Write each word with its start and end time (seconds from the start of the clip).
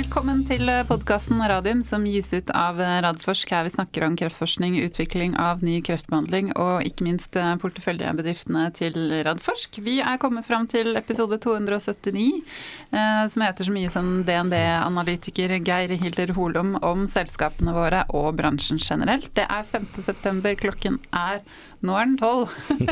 Velkommen 0.00 0.46
til 0.48 0.64
podkasten 0.88 1.42
Radium 1.44 1.82
som 1.84 2.06
gis 2.08 2.30
ut 2.32 2.48
av 2.56 2.78
Radforsk. 3.04 3.50
Her 3.52 3.66
vi 3.66 3.72
snakker 3.74 4.06
om 4.06 4.14
kreftforskning, 4.16 4.78
utvikling 4.80 5.34
av 5.36 5.60
ny 5.60 5.74
kreftbehandling 5.84 6.54
og 6.54 6.86
ikke 6.88 7.04
minst 7.04 7.36
porteføljebedriftene 7.60 8.70
til 8.78 8.96
Radforsk. 9.26 9.76
Vi 9.84 9.98
er 10.00 10.16
kommet 10.22 10.48
fram 10.48 10.64
til 10.72 10.96
episode 10.96 11.36
279, 11.44 12.24
eh, 12.96 13.26
som 13.28 13.44
heter 13.44 13.68
så 13.68 13.76
mye 13.76 13.92
som 13.92 14.08
DND-analytiker 14.24 15.58
Geir 15.58 15.92
Hilder 16.00 16.32
Holom 16.38 16.78
om 16.80 17.04
selskapene 17.04 17.76
våre 17.76 18.06
og 18.08 18.32
bransjen 18.40 18.80
generelt. 18.80 19.28
Det 19.36 19.44
er 19.44 19.68
5.9, 19.68 20.56
klokken 20.64 20.96
er 21.12 21.44
nå 21.86 21.96
er 21.96 22.08
den 22.08 22.18
tolv. 22.20 22.50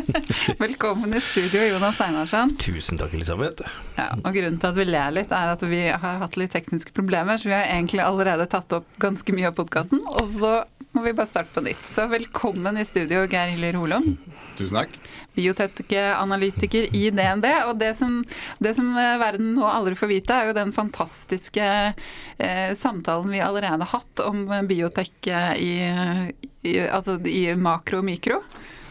Velkommen 0.63 1.13
i 1.15 1.21
studio, 1.21 1.61
Jonas 1.67 2.01
Einarsson. 2.01 2.55
Tusen 2.61 3.01
takk, 3.01 3.13
Elisabeth. 3.19 3.67
Ja, 3.99 4.09
og 4.17 4.33
Grunnen 4.33 4.57
til 4.61 4.71
at 4.71 4.79
vi 4.79 4.87
ler 4.89 5.13
litt, 5.13 5.35
er 5.35 5.53
at 5.53 5.65
vi 5.69 5.83
har 5.93 6.23
hatt 6.23 6.39
litt 6.41 6.55
tekniske 6.57 6.95
problemer, 6.97 7.37
så 7.37 7.51
vi 7.51 7.57
har 7.57 7.69
egentlig 7.69 8.01
allerede 8.05 8.49
tatt 8.49 8.73
opp 8.79 8.89
ganske 9.03 9.35
mye 9.37 9.51
av 9.51 9.59
podkasten. 9.59 10.01
Og 10.17 10.33
så 10.39 10.53
må 10.97 11.05
vi 11.05 11.13
bare 11.13 11.29
starte 11.29 11.53
på 11.53 11.65
nytt. 11.67 11.85
Så 11.85 12.07
velkommen 12.09 12.81
i 12.81 12.87
studio, 12.89 13.27
Geir 13.29 13.53
Hiller 13.53 13.77
Holom. 13.77 14.15
Tusen 14.57 14.81
takk. 14.81 14.97
Biotekanalytiker 15.37 16.89
i 16.97 17.05
DND. 17.15 17.47
Og 17.69 17.77
det 17.79 17.93
som, 18.01 18.23
det 18.65 18.73
som, 18.79 18.89
verden 18.97 19.53
nå 19.59 19.69
aldri 19.69 19.99
får 20.01 20.13
vite, 20.15 20.35
er 20.35 20.49
jo 20.49 20.57
den 20.57 20.73
fantastiske 20.75 21.69
eh, 21.93 22.73
samtalen 22.73 23.37
vi 23.37 23.45
allerede 23.45 23.85
har 23.85 24.01
hatt 24.01 24.25
om 24.25 24.49
biotek 24.71 25.29
i, 25.61 25.77
i, 26.65 26.75
altså 26.89 27.21
i 27.29 27.53
makro 27.53 28.01
og 28.01 28.09
mikro. 28.09 28.41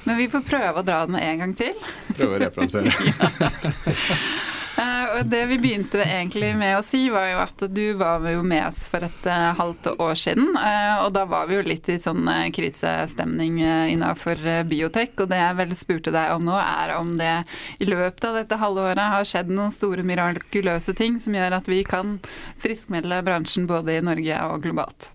Men 0.08 0.20
vi 0.20 0.30
får 0.32 0.46
prøve 0.48 0.82
å 0.82 0.86
dra 0.88 1.02
den 1.06 1.20
en 1.20 1.42
gang 1.44 1.58
til. 1.60 1.74
Prøve 2.16 2.38
å 2.38 2.46
replansere. 2.48 2.94
Uh, 4.78 5.18
og 5.18 5.30
det 5.32 5.40
vi 5.50 5.56
begynte 5.58 6.04
egentlig 6.06 6.52
med 6.54 6.76
å 6.78 6.84
si, 6.86 7.08
var 7.10 7.32
jo 7.32 7.40
at 7.42 7.64
du 7.74 7.96
var 7.98 8.22
jo 8.30 8.44
med 8.46 8.62
oss 8.68 8.84
for 8.86 9.02
et 9.08 9.26
uh, 9.26 9.56
halvt 9.58 9.90
år 9.96 10.14
siden. 10.22 10.52
Uh, 10.54 11.02
og 11.02 11.16
da 11.16 11.24
var 11.26 11.50
vi 11.50 11.58
jo 11.58 11.64
litt 11.66 11.90
i 11.90 11.98
sånn 11.98 12.30
krisestemning 12.54 13.58
innafor 13.90 14.38
biotek. 14.70 15.18
Og 15.18 15.32
det 15.34 15.42
jeg 15.42 15.58
vel 15.64 15.74
spurte 15.80 16.14
deg 16.14 16.36
om 16.36 16.46
nå, 16.46 16.60
er 16.62 16.94
om 17.00 17.16
det 17.18 17.34
i 17.82 17.90
løpet 17.90 18.30
av 18.30 18.38
dette 18.38 18.62
halve 18.62 18.86
året 18.92 19.14
har 19.16 19.26
skjedd 19.26 19.50
noen 19.50 19.74
store 19.74 20.06
mirakuløse 20.06 20.94
ting 20.98 21.18
som 21.24 21.34
gjør 21.34 21.58
at 21.58 21.74
vi 21.74 21.82
kan 21.88 22.20
friskmelde 22.62 23.24
bransjen 23.26 23.66
både 23.66 23.98
i 23.98 24.06
Norge 24.06 24.46
og 24.46 24.62
globalt. 24.68 25.12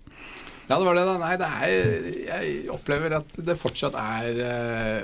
Ja, 0.72 0.78
det 0.80 0.86
var 0.88 0.96
det, 0.96 1.02
da. 1.04 1.14
Nei, 1.20 1.34
det 1.36 1.48
er 1.52 2.04
Jeg 2.24 2.52
opplever 2.72 3.12
at 3.18 3.34
det 3.44 3.58
fortsatt 3.60 3.96
er 4.00 4.38
uh, 4.40 5.02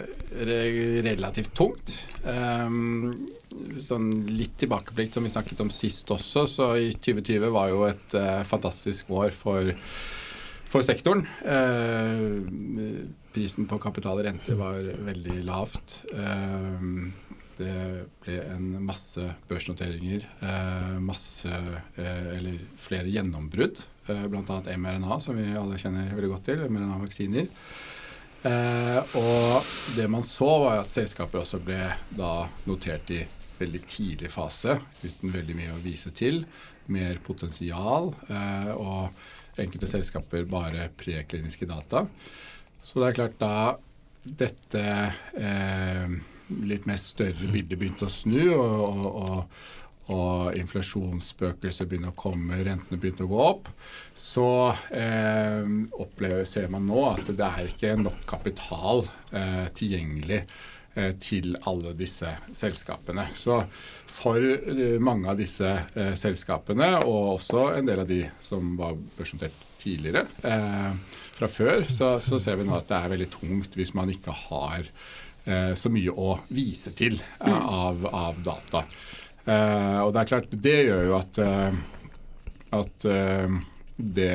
relativt 1.04 1.50
tungt. 1.58 1.92
Um, 2.24 3.26
sånn 3.84 4.14
litt 4.32 4.54
tilbakeblikk 4.62 5.12
som 5.12 5.28
vi 5.28 5.32
snakket 5.34 5.60
om 5.60 5.68
sist 5.68 6.08
også, 6.14 6.46
så 6.48 6.70
i 6.80 6.88
2020 6.96 7.52
var 7.52 7.68
jo 7.74 7.84
et 7.84 8.16
uh, 8.16 8.40
fantastisk 8.48 9.12
år 9.12 9.36
for, 9.36 9.68
for 10.72 10.88
sektoren. 10.88 11.26
Uh, 11.44 13.04
prisen 13.36 13.68
på 13.68 13.76
kapital 13.84 14.22
og 14.22 14.24
rente 14.24 14.56
var 14.56 14.88
veldig 15.10 15.42
lavt. 15.50 16.00
Det 17.58 17.74
ble 18.22 18.38
en 18.54 18.70
masse 18.86 19.22
børsnoteringer, 19.50 20.24
masse, 21.02 21.60
eller 21.98 22.58
flere 22.78 23.10
gjennombrudd 23.10 23.82
Eh, 24.08 24.28
bl.a. 24.28 24.76
mRNA, 24.76 25.20
som 25.20 25.36
vi 25.36 25.56
alle 25.56 25.78
kjenner 25.78 26.14
veldig 26.16 26.30
godt 26.32 26.46
til, 26.48 26.62
mRNA-vaksiner. 26.64 27.48
Eh, 28.48 29.16
og 29.20 29.72
det 29.96 30.06
man 30.08 30.24
så, 30.24 30.48
var 30.64 30.80
at 30.82 30.92
selskaper 30.92 31.42
også 31.42 31.60
ble 31.60 31.80
da 32.16 32.46
notert 32.68 33.10
i 33.12 33.20
veldig 33.58 33.82
tidlig 33.90 34.30
fase, 34.32 34.78
uten 35.02 35.34
veldig 35.34 35.58
mye 35.58 35.74
å 35.74 35.82
vise 35.84 36.12
til. 36.16 36.40
Mer 36.94 37.20
potensial, 37.24 38.14
eh, 38.32 38.72
og 38.72 39.60
enkelte 39.60 39.90
selskaper 39.90 40.48
bare 40.48 40.88
prekliniske 40.96 41.68
data. 41.68 42.06
Så 42.80 43.02
det 43.02 43.10
er 43.10 43.18
klart 43.18 43.38
da 43.42 43.54
dette 44.24 44.84
eh, 45.36 46.16
litt 46.48 46.86
mer 46.88 47.00
større 47.02 47.50
bildet 47.52 47.78
begynte 47.78 48.08
å 48.08 48.12
snu, 48.12 48.42
og, 48.54 48.86
og, 48.88 49.10
og 49.18 49.74
og 50.14 50.56
inflasjonsspøkelset 50.56 51.88
begynner 51.88 52.14
å 52.14 52.18
komme, 52.18 52.62
rentene 52.64 53.00
begynte 53.00 53.26
å 53.26 53.30
gå 53.30 53.42
opp, 53.44 53.68
så 54.16 54.48
eh, 54.94 55.68
opplever, 56.00 56.46
ser 56.48 56.70
man 56.72 56.88
nå 56.88 57.02
at 57.10 57.28
det 57.28 57.44
er 57.44 57.68
ikke 57.68 57.92
nok 58.00 58.24
kapital 58.28 59.04
eh, 59.36 59.66
tilgjengelig 59.76 60.40
eh, 60.40 61.12
til 61.20 61.58
alle 61.68 61.92
disse 61.98 62.32
selskapene. 62.56 63.28
Så 63.36 63.60
for 64.08 64.40
eh, 64.40 64.96
mange 65.02 65.28
av 65.28 65.38
disse 65.40 65.76
eh, 65.76 66.14
selskapene, 66.16 66.94
og 67.04 67.34
også 67.36 67.68
en 67.76 67.92
del 67.92 68.04
av 68.06 68.08
de 68.08 68.24
som 68.40 68.76
var 68.80 68.96
børsnotert 69.18 69.64
tidligere 69.78 70.24
eh, 70.40 70.92
fra 71.36 71.52
før, 71.52 71.84
så, 71.84 72.14
så, 72.24 72.40
ser 72.40 72.56
vi 72.58 72.66
nå 72.66 72.80
at 72.80 72.88
det 72.88 72.96
er 72.98 73.12
veldig 73.12 73.32
tungt 73.36 73.76
hvis 73.78 73.92
man 73.94 74.10
ikke 74.10 74.34
har 74.48 74.88
så 75.48 75.90
mye 75.92 76.12
å 76.12 76.34
vise 76.52 76.92
til 76.96 77.16
av, 77.40 78.02
av 78.04 78.40
data. 78.44 78.82
Uh, 79.48 80.04
og 80.04 80.10
det 80.12 80.20
er 80.20 80.28
klart, 80.28 80.56
det 80.66 80.76
gjør 80.84 81.06
jo 81.06 81.14
at, 81.16 81.38
at 82.76 83.06
det 83.96 84.34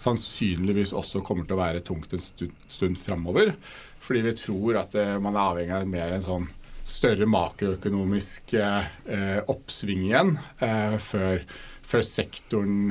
sannsynligvis 0.00 0.94
også 0.96 1.22
kommer 1.22 1.46
til 1.46 1.54
å 1.54 1.60
være 1.60 1.84
tungt 1.86 2.16
en 2.16 2.22
stund, 2.24 2.56
stund 2.66 2.98
framover. 2.98 3.52
Fordi 4.00 4.24
vi 4.26 4.34
tror 4.40 4.80
at 4.80 4.96
man 5.22 5.36
er 5.36 5.44
avhengig 5.44 5.76
av 5.76 5.92
mer 5.92 6.16
en 6.16 6.24
sånn 6.24 6.48
større 6.90 7.28
makroøkonomisk 7.30 8.56
oppsving 9.52 10.02
igjen 10.08 10.34
før, 11.04 11.44
før, 11.86 12.04
sektoren 12.06 12.90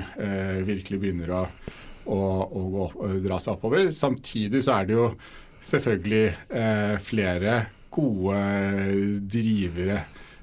virkelig 0.70 1.02
begynner 1.02 1.34
å, 1.36 1.44
å, 2.06 2.20
å, 2.46 2.64
gå, 2.76 2.88
å, 2.96 3.12
dra 3.26 3.40
seg 3.42 3.58
oppover. 3.58 3.92
Samtidig 3.96 4.64
så 4.66 4.78
er 4.78 4.90
det 4.90 4.98
jo 4.98 5.10
selvfølgelig 5.70 7.00
flere 7.06 7.60
gode 7.94 8.40
drivere 9.32 10.00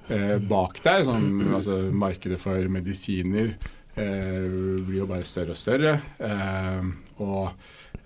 eh, 0.09 0.37
bak 0.48 0.82
der. 0.84 1.04
Som, 1.04 1.41
altså, 1.54 1.78
markedet 1.92 2.41
for 2.42 2.69
medisiner 2.72 3.54
eh, 3.94 4.47
blir 4.86 5.03
jo 5.03 5.10
bare 5.10 5.26
større 5.26 5.54
og 5.54 5.60
større. 5.60 5.97
Eh, 6.19 6.91
og 7.25 7.53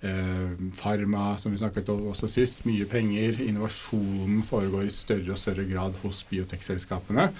eh, 0.01 0.53
Pharma, 0.79 1.35
som 1.37 1.53
vi 1.53 1.61
snakket 1.61 1.91
om 1.93 2.07
også 2.13 2.29
sist, 2.31 2.65
mye 2.69 2.87
penger. 2.89 3.41
Innovasjonen 3.47 4.45
foregår 4.47 4.87
i 4.87 4.95
større 4.95 5.35
og 5.35 5.41
større 5.41 5.67
grad 5.69 5.99
hos 6.05 6.23
biotekselskapene. 6.29 7.31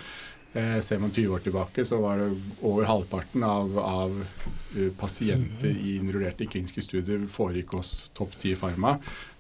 Eh, 0.52 0.82
ser 0.84 1.00
man 1.00 1.14
20 1.16 1.32
år 1.32 1.44
tilbake, 1.46 1.86
så 1.88 2.02
var 2.04 2.20
det 2.20 2.32
over 2.60 2.84
halvparten 2.84 3.44
av, 3.48 3.78
av 3.80 4.18
uh, 4.20 4.90
pasienter 5.00 5.70
i 5.72 5.94
innrullerte 5.96 6.44
kliniske 6.44 6.84
studier 6.84 7.24
foregikk 7.32 7.72
hos 7.78 7.92
topp 8.18 8.36
10 8.36 8.58
Pharma. 8.60 8.98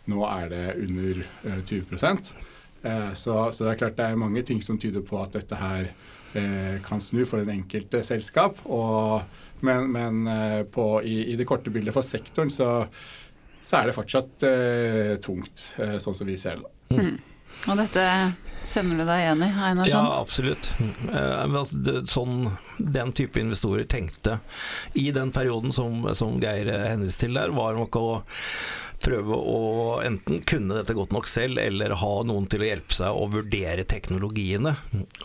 Nå 0.09 0.23
er 0.25 0.47
det 0.50 0.66
under 0.81 1.22
uh, 1.45 1.59
20 1.66 2.00
Eh, 2.81 3.13
så, 3.13 3.51
så, 3.51 3.63
det 3.63 3.72
er 3.72 3.79
klart 3.84 3.97
det 3.97 4.06
er 4.09 4.19
mange 4.19 4.44
ting 4.45 4.62
som 4.66 4.79
tyder 4.81 5.03
på 5.06 5.19
at 5.22 5.35
dette 5.38 5.57
her 5.57 5.91
eh, 6.34 6.78
kan 6.85 7.01
snu 7.01 7.23
for 7.29 7.41
den 7.41 7.53
enkelte 7.62 8.03
selskap. 8.06 8.63
Og, 8.66 9.22
men, 9.66 9.89
men 9.94 10.22
eh, 10.28 10.62
på, 10.66 10.85
i, 11.06 11.19
i, 11.31 11.38
det 11.39 11.47
korte 11.50 11.73
bildet 11.73 11.94
for 11.95 12.06
sektoren 12.06 12.50
så, 12.53 12.72
så 13.62 13.81
er 13.81 13.89
det 13.89 13.97
fortsatt 13.97 14.47
uh, 14.47 15.17
tungt, 15.22 15.67
eh, 15.78 16.00
sånn 16.01 16.18
som 16.18 16.29
vi 16.29 16.39
ser 16.41 16.63
det. 16.63 16.72
Mm. 16.97 17.19
Og 17.69 17.78
dette 17.78 18.07
Kjenner 18.62 19.00
du 19.00 19.07
deg 19.07 19.23
igjen 19.23 19.39
i, 19.41 19.47
Einarsson? 19.50 19.89
Ja, 19.89 20.01
absolutt. 20.19 20.68
Eh, 21.09 21.38
altså, 21.41 21.95
sånn 22.06 22.51
den 22.78 23.09
type 23.18 23.41
investorer 23.41 23.88
tenkte 23.89 24.35
i 24.94 25.07
den 25.16 25.31
perioden 25.33 25.73
som, 25.73 26.06
som 26.18 26.38
Geir 26.41 26.69
henviste 26.69 27.25
til 27.25 27.39
der, 27.39 27.54
var 27.57 27.74
nok 27.74 27.97
å 27.97 28.06
prøve 29.03 29.38
å 29.38 29.59
enten 30.06 30.42
kunne 30.48 30.77
dette 30.80 30.95
godt 30.98 31.13
nok 31.15 31.30
selv, 31.30 31.62
eller 31.62 31.95
ha 32.01 32.13
noen 32.27 32.48
til 32.51 32.63
å 32.63 32.69
hjelpe 32.69 32.95
seg 32.95 33.18
å 33.18 33.30
vurdere 33.31 33.86
teknologiene. 33.88 34.75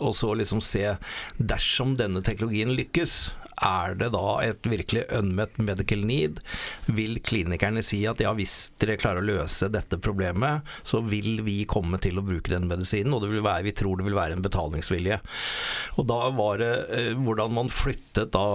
Og 0.01 0.15
så 0.17 0.33
liksom 0.37 0.63
se 0.65 0.97
dersom 1.37 1.95
denne 1.99 2.23
teknologien 2.25 2.73
lykkes, 2.77 3.19
er 3.63 3.95
det 3.97 4.11
da 4.13 4.37
et 4.45 4.67
virkelig 4.69 5.05
unmet 5.17 5.57
medical 5.57 6.03
need? 6.05 6.41
Vil 6.85 7.17
klinikerne 7.25 7.83
si 7.85 8.03
at 8.09 8.21
ja, 8.21 8.33
hvis 8.37 8.71
dere 8.81 8.99
klarer 9.01 9.23
å 9.23 9.27
løse 9.27 9.71
dette 9.73 9.99
problemet, 10.01 10.67
så 10.87 11.01
vil 11.05 11.41
vi 11.45 11.61
komme 11.69 11.99
til 12.03 12.19
å 12.19 12.25
bruke 12.25 12.53
den 12.53 12.69
medisinen, 12.69 13.15
og 13.15 13.25
være, 13.27 13.65
vi 13.65 13.75
tror 13.77 13.97
det 13.97 14.07
vil 14.07 14.17
være 14.17 14.37
en 14.37 14.45
betalingsvilje. 14.45 15.21
Og 15.97 16.09
da 16.09 16.21
var 16.37 16.61
det 16.61 16.73
eh, 16.93 17.13
hvordan 17.17 17.55
man 17.57 17.73
flyttet 17.73 18.33
da 18.35 18.47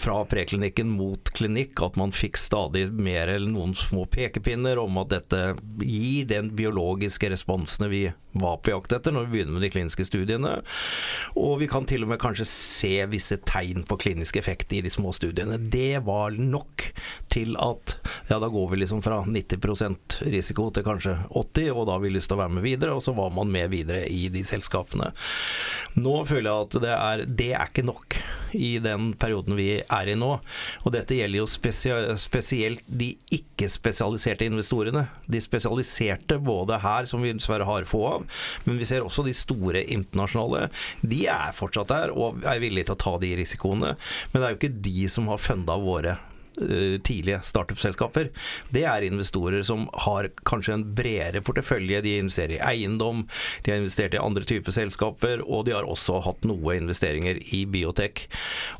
fra 0.00 0.24
preklinikken 0.24 0.88
mot 0.96 1.30
klinikk, 1.36 1.82
at 1.84 1.98
man 2.00 2.12
fikk 2.14 2.38
stadig 2.40 2.86
mer 2.92 3.28
eller 3.28 3.50
noen 3.52 3.74
små 3.76 4.06
pekepinner 4.08 4.80
om 4.80 4.96
at 5.02 5.12
dette 5.12 5.40
gir 5.84 6.28
den 6.30 6.48
biologiske 6.56 7.28
responsene 7.32 7.90
vi 7.92 8.06
var 8.32 8.60
på 8.62 8.72
jakt 8.72 8.94
etter 8.94 9.12
når 9.12 9.26
vi 9.26 9.34
begynner 9.34 9.58
med 9.58 9.66
de 9.66 9.72
kliniske 9.74 10.06
studiene. 10.08 10.54
Og 11.36 11.58
vi 11.60 11.68
kan 11.70 11.84
til 11.88 12.06
og 12.06 12.12
med 12.12 12.20
kanskje 12.22 12.48
se 12.48 12.94
visse 13.12 13.40
tegn 13.44 13.84
på 13.88 13.98
klinisk 14.00 14.39
effekt 14.40 14.72
i 14.72 14.82
de 14.84 14.90
små 14.92 15.12
studiene. 15.16 15.58
Det 15.60 16.02
var 16.06 16.34
nok 16.36 16.90
til 17.30 17.54
at 17.60 17.96
ja, 18.30 18.38
da 18.40 18.48
går 18.50 18.70
vi 18.72 18.82
liksom 18.82 19.02
fra 19.04 19.22
90 19.26 20.26
risiko 20.32 20.68
til 20.74 20.86
kanskje 20.86 21.16
80 21.30 21.70
og 21.74 21.86
da 21.86 21.96
har 21.96 22.04
vi 22.04 22.12
lyst 22.14 22.30
til 22.30 22.38
å 22.38 22.42
være 22.42 22.56
med 22.58 22.66
videre. 22.66 22.96
Og 22.96 23.04
så 23.04 23.14
var 23.16 23.32
man 23.34 23.50
med 23.52 23.70
videre 23.72 24.04
i 24.10 24.28
de 24.32 24.44
selskapene. 24.46 25.12
Nå 26.00 26.20
føler 26.28 26.50
jeg 26.50 26.66
at 26.66 26.78
det 26.84 26.94
er, 26.96 27.24
det 27.26 27.50
er 27.54 27.70
ikke 27.70 27.86
nok 27.86 28.20
i 28.56 28.78
den 28.82 29.12
perioden 29.18 29.56
vi 29.58 29.68
er 29.80 30.10
i 30.10 30.16
nå. 30.18 30.30
Og 30.84 30.94
dette 30.94 31.16
gjelder 31.16 31.42
jo 31.42 31.48
spesielt 31.50 32.84
de 32.86 33.12
ikke-spesialiserte 33.34 34.46
investorene. 34.48 35.06
De 35.30 35.40
spesialiserte 35.42 36.40
både 36.42 36.80
her, 36.82 37.08
som 37.10 37.22
vi 37.22 37.34
dessverre 37.34 37.68
har 37.68 37.88
få 37.88 38.02
av, 38.08 38.26
men 38.66 38.80
vi 38.80 38.88
ser 38.88 39.06
også 39.06 39.24
de 39.26 39.34
store 39.36 39.84
internasjonale. 39.94 40.68
De 41.02 41.24
er 41.30 41.54
fortsatt 41.56 41.92
der 41.92 42.14
og 42.14 42.42
er 42.46 42.62
villige 42.62 42.90
til 42.90 42.96
å 42.96 43.02
ta 43.04 43.16
de 43.22 43.32
risikoene. 43.40 43.94
Men 44.32 44.40
det 44.40 44.46
er 44.46 44.52
jo 44.56 44.60
ikke 44.62 44.74
de 44.90 45.06
som 45.10 45.30
har 45.32 45.40
funda 45.42 45.74
våre 45.82 46.12
eh, 46.60 46.98
tidlige 47.06 47.40
startup-selskaper. 47.46 48.28
Det 48.74 48.84
er 48.86 49.06
investorer 49.06 49.64
som 49.66 49.88
har 50.04 50.28
kanskje 50.46 50.76
en 50.76 50.84
bredere 50.94 51.40
portefølje. 51.46 52.02
De 52.04 52.12
investerer 52.20 52.56
i 52.58 52.62
eiendom, 52.62 53.24
de 53.64 53.72
har 53.72 53.80
investert 53.82 54.14
i 54.14 54.20
andre 54.22 54.44
typer 54.46 54.74
selskaper, 54.76 55.42
og 55.46 55.64
de 55.66 55.74
har 55.74 55.88
også 55.88 56.20
hatt 56.26 56.46
noe 56.46 56.76
investeringer 56.78 57.40
i 57.56 57.64
biotek. 57.70 58.26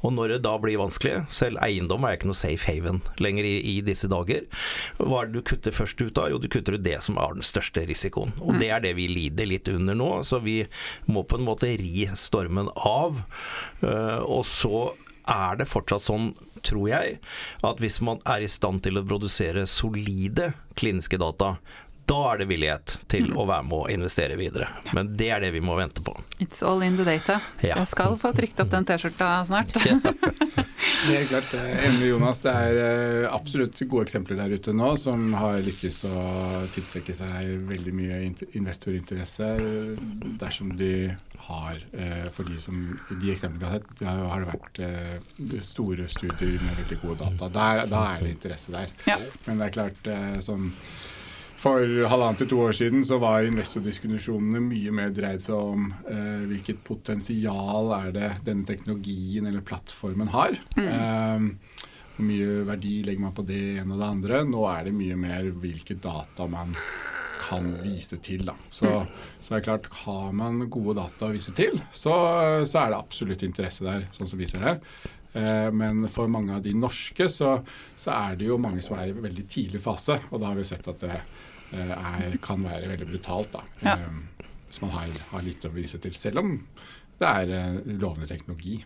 Og 0.05 0.14
når 0.14 0.37
det 0.37 0.41
da 0.47 0.55
blir 0.62 0.79
vanskelig, 0.82 1.17
selv 1.35 1.58
eiendom 1.67 2.06
er 2.06 2.19
ikke 2.19 2.31
noe 2.31 2.38
safe 2.38 2.70
haven 2.70 3.03
lenger 3.19 3.49
i, 3.50 3.56
i 3.75 3.76
disse 3.87 4.11
dager, 4.12 4.46
hva 5.03 5.25
er 5.25 5.31
det 5.32 5.41
du 5.41 5.49
kutter 5.50 5.75
først 5.75 6.03
ut 6.05 6.23
av? 6.23 6.31
Jo, 6.35 6.38
du 6.43 6.46
kutter 6.53 6.79
ut 6.79 6.87
det 6.87 6.99
som 7.06 7.19
er 7.19 7.35
den 7.41 7.46
største 7.46 7.87
risikoen. 7.91 8.35
Og 8.44 8.58
det 8.62 8.70
er 8.70 8.87
det 8.87 8.94
vi 8.99 9.11
lider 9.11 9.50
litt 9.50 9.70
under 9.73 9.99
nå, 9.99 10.12
så 10.26 10.38
vi 10.44 10.61
må 11.11 11.26
på 11.26 11.41
en 11.41 11.46
måte 11.50 11.75
ri 11.81 12.06
stormen 12.14 12.70
av. 12.87 13.23
Eh, 13.82 14.19
Og 14.31 14.44
så 14.46 14.91
er 15.31 15.61
det 15.61 15.69
fortsatt 15.71 16.05
sånn, 16.05 16.32
tror 16.67 16.91
jeg, 16.91 17.19
at 17.65 17.81
hvis 17.81 18.00
man 18.05 18.21
er 18.29 18.44
i 18.44 18.50
stand 18.50 18.82
til 18.85 19.00
å 19.00 19.06
produsere 19.06 19.67
solide 19.71 20.53
kliniske 20.81 21.21
data, 21.21 21.55
da 22.10 22.18
er 22.32 22.40
det 22.42 22.48
villighet 22.50 22.96
til 23.10 23.30
å 23.38 23.44
være 23.46 23.66
med 23.68 23.76
og 23.76 23.90
investere 23.92 24.34
videre. 24.38 24.66
Men 24.96 25.12
det 25.16 25.28
er 25.30 25.44
det 25.44 25.52
vi 25.54 25.62
må 25.62 25.76
vente 25.78 26.02
på. 26.02 26.16
It's 26.42 26.64
all 26.66 26.82
in 26.82 26.96
the 26.98 27.06
data. 27.06 27.38
Ja. 27.62 27.76
Jeg 27.78 27.90
skal 27.92 28.16
få 28.18 28.32
trykt 28.34 28.58
opp 28.62 28.72
den 28.72 28.86
T-skjorta 28.88 29.28
snart. 29.46 29.76
Helt 31.06 31.28
klart. 31.30 31.54
Enig 31.54 32.08
Jonas. 32.10 32.42
Det 32.42 32.52
er 32.52 32.78
eh, 32.82 33.26
absolutt 33.30 33.78
gode 33.86 34.08
eksempler 34.08 34.40
der 34.40 34.56
ute 34.56 34.74
nå 34.74 34.90
som 34.98 35.30
har 35.38 35.60
lykkes 35.62 36.00
å 36.08 36.22
tiltrekke 36.74 37.14
seg 37.14 37.52
veldig 37.68 37.94
mye 37.94 38.20
investorinteresse 38.58 39.50
dersom 40.40 40.74
de 40.80 41.12
har 41.40 41.78
eh, 41.96 42.26
For 42.34 42.48
de, 42.48 42.58
som, 42.60 42.80
de 43.10 43.30
eksemplene 43.32 43.62
vi 43.62 43.68
har 43.70 43.78
sett, 43.78 43.94
det 44.00 44.10
har 44.10 44.42
det 44.42 44.50
vært 44.50 44.82
eh, 44.84 45.54
store 45.64 46.08
studier 46.10 46.58
med 46.58 46.82
veldig 46.82 46.98
gode 47.04 47.20
data. 47.22 47.52
Der, 47.54 47.84
da 47.90 48.02
er 48.16 48.26
det 48.26 48.34
interesse 48.34 48.74
der. 48.74 48.92
Ja. 49.06 49.16
Men 49.46 49.62
det 49.62 49.70
er 49.70 49.78
klart 49.78 50.12
sånn 50.44 50.72
for 51.60 51.82
halvannet 52.08 52.40
til 52.40 52.48
to 52.54 52.60
år 52.64 52.72
siden 52.76 53.02
så 53.04 53.18
var 53.20 53.44
investordiskusjonene 53.44 54.62
mye 54.64 54.92
mer 54.96 55.10
dreid 55.12 55.42
seg 55.44 55.56
om 55.60 55.90
eh, 56.08 56.46
hvilket 56.48 56.80
potensial 56.86 57.92
er 57.98 58.14
det 58.16 58.30
denne 58.46 58.64
teknologien 58.68 59.48
eller 59.50 59.64
plattformen 59.66 60.32
har. 60.32 60.56
Eh, 60.80 61.44
hvor 62.16 62.26
mye 62.28 62.64
verdi 62.68 62.94
legger 63.04 63.26
man 63.26 63.36
på 63.36 63.44
det 63.48 63.60
ene 63.82 63.94
og 63.96 64.00
det 64.00 64.08
andre. 64.08 64.42
Nå 64.48 64.64
er 64.72 64.88
det 64.88 64.96
mye 64.96 65.20
mer 65.20 65.52
hvilke 65.62 65.96
data 66.00 66.48
man 66.50 66.74
kan 67.40 67.70
vise 67.80 68.18
til. 68.24 68.44
Da. 68.48 68.56
Så, 68.68 68.88
så 69.40 69.54
er 69.54 69.60
det 69.60 69.66
klart, 69.68 69.86
har 70.04 70.32
man 70.36 70.64
gode 70.72 70.98
data 70.98 71.28
å 71.28 71.32
vise 71.32 71.54
til, 71.56 71.80
så, 71.92 72.12
så 72.68 72.82
er 72.82 72.92
det 72.92 72.98
absolutt 73.00 73.44
interesse 73.46 73.86
der, 73.86 74.04
sånn 74.16 74.28
som 74.28 74.40
vi 74.40 74.48
ser 74.50 74.64
det. 74.66 74.74
Eh, 75.32 75.68
Men 75.72 76.04
for 76.12 76.28
mange 76.28 76.56
av 76.56 76.64
de 76.64 76.74
norske 76.76 77.28
så, 77.32 77.54
så 77.96 78.12
er 78.16 78.36
det 78.40 78.50
jo 78.50 78.60
mange 78.60 78.82
som 78.84 78.98
er 78.98 79.12
i 79.12 79.16
veldig 79.16 79.46
tidlig 79.48 79.80
fase. 79.84 80.18
Og 80.30 80.40
da 80.42 80.50
har 80.50 80.58
vi 80.60 80.68
sett 80.68 80.88
at 80.90 81.00
det 81.04 81.20
er, 81.75 82.37
kan 82.43 82.62
være 82.67 82.88
veldig 82.90 83.08
brutalt. 83.12 83.52
da. 83.52 83.64
Ja. 83.84 83.96
Eh, 83.96 84.46
Hvis 84.70 84.81
man 84.82 84.94
har, 84.94 85.11
har 85.32 85.43
litt 85.43 85.64
å 85.67 85.72
vise 85.75 85.99
til, 85.99 86.14
selv 86.14 86.43
om 86.44 86.56
det 87.20 87.28
er 87.28 87.55
eh, 87.56 87.81
lovende 88.00 88.28
teknologi. 88.31 88.81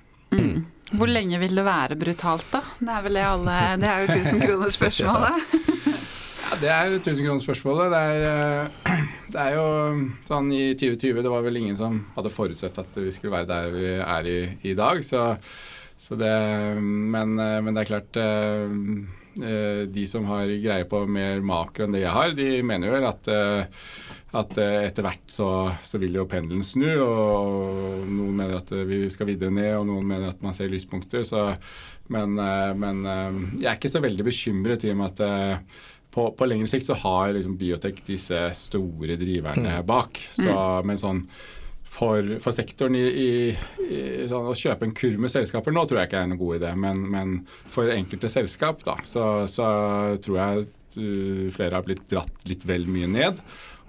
Hvor 0.95 1.09
lenge 1.09 1.39
vil 1.39 1.55
det 1.55 1.65
være 1.65 1.97
brutalt, 1.99 2.47
da? 2.53 2.61
Det 2.81 2.91
er 2.91 3.05
vel 3.07 3.17
det 3.19 3.23
alle 3.29 3.59
Det 3.81 3.89
er 3.89 4.03
jo 4.03 4.17
1000 4.19 4.43
kroner 4.45 4.75
spørsmålet. 4.75 5.45
Ja, 6.45 6.57
Det 6.61 6.69
er 6.69 6.91
1000-kronersspørsmålet. 6.99 7.93
Det, 7.95 8.01
er, 8.01 8.25
eh, 8.93 9.05
det 9.33 9.41
er 9.41 9.55
jo 9.57 9.67
sånn 10.27 10.51
i 10.53 10.65
2020 10.77 11.23
Det 11.25 11.33
var 11.33 11.45
vel 11.47 11.57
ingen 11.63 11.79
som 11.79 12.03
hadde 12.17 12.33
forutsett 12.35 12.81
at 12.83 12.99
vi 13.01 13.13
skulle 13.15 13.33
være 13.33 13.49
der 13.49 13.71
vi 13.73 13.87
er 13.97 14.29
i, 14.29 14.39
i 14.71 14.75
dag. 14.77 15.01
Så, 15.07 15.23
så 15.97 16.19
det, 16.21 16.35
men, 16.83 17.39
eh, 17.41 17.61
men 17.65 17.73
det 17.73 17.85
er 17.85 17.91
klart 17.95 18.21
eh, 18.21 18.67
eh, 18.69 19.24
De 19.35 20.05
som 20.07 20.27
har 20.31 20.51
greie 20.63 20.85
på 20.87 21.01
mer 21.11 21.41
makro 21.43 21.89
enn 21.89 21.97
det 21.97 22.05
jeg 22.05 22.15
har, 22.15 22.35
de 22.39 22.51
mener 22.63 22.87
jo 22.87 22.95
vel 22.95 23.07
at 23.09 23.31
eh, 23.33 23.81
at 24.35 24.57
eh, 24.59 24.81
etter 24.89 25.07
hvert 25.07 25.31
så, 25.31 25.49
så 25.87 25.99
vil 26.03 26.19
jo 26.19 26.27
pendelen 26.31 26.65
snu, 26.67 26.89
og 27.05 28.05
noen 28.11 28.35
mener 28.35 28.59
at 28.59 28.73
eh, 28.75 28.87
vi 28.89 29.01
skal 29.13 29.29
videre 29.31 29.55
ned, 29.55 29.71
og 29.79 29.87
noen 29.91 30.09
mener 30.11 30.33
at 30.33 30.43
man 30.45 30.57
ser 30.57 30.73
lyspunkter. 30.73 31.23
Så, 31.29 31.47
men, 32.15 32.35
eh, 32.43 32.71
men 32.79 33.05
eh, 33.07 33.43
jeg 33.61 33.69
er 33.71 33.79
ikke 33.79 33.93
så 33.93 34.03
veldig 34.05 34.27
bekymret 34.27 34.87
i 34.87 34.93
og 34.95 34.99
med 35.01 35.13
at 35.13 35.23
eh, 35.29 35.83
på, 36.15 36.29
på 36.39 36.47
lengre 36.47 36.71
sikt 36.71 36.89
så 36.89 36.99
har 36.99 37.35
liksom 37.35 37.57
biotek 37.59 38.03
disse 38.07 38.41
store 38.59 39.19
driverne 39.19 39.81
bak. 39.87 40.19
Så, 40.35 40.55
Men 40.87 41.01
sånn 41.01 41.25
for, 41.95 42.37
for 42.43 42.55
sektoren 42.57 42.97
i, 42.99 43.05
i, 43.05 43.29
i 43.87 44.01
sånn, 44.31 44.49
å 44.51 44.57
kjøpe 44.59 44.89
en 44.89 44.95
kurv 44.97 45.21
med 45.23 45.33
selskaper 45.33 45.75
nå 45.75 45.85
tror 45.87 46.01
jeg 46.01 46.11
ikke 46.11 46.23
er 46.25 46.31
noen 46.33 46.41
god 46.41 46.57
idé. 46.59 46.73
Men, 46.87 47.05
men 47.13 47.35
for 47.47 47.93
enkelte 47.95 48.31
selskap 48.33 48.83
da, 48.87 48.99
så, 49.07 49.29
så 49.51 49.69
tror 50.25 50.41
jeg 50.41 50.65
uh, 50.67 51.47
flere 51.55 51.79
har 51.79 51.87
blitt 51.87 52.07
dratt 52.11 52.51
litt 52.51 52.67
vel 52.69 52.89
mye 52.91 53.11
ned. 53.11 53.43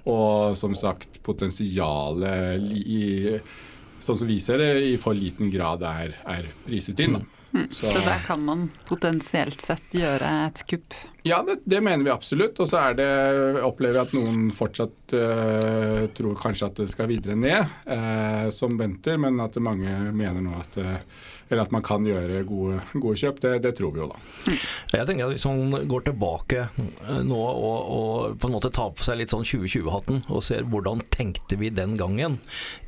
Og 0.06 0.54
som 0.60 0.76
sagt, 0.78 1.18
potensialet 1.26 2.62
i, 2.78 3.40
sånn 3.98 4.20
som 4.20 4.30
vi 4.30 4.38
ser 4.44 4.62
det, 4.62 4.70
i 4.92 5.00
for 5.02 5.18
liten 5.18 5.50
grad 5.54 5.86
er, 5.90 6.14
er 6.30 6.52
priset 6.68 7.02
inn. 7.02 7.18
Da. 7.18 7.66
Så 7.74 7.90
der 8.06 8.22
kan 8.28 8.44
man 8.46 8.68
potensielt 8.86 9.64
sett 9.64 9.98
gjøre 9.98 10.30
et 10.46 10.62
kupp. 10.70 10.94
Ja, 11.28 11.44
det, 11.48 11.56
det 11.64 11.82
mener 11.82 12.04
vi 12.06 12.12
absolutt. 12.14 12.60
Og 12.62 12.68
så 12.70 12.84
er 12.92 13.00
opplever 13.66 13.98
jeg 13.98 14.06
at 14.06 14.12
noen 14.14 14.52
fortsatt 14.54 15.16
uh, 15.18 16.04
tror 16.14 16.36
kanskje 16.38 16.68
at 16.70 16.82
det 16.84 16.86
skal 16.92 17.10
videre 17.10 17.38
ned, 17.40 17.72
uh, 17.90 18.46
som 18.54 18.78
venter, 18.78 19.18
men 19.18 19.42
at 19.42 19.58
mange 19.58 19.90
mener 20.14 20.46
nå 20.46 20.54
at, 20.60 20.78
øh, 20.84 21.24
eller 21.50 21.62
at 21.66 21.74
man 21.76 21.84
kan 21.86 22.06
gjøre 22.08 22.42
gode, 22.50 22.80
gode 22.98 23.20
kjøp. 23.22 23.42
Det, 23.44 23.52
det 23.62 23.74
tror 23.78 23.92
vi 23.94 24.02
jo, 24.02 24.08
da. 24.10 24.56
Jeg 24.96 25.08
tenker 25.10 25.28
at 25.28 25.36
Hvis 25.36 25.46
man 25.50 25.88
går 25.92 26.06
tilbake 26.08 26.64
eh, 26.66 27.20
nå 27.28 27.38
og, 27.38 27.92
og 27.98 28.40
på 28.42 28.50
en 28.50 28.56
måte 28.56 28.72
tar 28.74 28.94
på 28.98 29.06
seg 29.06 29.20
litt 29.20 29.34
sånn 29.34 29.46
2020-hatten 29.46 30.24
og 30.34 30.42
ser 30.48 30.66
hvordan 30.72 31.04
tenkte 31.14 31.60
vi 31.62 31.70
den 31.74 31.96
gangen 32.02 32.40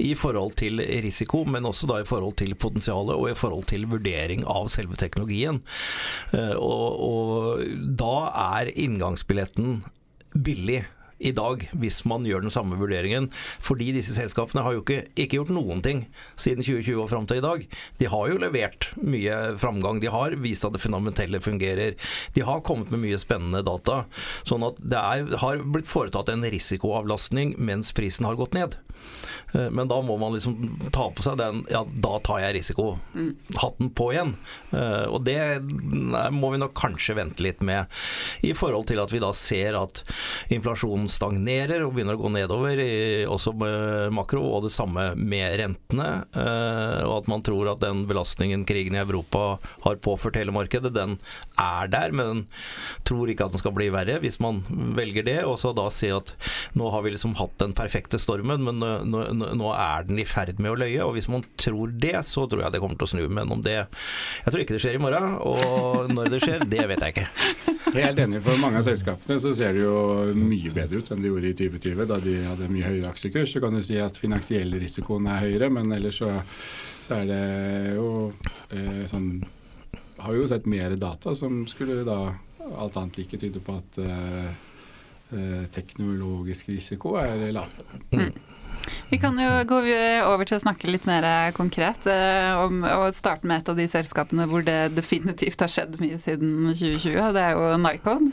i 0.02 0.14
forhold 0.18 0.56
til 0.60 0.82
risiko, 1.06 1.44
men 1.46 1.68
også 1.70 1.90
da 1.92 2.02
i 2.02 2.08
forhold 2.10 2.38
til 2.42 2.56
potensialet 2.58 3.14
og 3.16 3.30
i 3.32 3.38
forhold 3.38 3.68
til 3.70 3.86
vurdering 3.92 4.46
av 4.50 4.72
selve 4.74 4.98
teknologien. 5.00 5.62
Eh, 6.34 6.56
Og, 6.58 7.04
og 7.08 7.62
da 8.00 8.16
er 8.58 8.72
inngangsbilletten 8.74 9.84
billig 10.34 10.82
i 11.20 11.34
dag, 11.36 11.66
hvis 11.78 12.04
man 12.10 12.26
gjør 12.28 12.46
den 12.46 12.54
samme 12.54 12.78
vurderingen. 12.80 13.30
Fordi 13.64 13.90
disse 13.96 14.16
selskapene 14.18 14.64
har 14.66 14.76
jo 14.76 14.84
ikke, 14.84 15.02
ikke 15.16 15.40
gjort 15.40 15.54
noen 15.56 15.84
ting 15.86 16.04
siden 16.40 16.66
2020 16.66 17.04
og 17.04 17.12
fram 17.12 17.28
til 17.30 17.42
i 17.42 17.46
dag. 17.46 17.66
De 18.02 18.10
har 18.12 18.32
jo 18.32 18.42
levert 18.42 18.90
mye 19.02 19.40
framgang. 19.62 20.02
De 20.04 20.12
har 20.14 20.38
vist 20.44 20.68
at 20.68 20.76
det 20.76 20.84
fundamentelle 20.84 21.42
fungerer. 21.44 21.98
De 22.36 22.46
har 22.46 22.64
kommet 22.66 22.92
med 22.94 23.04
mye 23.06 23.22
spennende 23.22 23.64
data. 23.66 24.04
Sånn 24.48 24.66
at 24.68 24.82
det 24.82 25.02
er, 25.02 25.38
har 25.42 25.66
blitt 25.66 25.90
foretatt 25.90 26.32
en 26.34 26.46
risikoavlastning 26.46 27.58
mens 27.58 27.94
prisen 27.98 28.28
har 28.28 28.38
gått 28.40 28.58
ned. 28.58 28.78
Eh, 29.54 29.70
Men 29.72 29.88
da 29.88 30.02
må 30.04 30.18
man 30.20 30.34
liksom 30.36 30.90
ta 30.92 31.10
på 31.12 31.24
seg 31.24 31.38
den 31.40 31.62
Ja, 31.72 31.84
da 31.88 32.18
tar 32.20 32.42
jeg 32.44 32.58
risiko. 32.60 33.00
Hatten 33.56 33.90
på 33.96 34.10
igjen. 34.14 34.34
Eh, 34.72 35.06
Og 35.08 35.24
det 35.28 35.38
må 36.34 36.52
vi 36.52 36.60
nok 36.62 36.74
kanskje 36.78 37.16
vente 37.18 37.44
litt 37.44 37.62
med, 37.66 37.88
i 38.44 38.52
forhold 38.58 38.88
til 38.90 39.00
at 39.02 39.12
vi 39.14 39.20
da 39.24 39.32
ser 39.36 39.76
at 39.80 40.02
inflasjonen 40.54 41.08
stagnerer 41.12 41.86
og 41.86 41.94
begynner 41.96 42.18
å 42.18 42.22
gå 42.22 42.32
nedover, 42.34 42.82
også 43.32 43.54
med 43.58 44.14
makro, 44.16 44.44
og 44.58 44.64
det 44.68 44.74
samme 44.76 45.10
med 45.18 45.58
rentene. 45.62 46.26
eh, 46.36 47.04
Og 47.08 47.18
at 47.24 47.28
man 47.32 47.42
tror 47.46 47.72
at 47.72 47.80
den 47.84 48.06
belastningen 48.10 48.66
krigen 48.68 48.96
i 48.96 49.02
Europa 49.04 49.60
har 49.84 49.96
påført 50.04 50.36
hele 50.36 50.52
markedet, 50.56 50.94
den 50.94 51.18
er 51.58 51.88
der, 51.88 52.12
men 52.12 52.28
den 52.28 52.44
tror 53.08 53.30
ikke 53.32 53.46
at 53.48 53.52
den 53.56 53.60
skal 53.64 53.72
bli 53.76 53.90
verre 53.94 54.20
hvis 54.22 54.40
man 54.44 54.62
velger 54.98 55.24
det. 55.26 55.40
Og 55.46 55.58
så 55.60 55.74
da 55.76 55.88
si 55.94 56.10
at 56.14 56.34
nå 56.76 56.90
har 56.92 57.02
vi 57.06 57.12
liksom 57.16 57.36
hatt 57.40 57.58
den 57.62 57.74
perfekte 57.78 58.20
stormen, 58.20 58.64
men 58.64 58.84
nå, 59.08 59.24
nå, 59.36 59.50
nå 59.60 59.72
er 59.74 60.08
den 60.08 60.22
i 60.22 60.26
ferd 60.28 60.62
med 60.64 60.74
å 60.74 60.80
løye. 60.80 61.02
Og 61.06 61.16
hvis 61.18 61.30
man 61.32 61.46
tror 61.60 61.94
det, 61.94 62.16
så 62.28 62.46
tror 62.50 62.66
jeg 62.66 62.76
det 62.76 62.82
kommer 62.84 63.00
til 63.00 63.08
å 63.08 63.12
snu. 63.14 63.24
Men 63.32 63.52
om 63.54 63.64
det 63.66 63.76
Jeg 63.78 64.52
tror 64.52 64.64
ikke 64.64 64.78
det 64.78 64.84
skjer 64.84 64.98
i 64.98 65.02
morgen, 65.02 65.36
og 65.48 66.12
når 66.14 66.32
det 66.34 66.42
skjer, 66.44 66.66
det 66.70 66.88
vet 66.92 67.06
jeg 67.06 67.16
ikke. 67.16 67.28
Helt 67.98 68.22
enig. 68.24 68.42
For 68.46 68.62
mange 68.62 68.82
av 68.82 68.88
selskapene 68.88 69.40
så 69.42 69.54
ser 69.58 69.78
det 69.78 69.86
jo 69.86 69.98
mye 70.38 70.74
bedre 70.76 71.02
ut 71.02 71.12
enn 71.14 71.24
det 71.24 71.32
gjorde 71.32 71.52
i 71.52 71.58
2020, 71.62 72.08
da 72.10 72.20
de 72.24 72.36
hadde 72.46 72.72
mye 72.72 72.90
høyere 72.90 73.12
aksjekurs. 73.12 73.54
Så 73.54 73.64
kan 73.64 73.78
du 73.78 73.84
si 73.86 74.00
at 74.02 74.20
finansiell 74.22 74.76
risikoen 74.82 75.30
er 75.32 75.44
høyere, 75.46 75.72
men 75.74 75.94
ellers 75.96 76.20
så, 76.22 76.34
så 77.06 77.22
er 77.22 77.30
det 77.32 77.44
jo 77.98 78.10
eh, 78.72 79.06
sånn 79.10 79.32
Har 80.18 80.34
jo 80.34 80.48
sett 80.50 80.66
mer 80.66 80.96
data 80.98 81.36
som 81.38 81.62
skulle 81.70 82.02
da 82.08 82.34
alt 82.76 82.98
annet 82.98 83.20
like 83.22 83.38
tyde 83.40 83.62
på 83.64 83.76
at 83.78 84.00
eh, 84.02 84.48
eh, 85.38 85.66
teknologisk 85.74 86.72
risiko 86.74 87.16
er 87.22 87.52
lavere. 87.54 88.32
Vi 89.10 89.20
kan 89.22 89.38
jo 89.40 89.50
gå 89.68 89.82
over 90.28 90.48
til 90.48 90.58
å 90.58 90.64
snakke 90.64 90.90
litt 90.92 91.08
mer 91.10 91.26
konkret, 91.58 92.08
eh, 92.12 92.54
om, 92.60 92.84
og 92.84 93.16
starte 93.16 93.48
med 93.48 93.62
et 93.62 93.72
av 93.72 93.78
de 93.80 93.88
selskapene 93.92 94.48
hvor 94.50 94.66
det 94.66 94.96
definitivt 94.98 95.62
har 95.64 95.72
skjedd 95.72 96.00
mye 96.02 96.18
siden 96.22 96.72
2020. 96.74 97.32
Det 97.36 97.44
er 97.44 97.56
jo 97.56 97.78
Nycode. 97.82 98.32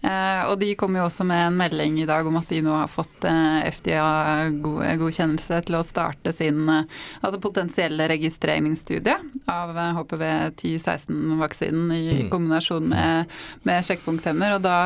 Eh, 0.00 0.42
og 0.48 0.56
de 0.62 0.70
kom 0.80 0.96
jo 0.96 1.04
også 1.04 1.26
med 1.28 1.42
en 1.46 1.58
melding 1.60 1.98
i 2.00 2.08
dag 2.08 2.26
om 2.26 2.38
at 2.40 2.48
de 2.48 2.62
nå 2.64 2.72
har 2.72 2.88
fått 2.90 3.26
eh, 3.28 3.68
FDA-godkjennelse 3.68 5.60
til 5.68 5.76
å 5.76 5.84
starte 5.84 6.32
sin 6.32 6.64
altså 6.70 7.40
potensielle 7.42 8.08
registreringsstudie 8.08 9.18
av 9.50 9.76
HPV 9.98 10.24
10-16-vaksinen 10.56 11.92
i 11.96 12.04
mm. 12.22 12.30
kombinasjon 12.32 12.88
med, 12.92 13.38
med 13.68 13.86
sjekkpunkthemmer. 13.86 14.56
Og 14.56 14.64
da 14.64 14.76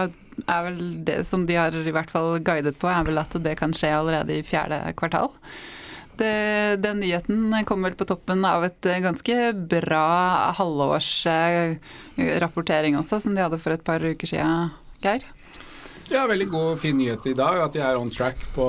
er 0.46 0.62
vel 0.68 1.04
det 1.06 1.26
som 1.28 1.46
de 1.48 1.54
har 1.58 1.72
i 1.76 1.94
hvert 1.94 2.10
fall 2.10 2.38
guidet 2.44 2.76
på, 2.80 2.86
er 2.90 3.04
vel 3.06 3.18
at 3.22 3.32
det 3.44 3.54
kan 3.60 3.72
skje 3.76 3.98
allerede 3.98 4.32
i 4.38 4.46
fjerde 4.46 4.78
kvartal. 4.98 5.28
Det, 6.14 6.34
den 6.78 7.00
nyheten 7.02 7.64
kom 7.66 7.82
vel 7.82 7.94
på 7.98 8.06
toppen 8.06 8.44
av 8.46 8.64
et 8.68 8.86
ganske 9.02 9.52
bra 9.70 10.08
halvårsrapportering 10.60 12.94
også, 13.00 13.16
som 13.24 13.32
de 13.34 13.42
hadde 13.42 13.62
for 13.62 13.70
et 13.74 13.86
par 13.86 14.00
uker 14.04 14.26
siden, 14.30 14.70
Geir? 15.02 15.22
Ja, 16.12 16.26
veldig 16.28 16.48
god, 16.48 16.80
fin 16.80 16.98
nyhet 16.98 17.26
i 17.26 17.34
dag. 17.36 17.62
At 17.64 17.72
de 17.72 17.80
er 17.82 17.96
on 17.96 18.10
track 18.12 18.36
på, 18.54 18.66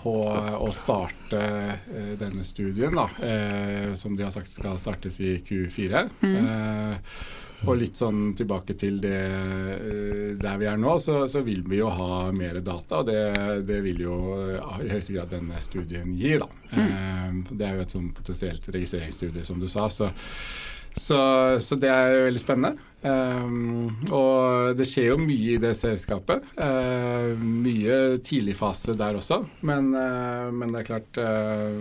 på 0.00 0.14
å 0.58 0.70
starte 0.74 1.38
eh, 1.38 2.14
denne 2.18 2.42
studien, 2.46 2.94
da, 2.98 3.06
eh, 3.22 3.94
som 3.98 4.16
de 4.18 4.24
har 4.26 4.32
sagt 4.34 4.50
skal 4.50 4.78
startes 4.82 5.20
i 5.22 5.36
Q4. 5.46 6.08
Mm. 6.24 6.36
Eh, 6.42 6.96
og 7.66 7.74
litt 7.80 7.98
sånn 7.98 8.32
tilbake 8.38 8.76
til 8.78 9.00
det 9.02 9.18
eh, 9.18 10.36
der 10.38 10.60
vi 10.60 10.68
er 10.70 10.78
nå, 10.78 10.94
så, 11.02 11.24
så 11.30 11.42
vil 11.46 11.64
vi 11.66 11.80
jo 11.80 11.90
ha 11.90 12.28
mer 12.34 12.60
data. 12.62 13.00
Og 13.00 13.08
det, 13.08 13.22
det, 13.66 13.80
vil 13.86 14.04
jo 14.04 14.18
eh, 14.38 14.84
i 14.84 14.92
høyeste 14.92 15.16
grad 15.16 15.32
denne 15.34 15.58
studien 15.62 16.14
gi, 16.18 16.36
da. 16.38 16.48
Mm. 16.70 16.84
Eh, 16.86 17.38
det 17.50 17.66
er 17.66 17.78
jo 17.78 17.86
et 17.86 17.96
sånn 17.96 18.10
potensielt 18.14 18.68
registreringsstudie, 18.70 19.46
som 19.48 19.58
du 19.58 19.66
sa. 19.72 19.88
Så, 19.90 20.12
så, 20.94 21.18
så 21.62 21.80
det 21.80 21.90
er 21.90 22.14
jo 22.14 22.28
veldig 22.28 22.44
spennende. 22.44 22.88
Um, 22.98 23.92
og 24.10 24.74
det 24.74 24.88
skjer 24.90 25.12
jo 25.12 25.18
mye 25.22 25.52
i 25.54 25.60
det 25.62 25.74
selskapet. 25.78 26.46
Uh, 26.58 27.34
mye 27.38 28.18
tidlig 28.26 28.56
fase 28.58 28.94
der 28.98 29.18
også. 29.18 29.44
Men, 29.66 29.92
uh, 29.94 30.48
men 30.54 30.74
det 30.74 30.82
er 30.82 30.88
klart 30.88 31.20
uh, 31.22 31.78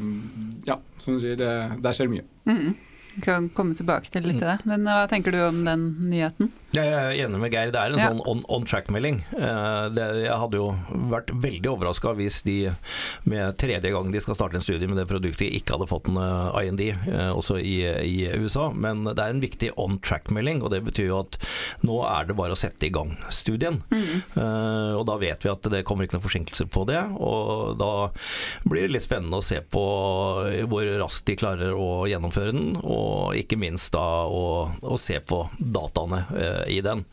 Ja, 0.68 0.78
som 1.02 1.18
du 1.18 1.24
sier, 1.26 1.38
det, 1.40 1.54
der 1.82 1.98
skjer 1.98 2.12
mye. 2.14 2.26
Mm. 2.50 2.76
Vi 3.18 3.24
kan 3.26 3.48
komme 3.50 3.74
tilbake 3.74 4.12
til 4.14 4.28
litt 4.30 4.44
av 4.44 4.52
det. 4.52 4.58
Men 4.70 4.84
hva 4.86 5.08
tenker 5.10 5.34
du 5.34 5.40
om 5.42 5.64
den 5.66 5.88
nyheten? 6.06 6.52
Jeg 6.76 6.92
er 6.92 7.14
enig 7.24 7.40
med 7.40 7.54
Geir. 7.54 7.72
Det 7.72 7.80
er 7.80 7.94
en 7.94 8.02
ja. 8.02 8.10
sånn 8.12 8.20
on, 8.28 8.42
on 8.52 8.66
track-melding. 8.68 9.22
Uh, 9.32 9.88
jeg 9.96 10.36
hadde 10.42 10.60
jo 10.60 10.68
vært 11.14 11.32
veldig 11.32 11.72
overraska 11.72 12.12
hvis 12.18 12.42
de 12.44 12.58
med 13.28 13.56
tredje 13.62 13.92
gang 13.94 14.12
de 14.12 14.22
skal 14.24 14.36
starte 14.36 14.60
en 14.60 14.66
studie 14.66 14.90
med 14.90 15.00
det 15.00 15.08
produktet, 15.08 15.48
ikke 15.48 15.78
hadde 15.78 15.88
fått 15.90 16.10
en 16.12 16.20
eh, 16.20 16.68
IND, 16.68 16.82
eh, 16.84 17.32
også 17.32 17.58
i, 17.60 17.76
i, 18.04 18.18
USA. 18.40 18.68
Men 18.76 19.06
det 19.08 19.16
er 19.16 19.34
en 19.34 19.44
viktig 19.44 19.72
on 19.80 19.98
track-melding, 20.04 20.62
og 20.64 20.72
det 20.74 20.82
betyr 20.86 21.10
jo 21.10 21.22
at 21.22 21.40
nå 21.88 22.02
er 22.08 22.28
det 22.28 22.38
bare 22.38 22.56
å 22.56 22.60
sette 22.60 22.88
i 22.88 22.92
gang 22.94 23.14
studien. 23.34 23.80
Mm. 23.92 24.24
og 24.98 25.04
da 25.08 25.16
vet 25.20 25.44
vi 25.44 25.52
at 25.52 25.68
det 25.72 25.84
kommer 25.88 26.06
ikke 26.06 26.18
noen 26.18 26.26
forsinkelser 26.26 26.70
på 26.72 26.84
det, 26.90 27.00
og 27.16 27.78
da 27.80 28.10
blir 28.68 28.86
det 28.86 28.96
litt 28.96 29.06
spennende 29.06 29.40
å 29.40 29.46
se 29.46 29.60
på 29.62 29.84
hvor 30.70 30.92
raskt 31.02 31.28
de 31.30 31.38
klarer 31.40 31.76
å 31.76 32.06
gjennomføre 32.10 32.56
den, 32.56 32.78
og 32.82 33.38
ikke 33.40 33.60
minst 33.60 33.94
da 33.96 34.26
å, 34.28 34.46
å 34.82 35.00
se 35.02 35.20
på 35.28 35.44
dataene 35.60 36.24
i 36.68 36.80
den. 36.86 37.04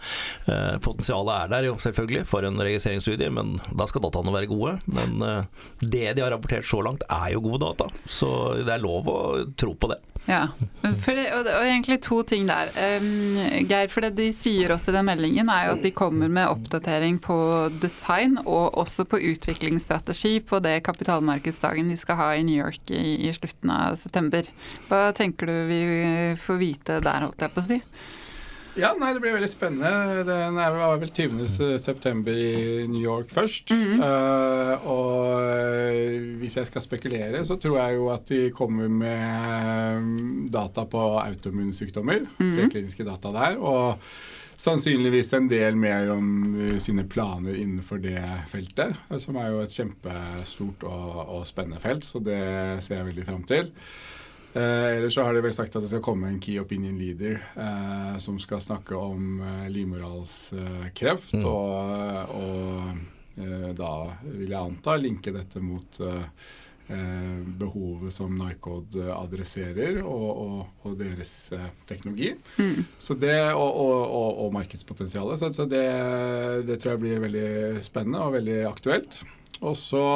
Eh, 0.46 0.76
potensialet 0.84 1.34
er 1.34 1.52
der 1.52 1.68
jo 1.68 1.76
selvfølgelig 1.82 2.24
for 2.30 2.46
en 2.46 2.60
registreringsstudie, 2.60 3.30
men 3.34 3.58
da 3.72 3.88
skal 3.90 4.04
dataene 4.04 4.34
være 4.34 4.50
gode. 4.50 4.78
Men 4.86 5.20
eh, 5.22 5.68
det 5.80 6.06
de 6.16 6.24
har 6.24 6.34
rapportert 6.34 6.68
så 6.68 6.82
langt 6.84 7.06
er 7.08 7.34
jo 7.34 7.44
gode 7.44 7.64
data, 7.66 7.90
så 8.06 8.30
det 8.62 8.76
er 8.76 8.84
lov 8.84 9.08
å 9.10 9.20
tro 9.58 9.74
på 9.78 9.92
det. 9.92 10.00
Ja, 10.24 10.46
det, 10.80 11.24
og, 11.36 11.44
og, 11.44 11.64
egentlig 11.66 11.98
to 12.04 12.22
ting 12.24 12.46
der. 12.48 12.70
Um, 12.96 13.36
Geir, 13.68 13.90
for 13.92 14.06
det 14.06 14.14
de 14.16 14.30
sier 14.32 14.72
også 14.72 14.92
i 14.92 14.96
den 14.96 15.08
meldingen, 15.10 15.50
er 15.52 15.68
jo 15.68 15.74
at 15.76 15.84
de 15.84 15.92
kommer 15.92 16.32
med 16.32 16.48
oppdatering 16.48 17.18
på 17.24 17.36
design 17.82 18.38
og 18.40 18.78
også 18.80 19.04
på 19.08 19.20
utviklingsstrategi 19.34 20.38
på 20.48 20.62
det 20.64 20.78
kapitalmarkedsdagen 20.88 21.92
de 21.92 21.98
skal 22.00 22.20
ha 22.22 22.30
i 22.38 22.44
New 22.46 22.56
York 22.56 22.94
i, 22.96 23.28
i 23.28 23.34
slutten 23.36 23.72
av 23.74 24.00
september. 24.00 24.48
Hva 24.88 25.10
tenker 25.16 25.50
du 25.50 25.56
vi 25.68 25.82
får 26.40 26.60
vite 26.62 27.00
der, 27.04 27.28
holdt 27.28 27.44
jeg 27.44 27.52
på 27.52 27.60
å 27.60 27.68
si? 27.68 27.82
Ja, 28.74 28.88
nei, 28.98 29.12
det 29.14 29.20
blir 29.22 29.36
veldig 29.36 29.48
spennende. 29.52 30.24
Den 30.26 30.56
er 30.58 30.74
vel 30.74 31.10
20.9. 31.14 32.32
i 32.34 32.86
New 32.90 33.02
York 33.02 33.30
først. 33.30 33.70
Mm 33.70 33.82
-hmm. 33.84 34.02
uh, 34.02 34.86
og 34.90 35.42
eh, 35.42 36.38
hvis 36.40 36.56
jeg 36.56 36.66
skal 36.66 36.82
spekulere, 36.82 37.44
så 37.44 37.56
tror 37.56 37.78
jeg 37.78 37.94
jo 37.94 38.08
at 38.10 38.28
de 38.28 38.50
kommer 38.50 38.88
med 38.88 40.00
mm, 40.02 40.48
data 40.50 40.84
på 40.84 41.18
autoimmunsykdommer. 41.18 42.26
Mm 42.38 42.52
-hmm. 42.52 42.70
Kliniske 42.70 43.04
data 43.04 43.28
der. 43.28 43.58
Og 43.58 43.98
sannsynligvis 44.56 45.32
en 45.32 45.48
del 45.48 45.76
mer 45.76 46.10
om 46.10 46.56
eh, 46.60 46.78
sine 46.78 47.04
planer 47.04 47.54
innenfor 47.54 47.96
det 47.96 48.22
feltet. 48.48 48.96
Som 49.18 49.36
er 49.36 49.48
jo 49.48 49.60
et 49.60 49.70
kjempestort 49.70 50.82
og, 50.82 51.28
og 51.28 51.46
spennende 51.46 51.80
felt, 51.80 52.04
så 52.04 52.18
det 52.18 52.82
ser 52.84 52.96
jeg 52.96 53.06
veldig 53.06 53.26
fram 53.26 53.42
til. 53.42 53.70
Eh, 54.54 54.96
ellers 54.96 55.14
så 55.14 55.22
har 55.22 55.34
de 55.34 55.40
vel 55.42 55.54
sagt 55.54 55.74
at 55.74 55.82
det 55.82 55.90
skal 55.90 56.02
komme 56.04 56.28
en 56.30 56.38
key 56.42 56.60
opinion 56.62 56.94
leader 56.94 57.40
eh, 57.58 58.18
som 58.22 58.36
skal 58.38 58.60
snakke 58.62 58.94
om 58.94 59.40
eh, 59.42 59.64
livmorhalskreft. 59.74 61.34
Mm. 61.34 61.46
Og, 61.50 62.36
og 62.38 63.40
eh, 63.42 63.72
da 63.74 63.94
vil 64.28 64.52
jeg 64.52 64.60
anta 64.60 64.94
linke 65.00 65.34
dette 65.34 65.58
mot 65.58 65.98
eh, 66.06 66.28
eh, 66.94 67.40
behovet 67.64 68.14
som 68.14 68.36
Nycode 68.38 69.08
adresserer, 69.16 69.98
og, 70.06 70.28
og, 70.44 70.86
og 70.86 70.94
deres 71.02 71.34
teknologi. 71.90 72.30
Mm. 72.54 72.86
Så 72.94 73.18
det, 73.18 73.34
og, 73.58 74.46
markedspotensialet. 74.54 75.42
Så, 75.42 75.50
så 75.56 75.66
det, 75.66 75.82
det 76.70 76.78
tror 76.78 76.94
jeg 76.94 77.02
blir 77.08 77.26
veldig 77.26 77.82
spennende 77.82 78.22
og 78.22 78.38
veldig 78.38 78.60
aktuelt. 78.70 79.18
Og 79.64 79.74
så 79.82 80.06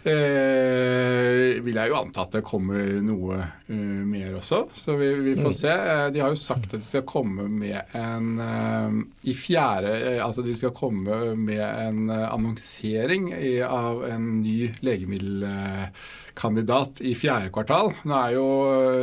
Eh, 0.00 1.60
vil 1.60 1.76
jeg 1.76 1.90
jo 1.90 1.96
anta 1.98 2.22
at 2.24 2.32
det 2.32 2.40
kommer 2.46 3.02
noe 3.04 3.34
uh, 3.36 4.04
mer 4.08 4.32
også, 4.38 4.62
så 4.72 4.94
vi, 4.96 5.10
vi 5.26 5.34
får 5.36 5.50
mm. 5.52 5.56
se. 5.58 5.74
Eh, 5.76 6.06
de 6.14 6.20
har 6.24 6.30
jo 6.32 6.38
sagt 6.40 6.72
at 6.72 6.80
de 6.80 6.86
skal 6.86 7.04
komme 7.08 7.44
med 7.52 7.80
en 7.98 8.40
uh, 8.40 8.88
i 9.28 9.34
fjerde 9.36 9.92
uh, 9.92 10.24
Altså 10.24 10.42
de 10.46 10.54
skal 10.56 10.72
komme 10.76 11.34
med 11.36 11.60
en 11.60 12.08
annonsering 12.08 13.32
i, 13.36 13.60
av 13.60 14.04
en 14.08 14.40
ny 14.40 14.72
legemiddelkandidat 14.80 17.00
i 17.04 17.14
fjerde 17.18 17.50
kvartal. 17.52 17.92
Nå 18.08 18.14
er 18.16 18.32
jo 18.38 18.46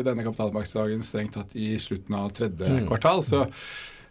denne 0.07 0.23
kapitalmarkedsdagen 0.25 1.03
strengt 1.05 1.33
tatt 1.37 1.53
i 1.53 1.77
slutten 1.81 2.13
av 2.17 2.29
tredje 2.41 2.67
mm. 2.73 2.87
kvartal, 2.89 3.21
så 3.25 3.45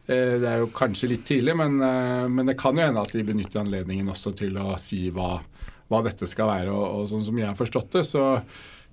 det 0.06 0.46
er 0.46 0.58
jo 0.62 0.70
kanskje 0.70 1.10
litt 1.10 1.26
tidlig, 1.26 1.50
men, 1.58 1.82
men 2.30 2.46
det 2.46 2.54
kan 2.60 2.76
jo 2.78 2.86
hende 2.86 3.02
at 3.02 3.10
de 3.10 3.26
benytter 3.26 3.58
anledningen 3.64 4.06
også 4.12 4.30
til 4.38 4.54
å 4.62 4.78
si 4.78 5.10
hva 5.10 5.42
hva 5.90 6.02
dette 6.06 6.28
skal 6.30 6.50
være. 6.52 6.72
Og, 6.72 7.02
og 7.02 7.12
sånn 7.12 7.26
som 7.26 7.38
jeg 7.38 7.50
har 7.50 7.58
forstått 7.58 7.98
det, 7.98 8.02
så, 8.08 8.24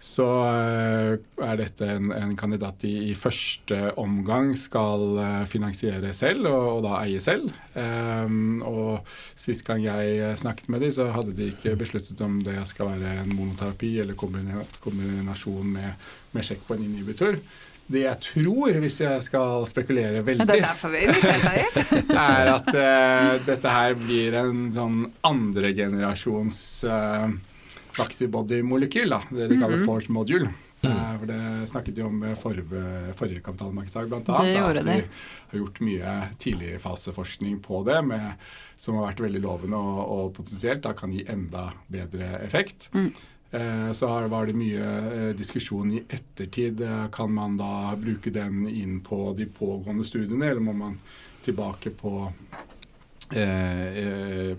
så 0.03 0.27
uh, 0.43 1.15
er 1.47 1.59
dette 1.59 1.89
en, 1.89 2.11
en 2.15 2.35
kandidat 2.39 2.85
i, 2.89 2.93
i, 3.09 3.15
første 3.17 3.93
omgang 4.01 4.51
skal 4.59 5.05
uh, 5.17 5.25
finansiere 5.49 6.13
selv, 6.15 6.49
og, 6.51 6.69
og, 6.75 6.79
da 6.87 6.95
eie 7.01 7.23
selv. 7.23 7.51
Um, 7.73 8.61
og 8.67 9.13
sist 9.39 9.65
gang 9.67 9.83
jeg 9.85 10.37
snakket 10.41 10.71
med 10.73 10.85
dem, 10.85 10.95
så 10.95 11.09
hadde 11.15 11.35
de 11.37 11.51
ikke 11.53 11.77
besluttet 11.79 12.21
om 12.25 12.41
det 12.45 12.59
skal 12.69 12.93
være 12.95 13.19
en 13.23 13.35
monoterapi 13.35 13.95
eller 14.05 14.17
kombinasjon 14.17 15.77
med, 15.77 16.09
med 16.33 16.49
sjekk 16.49 16.67
på 16.67 16.77
en 16.77 16.89
inhibitor 16.89 17.39
det 17.91 18.03
jeg 18.05 18.19
tror, 18.23 18.77
hvis 18.79 18.99
jeg 19.03 19.23
skal 19.25 19.65
spekulere 19.67 20.23
veldig, 20.23 20.47
det 20.47 20.59
er, 20.63 20.67
er 22.23 22.51
at 22.53 22.69
uh, 22.71 23.31
dette 23.43 23.73
her 23.75 23.95
blir 23.99 24.37
en 24.39 24.69
sånn 24.75 25.01
andregenerasjons 25.27 26.59
uh, 26.87 26.93
eh, 26.95 27.33
Vaxibody-molekyl, 27.99 29.17
det 29.29 29.49
de 29.51 29.57
kaller 29.59 29.77
mm 29.77 29.81
-hmm. 29.81 29.85
Fort 29.85 30.09
Module. 30.09 30.49
Uh, 30.83 31.19
for 31.19 31.25
Det 31.27 31.67
snakket 31.67 31.97
vi 31.97 32.01
om 32.01 32.35
forrige, 32.35 33.13
forrige 33.15 33.39
kapitalmarkedsdag, 33.39 34.07
bl.a. 34.07 34.19
At 34.35 34.45
vi 34.85 35.03
har 35.51 35.59
gjort 35.59 35.79
mye 35.79 36.27
tidligfaseforskning 36.39 37.59
på 37.59 37.83
det 37.83 38.01
med, 38.01 38.31
som 38.75 38.95
har 38.95 39.11
vært 39.11 39.19
veldig 39.19 39.41
lovende 39.41 39.77
og, 39.77 40.01
og 40.11 40.33
potensielt 40.33 40.83
da 40.83 40.93
kan 40.93 41.13
gi 41.13 41.23
enda 41.27 41.71
bedre 41.87 42.39
effekt. 42.43 42.89
Mm. 42.93 43.13
Eh, 43.53 43.91
så 43.91 44.07
var 44.27 44.45
det 44.45 44.55
mye 44.57 44.85
eh, 45.13 45.35
diskusjon 45.37 45.91
i 45.93 45.99
ettertid. 46.09 46.81
Eh, 46.81 47.05
kan 47.13 47.33
man 47.33 47.57
da 47.57 47.93
bruke 47.95 48.33
den 48.33 48.65
inn 48.69 49.01
på 49.05 49.33
de 49.37 49.45
pågående 49.45 50.03
studiene, 50.03 50.47
eller 50.49 50.61
må 50.61 50.73
man 50.73 50.97
tilbake 51.45 51.91
på, 51.91 52.31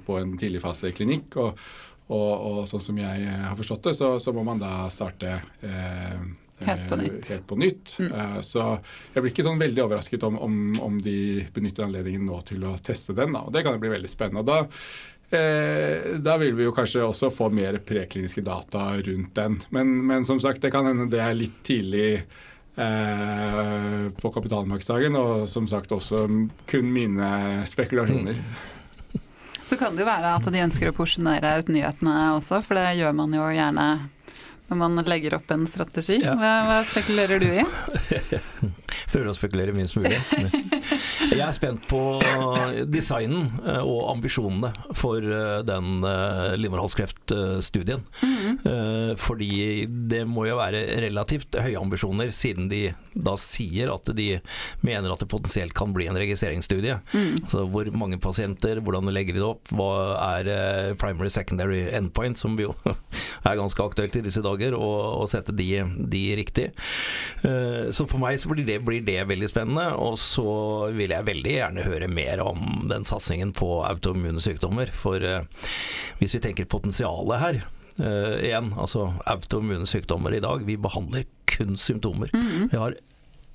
på 0.06 0.18
en 0.20 0.36
tidligfaseklinikk? 0.38 1.36
Og, 1.42 1.66
og, 2.12 2.32
og 2.46 2.58
sånn 2.68 2.82
som 2.84 2.98
jeg 3.00 3.26
har 3.32 3.56
forstått 3.58 3.88
det, 3.88 3.94
så, 3.98 4.14
så 4.20 4.34
må 4.36 4.44
man 4.46 4.62
da 4.62 4.86
starte 4.92 5.38
Helt 6.64 6.84
på 6.90 6.96
nytt. 7.00 7.30
Helt 7.32 7.46
på 7.50 7.56
nytt. 7.58 7.96
Mm. 7.98 8.42
Så 8.46 8.62
jeg 9.14 9.22
blir 9.22 9.32
ikke 9.32 9.46
sånn 9.46 9.58
veldig 9.58 9.82
overrasket 9.88 10.22
om, 10.28 10.36
om, 10.38 10.58
om, 10.84 11.00
de 11.02 11.48
benytter 11.56 11.88
anledningen 11.88 12.28
nå 12.28 12.38
til 12.46 12.62
å 12.68 12.76
teste 12.78 13.16
den. 13.16 13.34
Da. 13.34 13.42
Og 13.48 13.56
det 13.56 13.64
kan 13.66 13.80
bli 13.82 13.90
veldig 13.90 14.10
spennende. 14.12 14.44
Og 14.44 14.52
da 14.52 14.60
da 16.24 16.36
vil 16.40 16.56
vi 16.58 16.66
jo 16.66 16.72
kanskje 16.74 17.04
også 17.04 17.30
få 17.34 17.50
mer 17.54 17.78
prekliniske 17.84 18.44
data 18.46 18.92
rundt 18.96 19.34
den. 19.36 19.60
Men, 19.74 19.94
men 20.06 20.24
som 20.24 20.40
sagt, 20.40 20.62
det 20.62 20.72
kan 20.74 20.86
hende 20.88 21.08
det 21.12 21.22
er 21.22 21.36
litt 21.38 21.60
tidlig 21.66 22.08
eh, 22.16 24.08
på 24.20 24.32
kapitalmarkedsdagen, 24.34 25.16
og 25.16 25.48
som 25.50 25.68
sagt 25.70 25.92
også 25.92 26.26
kun 26.70 26.94
mine 26.94 27.64
spekulasjoner. 27.70 28.40
Så 29.64 29.78
kan 29.80 29.94
det 29.96 30.04
jo 30.04 30.08
være 30.10 30.34
at 30.36 30.44
de 30.52 30.60
ønsker 30.60 30.90
å 30.90 30.92
porsjonere 30.92 31.54
ut 31.62 31.70
nyhetene 31.72 32.34
også, 32.34 32.58
for 32.60 32.76
det 32.76 32.98
gjør 32.98 33.14
man 33.16 33.32
jo 33.32 33.46
gjerne 33.48 33.86
når 34.68 34.80
man 34.80 35.00
legger 35.08 35.36
opp 35.38 35.50
en 35.54 35.66
strategi. 35.68 36.18
Hva, 36.24 36.52
hva 36.68 36.78
spekulerer 36.88 37.40
du 37.40 37.48
i? 37.48 37.64
Prøver 39.12 39.30
å 39.30 39.36
spekulere 39.36 39.74
minst 39.76 39.96
mulig. 39.96 40.18
Jeg 41.30 41.40
er 41.44 41.54
spent 41.56 41.84
på 41.88 42.00
designen 42.90 43.49
eh, 43.64 43.80
og 43.82 44.11
ambisjonene 44.14 44.70
for 44.96 45.23
eh, 45.23 45.61
den 45.66 46.04
eh, 46.04 46.54
Mm 48.25 48.58
-hmm. 48.64 49.16
Fordi 49.16 49.87
det 49.87 50.26
må 50.26 50.46
jo 50.46 50.56
være 50.56 51.00
relativt 51.00 51.54
høye 51.54 51.78
ambisjoner, 51.78 52.30
siden 52.30 52.68
de 52.68 52.94
da 53.14 53.37
sier 53.37 53.94
at 53.94 54.16
de 54.16 54.40
mener 54.80 55.12
at 55.12 55.20
det 55.20 55.28
potensielt 55.28 55.75
kan 55.75 55.92
bli 55.92 56.06
en 56.06 56.16
registreringsstudie. 56.16 56.99
Mm. 57.12 57.37
Altså 57.44 57.66
hvor 57.66 57.90
mange 57.96 58.18
pasienter, 58.18 58.80
hvordan 58.80 59.12
legger 59.12 59.34
de 59.34 59.40
det 59.40 59.49
opp, 59.49 59.68
hva 59.68 60.38
er 60.38 60.94
primary 60.94 61.28
secondary 61.28 61.88
endpoint, 61.92 62.38
som 62.38 62.58
jo 62.58 62.75
er 63.44 63.56
ganske 63.56 63.82
aktuelt 63.82 64.16
i 64.16 64.20
disse 64.20 64.42
dager, 64.42 64.75
og, 64.75 65.20
og 65.20 65.28
sette 65.28 65.52
de, 65.52 65.84
de 66.11 66.34
riktig. 66.37 66.73
Så 67.92 68.06
for 68.06 68.18
meg 68.18 68.38
så 68.38 68.49
blir 68.49 68.66
det, 68.66 68.84
blir 68.84 69.00
det 69.04 69.28
veldig 69.28 69.49
spennende, 69.49 69.94
og 69.96 70.18
så 70.18 70.90
vil 70.98 71.14
jeg 71.14 71.26
veldig 71.28 71.54
gjerne 71.58 71.86
høre 71.86 72.08
mer 72.10 72.42
om 72.44 72.88
den 72.90 73.06
satsingen 73.08 73.54
på 73.56 73.68
autoimmune 73.86 74.42
sykdommer. 74.42 74.90
For 74.94 75.22
eh, 75.22 75.46
hvis 76.20 76.36
vi 76.36 76.42
tenker 76.44 76.70
potensialet 76.70 77.42
her, 77.42 77.60
eh, 77.98 78.36
igjen, 78.50 78.72
altså 78.78 79.10
autoimmune 79.30 79.88
sykdommer 79.90 80.34
i 80.36 80.42
dag, 80.44 80.64
vi 80.66 80.78
behandler 80.80 81.26
kun 81.50 81.78
symptomer. 81.80 82.32
Mhm. 82.34 82.70
Vi 82.72 82.80
har 82.80 82.96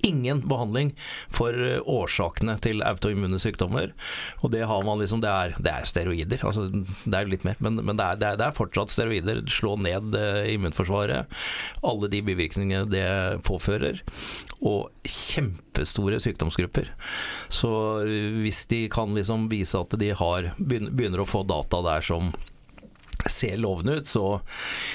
ingen 0.06 0.42
behandling 0.48 0.92
for 1.32 1.54
eh, 1.54 1.80
årsakene 1.84 2.56
til 2.64 2.84
autoimmune 2.86 3.40
sykdommer. 3.42 3.92
Og 4.40 4.52
det 4.54 4.64
har 4.68 4.84
man 4.86 5.00
liksom 5.00 5.20
Det 5.20 5.30
er, 5.30 5.54
det 5.58 5.72
er 5.72 5.88
steroider. 5.88 6.44
Altså, 6.46 6.68
det 6.70 7.16
er 7.16 7.30
litt 7.30 7.44
mer, 7.44 7.58
men, 7.60 7.80
men 7.84 7.98
det, 7.98 8.06
er, 8.06 8.20
det, 8.20 8.28
er, 8.32 8.40
det 8.40 8.48
er 8.48 8.56
fortsatt 8.56 8.94
steroider. 8.94 9.42
Slå 9.50 9.76
ned 9.80 10.16
eh, 10.18 10.52
immunforsvaret. 10.54 11.40
Alle 11.86 12.12
de 12.12 12.22
bivirkningene 12.26 12.88
det 12.90 13.08
påfører. 13.48 14.02
Og 14.60 14.90
kjempestore 15.06 16.20
sykdomsgrupper. 16.22 16.92
Så 17.52 17.72
eh, 18.04 18.40
hvis 18.44 18.64
de 18.70 18.84
kan 18.92 19.14
liksom 19.16 19.48
vise 19.52 19.80
at 19.80 19.98
de 20.00 20.14
har 20.16 20.52
begynner 20.60 21.22
å 21.22 21.28
få 21.28 21.44
data 21.48 21.82
der 21.84 22.04
som 22.04 22.32
ser 23.28 23.56
lovende 23.60 23.98
ut, 24.00 24.08
så 24.08 24.40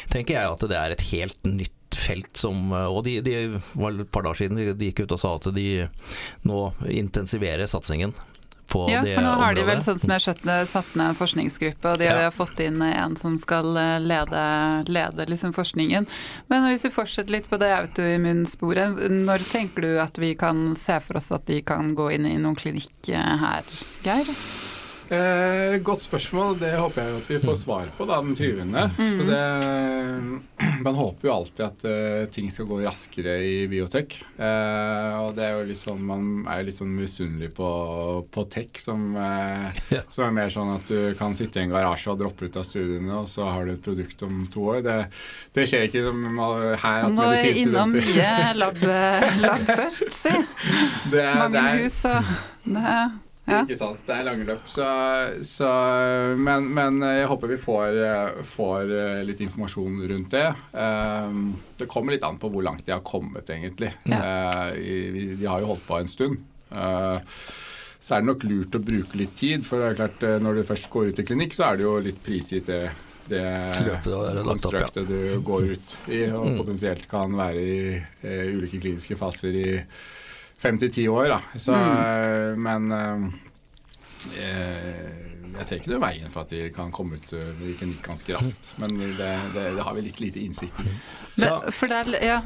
tenker 0.09 0.37
jeg 0.37 0.49
at 0.49 0.63
det 0.69 0.77
er 0.79 0.93
et 0.95 1.07
helt 1.11 1.49
nytt 1.49 1.74
felt 2.05 2.37
som 2.37 2.71
Og 2.75 3.01
de, 3.07 3.17
de 3.25 3.35
var 3.73 3.97
et 3.99 4.11
par 4.13 4.23
dager 4.27 4.45
siden 4.45 4.61
de, 4.61 4.89
gikk 4.91 5.03
ut 5.05 5.17
og 5.17 5.21
sa 5.21 5.35
at 5.39 5.49
de 5.55 5.67
nå 6.47 6.61
intensiverer 6.93 7.67
satsingen 7.69 8.13
på 8.65 8.87
Ja, 8.89 9.03
det 9.05 9.13
for 9.13 9.21
nå 9.21 9.29
har 9.37 9.53
de 9.53 9.61
vel 9.67 9.81
sånn 9.85 9.99
som 10.01 10.09
jeg 10.09 10.23
har 10.25 10.65
satt 10.65 10.95
ned 10.97 11.11
en 11.11 11.17
forskningsgruppe, 11.19 11.85
og 11.91 11.99
de 12.01 12.07
Ja. 12.07 12.15
har 12.23 12.31
fått 12.33 12.57
inn 12.65 12.81
en 12.81 13.13
som 13.15 13.35
skal 13.37 13.77
eh, 13.77 13.99
lede, 14.01 14.41
lede 14.89 15.27
liksom 15.29 15.53
forskningen. 15.53 16.07
Men 16.49 16.65
hvis 16.71 16.87
vi 16.87 16.91
fortsetter 16.95 17.35
litt 17.37 17.49
på 17.51 17.59
det 17.61 17.69
autoimmunsporet, 17.75 19.05
når 19.21 19.45
tenker 19.51 19.85
du 19.85 19.99
at 20.01 20.17
vi 20.17 20.33
kan 20.35 20.73
se 20.75 20.97
for 20.99 21.21
oss 21.21 21.29
at 21.35 21.45
de 21.45 21.61
kan 21.61 21.93
gå 21.95 22.09
inn 22.17 22.25
i 22.25 22.37
noen 22.41 22.57
klinikk 22.57 23.09
eh, 23.13 23.35
her, 23.45 23.69
Geir? 24.03 24.33
Eh, 25.13 25.77
godt 25.85 26.01
spørsmål. 26.01 26.55
Det 26.59 26.71
håper 26.79 27.03
jeg 27.05 27.17
at 27.19 27.27
vi 27.29 27.37
får 27.43 27.57
svar 27.59 27.89
på 27.97 28.07
da, 28.09 28.17
den 28.25 28.33
20. 28.35 28.71
Så 29.15 29.25
det, 29.27 29.41
man 30.85 30.95
håper 30.97 31.27
jo 31.29 31.33
alltid 31.35 31.61
at 31.65 31.85
uh, 31.85 32.25
ting 32.33 32.47
skal 32.53 32.65
gå 32.69 32.79
raskere 32.81 33.35
i 33.45 33.55
biotek. 33.69 34.15
Eh, 34.39 35.17
og 35.21 35.35
det 35.37 35.45
er 35.45 35.53
jo 35.59 35.67
litt 35.69 35.81
sånn, 35.81 36.01
man 36.09 36.25
er 36.49 36.61
jo 36.63 36.67
litt 36.69 36.77
sånn 36.79 36.93
misunnelig 36.97 37.51
på, 37.57 37.69
på 38.33 38.45
tech, 38.53 38.79
som, 38.81 39.11
eh, 39.19 39.81
Ja. 39.95 40.01
som 40.09 40.25
er 40.25 40.33
mer 40.39 40.49
sånn 40.53 40.73
at 40.75 40.87
du 40.89 41.13
kan 41.19 41.35
sitte 41.37 41.61
i 41.61 41.65
en 41.67 41.73
garasje 41.75 42.09
og 42.15 42.19
droppe 42.23 42.49
ut 42.49 42.57
av 42.59 42.65
studiene, 42.67 43.19
og 43.21 43.29
så 43.29 43.45
har 43.51 43.67
du 43.69 43.75
et 43.75 43.83
produkt 43.85 44.25
om 44.25 44.45
to 44.51 44.65
år. 44.73 44.81
Det, 44.85 44.97
det 45.55 45.67
skjer 45.69 45.85
ikke 45.89 46.05
som- 46.07 46.23
her 46.35 47.05
at 47.05 47.13
Må 47.13 47.27
innom 47.51 47.93
mye 47.95 48.31
lab, 48.57 48.81
lab 49.43 49.69
først, 49.69 50.09
si. 50.15 50.33
Det 51.13 51.21
er- 51.21 51.37
Mange 51.45 51.53
det 51.53 51.63
er- 51.63 51.83
hus 51.85 52.01
og 52.09 52.33
det, 52.65 52.95
ja. 53.45 53.59
Ikke 53.63 53.77
sant. 53.77 53.99
Det 54.07 54.15
er 54.15 54.23
lange 54.25 54.45
løp. 54.47 54.63
Så, 54.71 54.85
så, 55.45 55.69
men, 56.37 56.65
men 56.73 56.97
jeg 57.05 57.27
håper 57.29 57.51
vi 57.53 57.57
får, 57.61 57.99
eh, 58.07 58.39
får 58.55 58.93
eh, 58.99 59.19
litt 59.27 59.43
informasjon 59.45 59.99
rundt 60.11 60.31
det. 60.33 60.47
Um, 60.73 61.53
Det 61.77 61.87
kommer 61.91 62.15
litt 62.15 62.23
an 62.25 62.39
på 62.41 62.49
hvor 62.49 62.63
langt 62.65 62.85
de 62.87 62.93
har 62.95 63.03
kommet, 63.05 63.49
egentlig. 63.53 63.91
Ja. 64.09 64.71
De 64.73 65.45
har 65.45 65.61
jo 65.61 65.73
holdt 65.73 65.85
på 65.87 65.99
en 66.01 66.07
stund. 66.09 66.41
Eh, 66.71 67.19
Så 68.05 68.13
er 68.13 68.21
det 68.21 68.27
nok 68.29 68.43
lurt 68.45 68.75
å 68.77 68.83
bruke 68.85 69.17
litt 69.17 69.31
tid, 69.39 69.63
for 69.65 69.81
det 69.81 69.87
er 69.87 69.95
klart 69.97 70.23
eh, 70.27 70.35
når 70.41 70.59
du 70.59 70.63
først 70.67 70.89
går 70.93 71.07
ut 71.09 71.19
i 71.21 71.25
klinikk, 71.25 71.53
så 71.57 71.63
er 71.71 71.77
det 71.79 71.85
jo 71.87 71.93
litt 72.05 72.19
prisgitt 72.21 72.67
det, 72.69 72.83
det 73.31 73.39
ja. 73.41 73.95
konstruktet 74.45 75.07
du 75.09 75.39
går 75.41 75.71
ut 75.73 75.95
i, 76.13 76.19
og 76.29 76.45
Mm. 76.51 76.57
potensielt 76.59 77.07
kan 77.09 77.33
være 77.33 77.63
i 77.63 77.79
eh, 77.97 78.51
ulike 78.53 78.77
kliniske 78.83 79.17
faser 79.17 79.57
i 79.57 79.71
fem 80.57 80.77
til 80.79 80.91
ti 80.91 81.07
år. 81.07 81.27
Da. 81.27 81.39
Så, 81.57 81.71
Mm. 81.75 81.97
eh, 81.97 82.57
Men 82.57 82.91
eh, 82.91 83.19
eh, 84.39 85.34
jeg 85.55 85.67
ser 85.67 85.79
ikke 85.79 85.91
noe 85.93 86.03
veien 86.03 86.31
for 86.33 86.43
at 86.45 86.51
de 86.53 86.65
kan 86.75 86.91
komme 86.93 87.19
ut 87.19 87.33
eh, 87.37 87.61
i 87.71 87.91
ganske 88.03 88.35
raskt. 88.35 88.73
Men 88.81 88.97
det, 88.99 89.29
det, 89.53 89.63
det 89.77 89.85
har 89.85 89.95
vi 89.95 90.03
litt 90.05 90.19
lite 90.23 90.41
innsikt 90.43 90.81
i. 90.83 90.95
Men, 91.35 91.67
for, 91.75 91.91
der, 91.91 92.09
ja, 92.23 92.37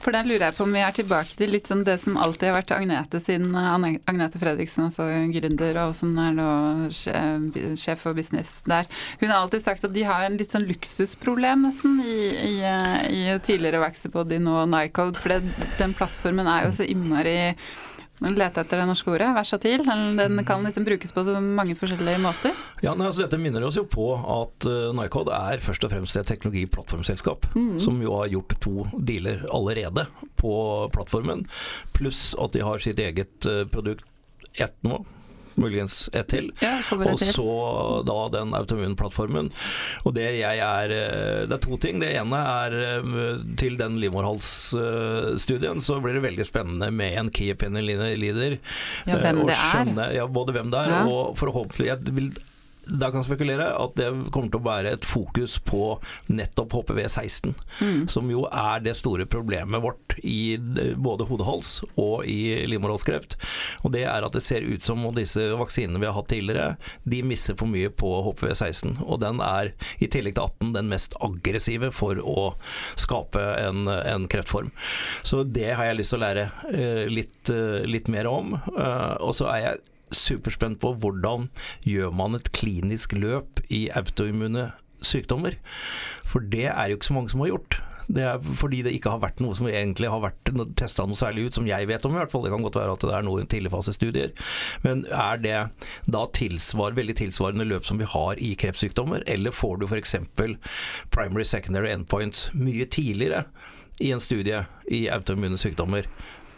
for 0.00 0.16
der 0.16 0.28
lurer 0.28 0.46
jeg 0.46 0.56
på 0.56 0.64
om 0.64 0.72
vi 0.72 0.82
er 0.84 0.94
tilbake 0.96 1.36
til 1.36 1.52
litt 1.52 1.68
sånn 1.68 1.84
det 1.86 1.98
som 2.00 2.16
alltid 2.20 2.48
har 2.48 2.58
vært 2.58 2.72
Agnete 2.76 3.20
sin 3.20 3.50
Agnete 3.56 4.40
Fredriksen, 4.40 4.88
altså 4.88 5.08
gründer, 5.34 5.80
og 5.84 5.92
som 5.96 6.14
er 6.22 6.36
nå 6.36 6.48
sjef 6.92 8.04
for 8.06 8.16
business 8.16 8.60
der. 8.68 8.88
Hun 9.20 9.28
har 9.28 9.42
alltid 9.42 9.64
sagt 9.64 9.84
at 9.88 9.94
de 9.96 10.06
har 10.08 10.24
en 10.26 10.38
litt 10.40 10.52
sånn 10.52 10.68
luksusproblem 10.68 11.66
nesten 11.68 12.00
i, 12.04 12.20
i, 12.32 12.54
i 12.62 13.26
tidligere 13.44 13.82
Vaxipod, 13.84 14.32
nå 14.40 14.64
Nycode. 14.72 15.20
For 15.20 15.36
det, 15.36 15.68
den 15.80 15.96
plattformen 15.96 16.48
er 16.50 16.68
jo 16.68 16.76
så 16.78 16.88
innmari 16.88 17.36
Lete 18.24 18.62
etter 18.62 18.80
det 18.80 18.86
norske 18.88 19.10
ordet. 19.12 19.28
Versatil. 19.36 19.82
Den 19.84 20.40
kan 20.48 20.64
liksom 20.64 20.86
brukes 20.86 21.12
på 21.12 21.24
så 21.26 21.36
mange 21.40 21.76
forskjellige 21.76 22.20
måter. 22.22 22.54
Ja, 22.84 22.94
altså 22.94 23.24
Dette 23.24 23.40
minner 23.40 23.66
oss 23.66 23.76
jo 23.76 23.84
på 23.88 24.08
at 24.16 24.68
uh, 24.68 24.94
Nycod 24.96 25.28
er 25.36 25.60
først 25.64 25.84
og 25.84 25.92
fremst 25.92 26.16
et 26.16 26.28
teknologiplattformselskap. 26.30 27.50
Som 27.82 28.00
jo 28.04 28.16
har 28.16 28.32
gjort 28.32 28.56
to 28.64 28.86
dealer 28.96 29.44
allerede 29.52 30.06
på 30.40 30.54
plattformen. 30.96 31.44
Pluss 31.96 32.30
at 32.40 32.56
de 32.56 32.64
har 32.64 32.80
sitt 32.82 33.02
eget 33.02 33.50
uh, 33.50 33.64
produkt, 33.68 34.08
ett 34.56 34.76
nå, 34.86 35.02
muligens 35.56 36.08
ett 36.12 36.28
til. 36.28 36.50
Ja, 36.62 36.74
Og 36.92 37.18
så 37.20 37.46
da 38.06 38.16
den 38.38 38.52
autoimmunplattformen. 38.56 39.50
Og 40.04 40.14
det 40.16 40.26
jeg 40.40 40.58
er 40.62 40.90
eh, 40.96 41.46
Det 41.46 41.56
er 41.58 41.62
to 41.64 41.76
ting. 41.82 42.00
Det 42.02 42.12
ene 42.14 42.36
er 42.36 42.76
eh, 43.00 43.42
til 43.56 43.76
den 43.80 43.98
livmorhalsstudien 44.02 45.82
så 45.84 46.00
blir 46.04 46.14
det 46.18 46.24
veldig 46.26 46.46
spennende 46.48 46.90
med 46.92 47.16
en 47.20 47.30
key 47.30 47.52
opinion 47.54 47.84
leader. 48.18 48.58
Ja, 49.06 49.16
hvem 49.20 49.40
eh, 49.42 49.46
det 49.46 49.56
er. 49.56 49.62
skjønne- 49.70 50.12
Ja, 50.16 50.26
både 50.26 50.52
hvem 50.56 50.70
det 50.70 50.78
er, 50.86 50.90
Ja. 50.90 51.04
og 51.06 51.36
forhåpentlig 51.36 51.86
jeg 51.86 51.98
vil 52.14 52.30
da 52.86 53.10
kan 53.10 53.20
jeg 53.20 53.26
spekulere 53.28 53.66
at 53.74 53.96
det 53.98 54.08
kommer 54.34 54.50
til 54.52 54.60
å 54.60 54.66
være 54.66 54.92
et 54.96 55.06
fokus 55.06 55.58
på 55.66 55.96
nettopp 56.30 56.76
HPV-16, 56.78 57.54
Mm. 57.80 58.06
som 58.08 58.30
jo 58.30 58.44
er 58.48 58.80
det 58.80 58.94
store 58.96 59.26
problemet 59.28 59.82
vårt 59.82 60.14
i 60.24 60.54
eh, 60.54 60.94
både 60.96 61.26
hodehals 61.28 61.80
og 61.98 62.24
i 62.30 62.66
livmorhalskreft. 62.70 63.36
Og 63.84 63.92
det 63.92 64.04
er 64.08 64.24
at 64.24 64.32
det 64.36 64.42
ser 64.46 64.64
ut 64.64 64.82
som 64.86 65.02
om 65.04 65.14
disse 65.16 65.42
vaksinene 65.58 66.00
vi 66.00 66.06
har 66.08 66.14
hatt 66.16 66.30
tidligere, 66.32 66.76
de 67.04 67.22
misser 67.26 67.56
for 67.58 67.68
mye 67.68 67.90
på 67.90 68.12
HPV-16. 68.30 69.02
Og 69.04 69.20
den 69.24 69.42
er, 69.44 69.72
i 69.98 70.08
tillegg 70.08 70.38
til 70.38 70.46
18, 70.46 70.72
den 70.78 70.88
mest 70.92 71.16
aggressive 71.20 71.90
for 71.92 72.20
å 72.22 72.46
skape 72.96 73.42
en, 73.66 73.86
en 73.88 74.28
kreftform. 74.30 74.70
Så 75.26 75.42
det 75.44 75.74
har 75.76 75.90
jeg 75.90 76.00
lyst 76.00 76.14
til 76.14 76.20
å 76.22 76.24
lære 76.26 76.48
eh, 76.72 77.04
litt, 77.12 77.50
eh, 77.52 77.82
litt 77.88 78.08
mer 78.12 78.30
om. 78.30 78.54
Eh, 78.56 79.14
og 79.20 79.34
så 79.36 79.50
er 79.52 79.62
jeg 79.66 79.84
superspent 80.14 80.80
på 80.82 80.92
hvordan 81.02 81.48
gjør 81.86 82.14
man 82.14 82.38
et 82.38 82.52
klinisk 82.54 83.16
løp 83.18 83.62
i 83.72 83.86
autoimmune 83.96 84.70
sykdommer. 85.04 85.58
For 86.26 86.44
det 86.44 86.68
er 86.70 86.90
jo 86.90 86.98
ikke 86.98 87.10
så 87.10 87.16
mange 87.16 87.32
som 87.32 87.44
har 87.44 87.54
gjort. 87.54 87.80
Det 88.06 88.22
er 88.22 88.42
fordi 88.60 88.84
det 88.86 88.92
ikke 88.94 89.10
har 89.10 89.22
vært 89.22 89.40
noe 89.42 89.56
som 89.58 89.66
egentlig 89.66 90.10
har 90.10 90.22
vært 90.22 90.52
testa 90.78 91.06
noe 91.08 91.18
særlig 91.18 91.48
ut, 91.48 91.56
som 91.58 91.66
jeg 91.66 91.88
vet 91.90 92.04
om 92.06 92.14
i 92.14 92.20
hvert 92.20 92.30
fall. 92.30 92.44
Det 92.46 92.52
kan 92.54 92.62
godt 92.62 92.78
være 92.78 92.94
at 92.94 93.06
det 93.08 93.14
er 93.18 93.26
noen 93.26 93.50
tidligfasestudier. 93.50 94.32
Men 94.86 95.02
er 95.10 95.42
det 95.42 95.56
da 96.14 96.22
tilsvar, 96.38 96.94
veldig 96.96 97.18
tilsvarende 97.18 97.66
løp 97.66 97.88
som 97.88 97.98
vi 97.98 98.08
har 98.14 98.42
i 98.42 98.54
kreftsykdommer, 98.58 99.26
eller 99.26 99.54
får 99.54 99.82
du 99.82 99.88
f.eks. 99.90 100.16
primary 101.10 101.46
secondary 101.46 101.90
endpoints 101.96 102.48
mye 102.54 102.86
tidligere 102.86 103.46
i 103.98 104.12
en 104.14 104.22
studie 104.22 104.62
i 104.86 105.06
autoimmune 105.10 105.58
sykdommer? 105.58 106.06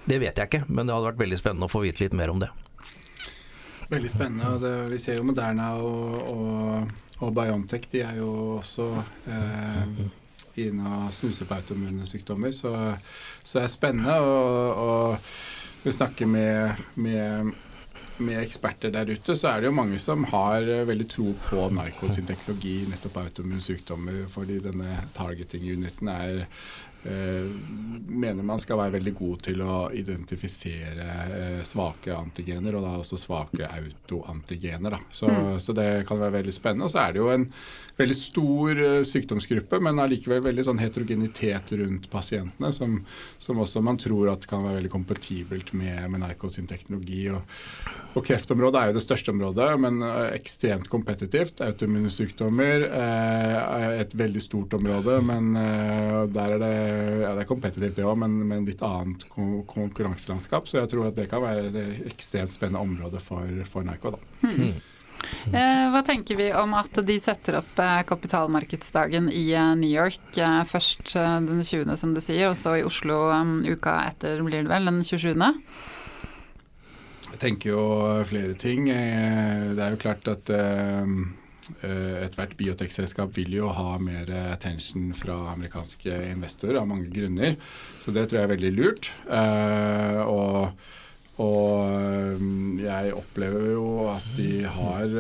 Det 0.09 0.21
vet 0.21 0.37
jeg 0.37 0.51
ikke, 0.51 0.67
men 0.69 0.85
det 0.85 0.97
hadde 0.97 1.15
vært 1.15 1.25
veldig 1.25 1.41
spennende 1.41 1.69
å 1.69 1.73
få 1.73 1.85
vite 1.85 2.05
litt 2.05 2.17
mer 2.17 2.33
om 2.33 2.45
det. 2.45 2.53
Veldig 3.89 4.11
spennende. 4.13 4.49
og 4.55 4.61
det, 4.61 4.73
Vi 4.93 4.99
ser 5.01 5.17
jo 5.17 5.25
Moderna 5.25 5.71
og, 5.81 6.33
og, 6.33 6.91
og 7.25 7.35
Biontech. 7.35 7.89
De 7.93 8.03
er 8.05 8.19
jo 8.21 8.33
også 8.59 8.89
eh, 9.33 10.03
inne 10.67 10.91
og 10.99 11.15
snuser 11.15 11.49
på 11.49 11.57
autoimmune 11.57 12.07
sykdommer. 12.07 12.53
Så, 12.53 12.75
så 13.43 13.59
det 13.59 13.65
er 13.65 13.73
spennende. 13.73 14.19
Og, 14.21 14.75
og 14.75 15.19
vi 15.85 15.93
med, 16.27 16.83
med, 16.97 17.53
med, 18.19 18.43
eksperter 18.43 18.91
der 18.93 19.09
ute, 19.09 19.37
så 19.37 19.49
er 19.49 19.61
det 19.61 19.71
jo 19.71 19.79
mange 19.79 19.99
som 19.99 20.25
har 20.25 20.67
veldig 20.85 21.09
tro 21.09 21.33
på 21.47 21.69
Narcos 21.73 22.19
teknologi 22.29 22.83
nettopp 22.91 23.17
autoimmune 23.23 23.63
sykdommer, 23.63 24.27
fordi 24.29 24.59
denne 24.69 24.99
targeting-uniten 25.17 26.13
er 26.13 26.45
mener 28.09 28.43
man 28.43 28.61
skal 28.61 28.79
være 28.81 28.97
veldig 28.97 29.13
god 29.19 29.43
til 29.49 29.63
å 29.63 29.75
identifisere 29.95 31.09
eh, 31.39 31.61
svake 31.67 32.15
antigener, 32.17 32.77
og 32.77 32.85
da 32.85 32.95
også 32.99 33.19
svake 33.21 33.69
autoantigener. 33.69 34.97
Så, 35.11 35.29
mm. 35.29 35.59
så, 35.63 35.75
det 35.77 35.89
kan 36.09 36.21
være 36.21 36.39
veldig 36.41 36.55
spennende. 36.55 36.89
Og 36.89 36.95
så 36.95 37.03
er 37.05 37.15
det 37.15 37.23
jo 37.23 37.31
en 37.33 37.47
veldig 37.99 38.17
stor 38.17 38.83
uh, 38.83 39.03
sykdomsgruppe, 39.07 39.81
men 39.83 39.99
allikevel 40.03 40.43
veldig 40.45 40.65
sånn 40.69 40.83
heterogenitet 40.83 41.73
rundt 41.81 42.07
pasientene, 42.13 42.71
som, 42.75 42.99
som, 43.43 43.63
også 43.65 43.83
man 43.85 43.99
tror 44.01 44.33
at 44.35 44.47
kan 44.49 44.63
være 44.65 44.79
veldig 44.79 44.93
kompatibelt 44.93 45.73
med, 45.79 46.05
med 46.13 46.23
Nyco 46.23 46.51
sin 46.53 46.69
teknologi. 46.71 47.25
Og, 47.35 47.43
og, 48.15 48.23
kreftområdet 48.27 48.81
er 48.81 48.93
jo 48.93 48.99
det 48.99 49.05
største 49.05 49.35
området, 49.35 49.69
men 49.83 50.03
ekstremt 50.31 50.89
kompetitivt. 50.91 51.63
Autoimmune 51.67 52.11
sykdommer 52.13 52.87
er 52.89 53.99
et 53.99 54.15
veldig 54.19 54.43
stort 54.43 54.79
område, 54.79 55.19
men 55.27 55.53
der 56.35 56.55
er 56.57 56.63
det 56.63 56.75
ja, 56.89 57.33
det 57.37 57.45
er 57.45 57.49
kompetitivt, 57.49 57.97
det 57.97 58.07
òg, 58.07 58.19
men, 58.23 58.37
men 58.49 58.67
litt 58.69 58.83
annet 58.85 59.27
konkurranselandskap. 59.29 60.69
Så 60.69 60.81
jeg 60.81 60.93
tror 60.93 61.11
at 61.11 61.19
det 61.19 61.29
kan 61.31 61.45
være 61.45 61.69
et 61.71 62.07
ekstremt 62.13 62.53
spennende 62.53 62.85
område 62.85 63.23
for, 63.23 63.49
for 63.69 63.87
Nyco. 63.87 64.15
Da. 64.17 64.23
Mm. 64.49 64.79
Eh, 65.51 65.85
hva 65.93 66.01
tenker 66.07 66.39
vi 66.39 66.47
om 66.55 66.75
at 66.79 67.01
de 67.05 67.17
setter 67.21 67.59
opp 67.59 67.81
eh, 67.83 68.03
kapitalmarkedsdagen 68.07 69.31
i 69.35 69.49
eh, 69.51 69.75
New 69.81 69.91
York 69.91 70.39
først 70.71 71.15
den 71.49 71.63
20., 71.65 71.97
som 71.99 72.15
du 72.15 72.23
sier, 72.23 72.51
og 72.51 72.59
så 72.59 72.77
i 72.79 72.87
Oslo 72.87 73.27
uka 73.67 73.99
etter, 74.07 74.43
blir 74.47 74.63
det 74.63 74.73
vel, 74.73 74.91
den 74.91 75.03
27.? 75.03 75.35
Jeg 77.29 77.43
tenker 77.43 77.75
jo 77.75 77.83
flere 78.27 78.55
ting. 78.59 78.89
Det 78.89 79.83
er 79.83 79.93
jo 79.95 80.01
klart 80.01 80.31
at 80.31 80.51
Eh, 80.51 81.07
ethvert 81.83 82.57
biotekselskap 82.59 83.35
vil 83.37 83.53
jo 83.59 83.71
ha 83.75 83.97
mer 84.03 84.31
attention 84.53 85.13
fra 85.17 85.37
amerikanske 85.55 86.15
investorer 86.33 86.81
av 86.81 86.89
mange 86.91 87.11
grunner. 87.13 87.57
Så 88.03 88.15
det 88.15 88.29
tror 88.29 88.41
jeg 88.41 88.49
er 88.49 88.55
veldig 88.55 88.73
lurt. 88.77 89.11
Eh, 89.29 90.21
og, 90.25 90.71
og 91.45 91.73
eh, 91.93 92.47
jeg 92.85 93.17
opplever 93.17 93.73
jo 93.75 93.89
at 94.13 94.29
de 94.39 94.53
har 94.79 95.17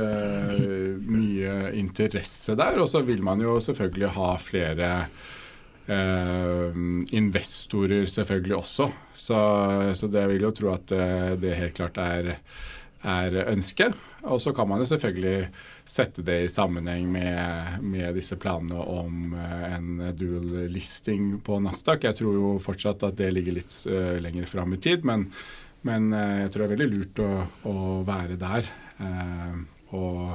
mye 0.98 1.56
interesse 1.78 2.56
der. 2.58 2.80
Og 2.82 2.90
så 2.92 3.04
vil 3.06 3.24
man 3.24 3.44
jo 3.44 3.58
selvfølgelig 3.62 4.14
ha 4.18 4.30
flere 4.42 4.92
investorer 7.16 8.04
selvfølgelig 8.12 8.56
også. 8.58 8.90
Så, 9.16 9.38
så 9.96 10.10
det 10.12 10.26
vil 10.28 10.44
jo 10.44 10.50
tro 10.52 10.74
at 10.74 10.92
det 11.40 11.54
helt 11.56 11.78
klart 11.78 11.96
er, 12.02 12.34
er 13.08 13.38
ønsket. 13.46 13.96
Og 14.28 14.40
så 14.42 14.52
kan 14.52 14.68
man 14.68 14.82
jo 14.82 14.88
selvfølgelig 14.90 15.48
sette 15.88 16.22
det 16.22 16.40
i 16.44 16.48
sammenheng 16.52 17.06
med, 17.12 17.78
med 17.82 18.14
disse 18.18 18.36
planene 18.40 18.76
om 18.76 19.32
uh, 19.32 19.64
en 19.74 20.02
dual 20.16 20.68
listing 20.72 21.38
på 21.44 21.60
Nasdaq. 21.64 22.04
Jeg 22.04 22.18
tror 22.20 22.36
jo 22.36 22.50
fortsatt 22.62 23.06
at 23.08 23.16
det 23.20 23.30
ligger 23.32 23.56
litt 23.56 23.72
uh, 23.88 24.18
lenger 24.20 24.48
fram 24.50 24.76
i 24.76 24.80
tid, 24.84 25.06
men, 25.08 25.28
men 25.88 26.10
uh, 26.12 26.44
jeg 26.44 26.52
tror 26.52 26.64
det 26.64 26.68
er 26.68 26.74
veldig 26.76 26.90
lurt 26.92 27.22
å, 27.24 27.30
å 27.72 27.76
være 28.08 28.36
der. 28.40 28.68
Og, 29.94 30.34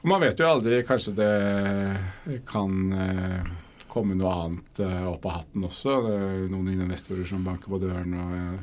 og, 0.00 0.08
man 0.08 0.22
vet 0.24 0.40
jo 0.40 0.48
aldri, 0.48 0.80
kanskje 0.88 1.12
det 1.14 1.32
kan 2.48 2.72
komme 3.92 4.16
noe 4.16 4.32
annet 4.32 4.80
opp 5.06 5.28
av 5.28 5.36
hatten 5.36 5.66
også. 5.68 5.98
Det 6.06 6.14
er 6.16 6.48
noen 6.50 6.72
investorer 6.72 7.28
som 7.28 7.44
banker 7.46 7.70
på 7.70 7.78
døren. 7.84 8.16
og 8.16 8.32
Eh, 8.32 8.58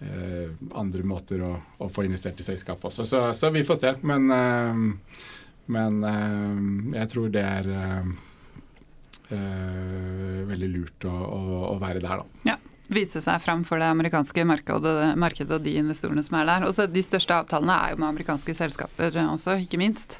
andre 0.00 1.04
måter 1.04 1.42
å, 1.44 1.52
å, 1.78 1.88
få 1.92 2.06
investert 2.06 2.40
i 2.40 2.46
selskapet 2.46 2.88
også. 2.88 3.04
Så, 3.08 3.20
så, 3.36 3.50
vi 3.52 3.64
får 3.66 3.80
se. 3.82 3.92
Men, 4.08 4.30
eh, 4.32 4.80
men 5.70 6.00
eh, 6.08 6.96
jeg 7.02 7.12
tror 7.14 7.30
det 7.34 7.44
er 7.44 7.70
veldig 9.30 10.68
lurt 10.72 11.04
å, 11.06 11.12
å, 11.14 11.42
å, 11.68 11.74
være 11.78 12.02
der, 12.02 12.24
da. 12.24 12.42
Ja. 12.48 12.56
Vise 12.90 13.20
seg 13.22 13.38
fram 13.38 13.60
for 13.62 13.78
det 13.78 13.86
amerikanske 13.86 14.42
markedet 14.42 15.52
og 15.54 15.60
de 15.62 15.76
investorene 15.78 16.24
som 16.26 16.40
er 16.40 16.48
der. 16.48 16.64
Også 16.66 16.88
de 16.90 17.04
største 17.06 17.36
avtalene 17.36 17.76
er 17.76 17.92
jo 17.92 18.00
med 18.00 18.08
amerikanske 18.08 18.56
selskaper 18.58 19.14
også, 19.28 19.60
ikke 19.62 19.78
minst. 19.78 20.16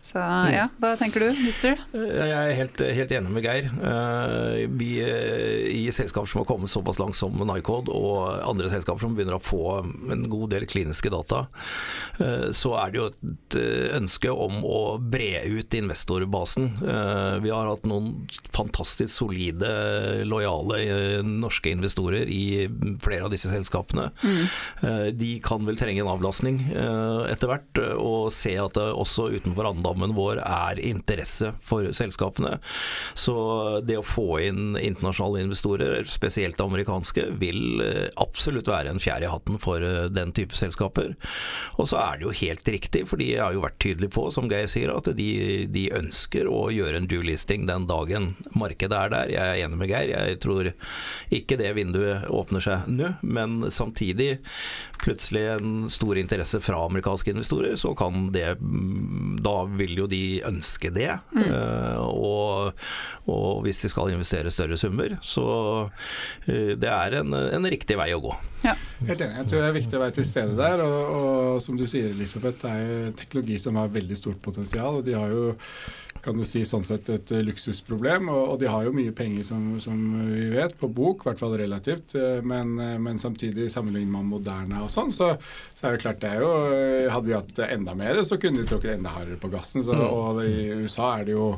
Så 0.00 0.18
ja, 0.48 0.64
Hva 0.80 0.94
tenker 0.96 1.20
du, 1.20 1.28
mister? 1.44 1.76
Jeg 1.92 2.32
er 2.32 2.54
helt, 2.56 2.80
helt 2.80 3.10
enig 3.12 3.32
med 3.34 3.44
Geir. 3.44 3.66
Eh, 3.68 4.62
vi 4.72 4.94
eh, 5.04 5.66
I 5.76 5.82
selskaper 5.92 6.30
som 6.30 6.40
har 6.40 6.48
kommet 6.48 6.72
såpass 6.72 6.98
langt 6.98 7.18
som 7.18 7.36
Nycod, 7.36 7.90
og 7.92 8.40
andre 8.48 8.70
selskaper 8.72 9.04
som 9.04 9.12
begynner 9.16 9.36
å 9.36 9.42
få 9.44 9.60
en 10.14 10.24
god 10.32 10.54
del 10.54 10.64
kliniske 10.70 11.12
data, 11.12 11.42
eh, 12.16 12.48
så 12.56 12.72
er 12.80 12.94
det 12.94 13.00
jo 13.00 13.08
et 13.10 13.58
ønske 14.00 14.32
om 14.32 14.62
å 14.64 14.80
bre 15.04 15.42
ut 15.50 15.76
investorbasen. 15.76 16.70
Vi 17.44 17.52
har 17.52 17.68
hatt 17.68 17.86
noen 17.88 18.24
fantastisk 18.54 19.12
solide, 19.12 19.68
lojale 20.24 21.20
norske 21.26 21.72
investorer 21.74 22.30
i 22.30 22.68
flere 23.04 23.26
av 23.26 23.34
disse 23.34 23.50
selskapene. 23.52 24.08
Mm. 24.22 25.12
De 25.18 25.32
kan 25.44 25.64
vel 25.66 25.78
trenge 25.80 26.04
en 26.04 26.12
avlastning 26.12 26.62
etter 26.70 27.50
hvert, 27.50 27.82
og 27.98 28.30
se 28.34 28.54
at 28.60 28.78
det 28.78 28.86
også 28.94 29.28
utenfor 29.34 29.70
Anda 29.72 29.89
eiendommen 29.90 30.14
vår 30.16 30.40
er 30.44 30.80
interesse 30.80 31.52
for 31.62 31.90
selskapene. 31.92 32.58
Så 33.14 33.80
det 33.84 33.98
å 33.98 34.06
få 34.06 34.40
inn 34.40 34.76
internasjonale 34.78 35.44
investorer, 35.44 36.04
spesielt 36.04 36.60
amerikanske, 36.60 37.30
vil 37.40 37.80
eh, 37.80 38.08
absolutt 38.16 38.68
være 38.68 38.90
en 38.90 39.00
fjær 39.00 39.22
i 39.22 39.30
hatten 39.30 39.58
for 39.58 39.82
eh, 39.82 40.08
den 40.10 40.32
type 40.32 40.56
selskaper. 40.56 41.16
Og 41.78 41.88
så 41.90 41.98
er 42.00 42.18
det 42.18 42.28
jo 42.28 42.36
helt 42.42 42.68
riktig, 42.68 43.06
for 43.08 43.20
de 43.20 43.32
har 43.36 43.54
jo 43.54 43.64
vært 43.64 43.80
tydelige 43.82 44.14
på, 44.14 44.28
som 44.30 44.48
Geir 44.50 44.70
sier, 44.70 44.92
at 44.94 45.10
de, 45.16 45.66
de 45.70 45.86
ønsker 45.96 46.48
å 46.48 46.68
gjøre 46.72 47.00
en 47.00 47.10
due 47.10 47.24
listing 47.26 47.66
den 47.68 47.88
dagen 47.90 48.34
markedet 48.54 48.96
er 48.96 49.14
der. 49.14 49.34
Jeg 49.34 49.46
er 49.46 49.64
enig 49.66 49.80
med 49.80 49.90
Geir, 49.90 50.14
jeg 50.14 50.40
tror 50.42 50.72
ikke 51.34 51.58
det 51.60 51.74
vinduet 51.76 52.28
åpner 52.30 52.62
seg 52.64 52.88
nå, 52.90 53.14
men 53.22 53.70
samtidig 53.72 54.38
plutselig 55.04 55.42
en 55.48 55.90
stor 55.90 56.18
interesse 56.18 56.60
fra 56.60 56.84
amerikanske 56.86 57.32
investorer, 57.32 57.76
så 57.76 57.94
kan 57.98 58.28
det 58.32 58.56
mm, 58.60 59.38
Da 59.44 59.64
vil 59.64 59.96
jo 60.02 60.06
de 60.10 60.40
ønske 60.46 60.90
det. 60.94 61.10
Mm. 61.34 61.46
Uh, 61.46 62.00
og, 62.10 62.84
og, 63.26 63.62
hvis 63.64 63.82
de 63.84 63.90
skal 63.92 64.12
investere 64.14 64.52
større 64.52 64.78
summer. 64.80 65.16
Så 65.24 65.46
uh, 65.86 66.72
det 66.76 66.90
er 66.90 67.20
en, 67.22 67.34
en, 67.34 67.70
riktig 67.70 67.98
vei 68.00 68.10
å 68.16 68.22
gå. 68.22 68.34
Ja. 68.66 68.76
Helt 69.00 69.24
enig. 69.24 69.38
Jeg 69.38 69.48
tror 69.50 69.62
det 69.62 69.70
er 69.70 69.78
viktig 69.78 69.98
å 69.98 70.04
være 70.04 70.16
til 70.18 70.28
stede 70.28 70.58
der. 70.58 70.84
Og, 70.84 71.00
og 71.16 71.64
som 71.64 71.78
du 71.80 71.86
sier, 71.90 72.12
Elisabeth, 72.12 72.60
det 72.64 72.74
er 72.74 72.86
jo 72.86 73.16
teknologi 73.22 73.58
som 73.62 73.80
har 73.80 73.92
veldig 73.92 74.18
stort 74.18 74.42
potensial. 74.44 75.00
og 75.00 75.06
de 75.06 75.16
har 75.16 75.32
jo 75.32 75.50
kan 76.24 76.36
du 76.36 76.44
si, 76.48 76.62
sånn 76.68 76.84
sett 76.84 77.08
et 77.12 77.32
luksusproblem. 77.44 78.28
Og, 78.32 78.42
og, 78.52 78.56
de 78.60 78.68
har 78.70 78.86
jo 78.86 78.94
mye 78.96 79.14
penger, 79.16 79.44
som, 79.46 79.64
som, 79.82 80.00
vi 80.30 80.48
vet, 80.52 80.76
på 80.80 80.90
bok, 80.92 81.24
i 81.24 81.30
hvert 81.30 81.42
fall 81.42 81.56
relativt. 81.60 82.14
Eh, 82.18 82.40
men, 82.46 82.74
eh, 82.82 82.96
men 83.02 83.20
samtidig, 83.20 83.70
sammenlignet 83.72 84.12
med 84.14 84.28
moderne 84.34 84.82
og 84.84 84.90
sånn, 84.92 85.12
så, 85.14 85.32
så, 85.72 85.86
er 85.86 85.96
det 85.96 86.02
klart 86.04 86.20
det 86.22 86.34
er 86.34 86.44
jo 86.44 86.52
eh, 86.74 87.08
Hadde 87.10 87.30
vi 87.30 87.36
hatt 87.36 87.62
enda 87.70 87.96
mer, 87.98 88.20
så 88.26 88.38
kunne 88.40 88.62
de 88.62 88.68
trukket 88.68 88.98
enda 88.98 89.14
hardere 89.14 89.40
på 89.40 89.50
gassen. 89.52 89.84
Så, 89.86 89.96
mm. 89.96 90.04
og 90.08 90.44
i 90.44 90.84
USA 90.84 91.14
er 91.18 91.30
det 91.30 91.38
jo 91.38 91.54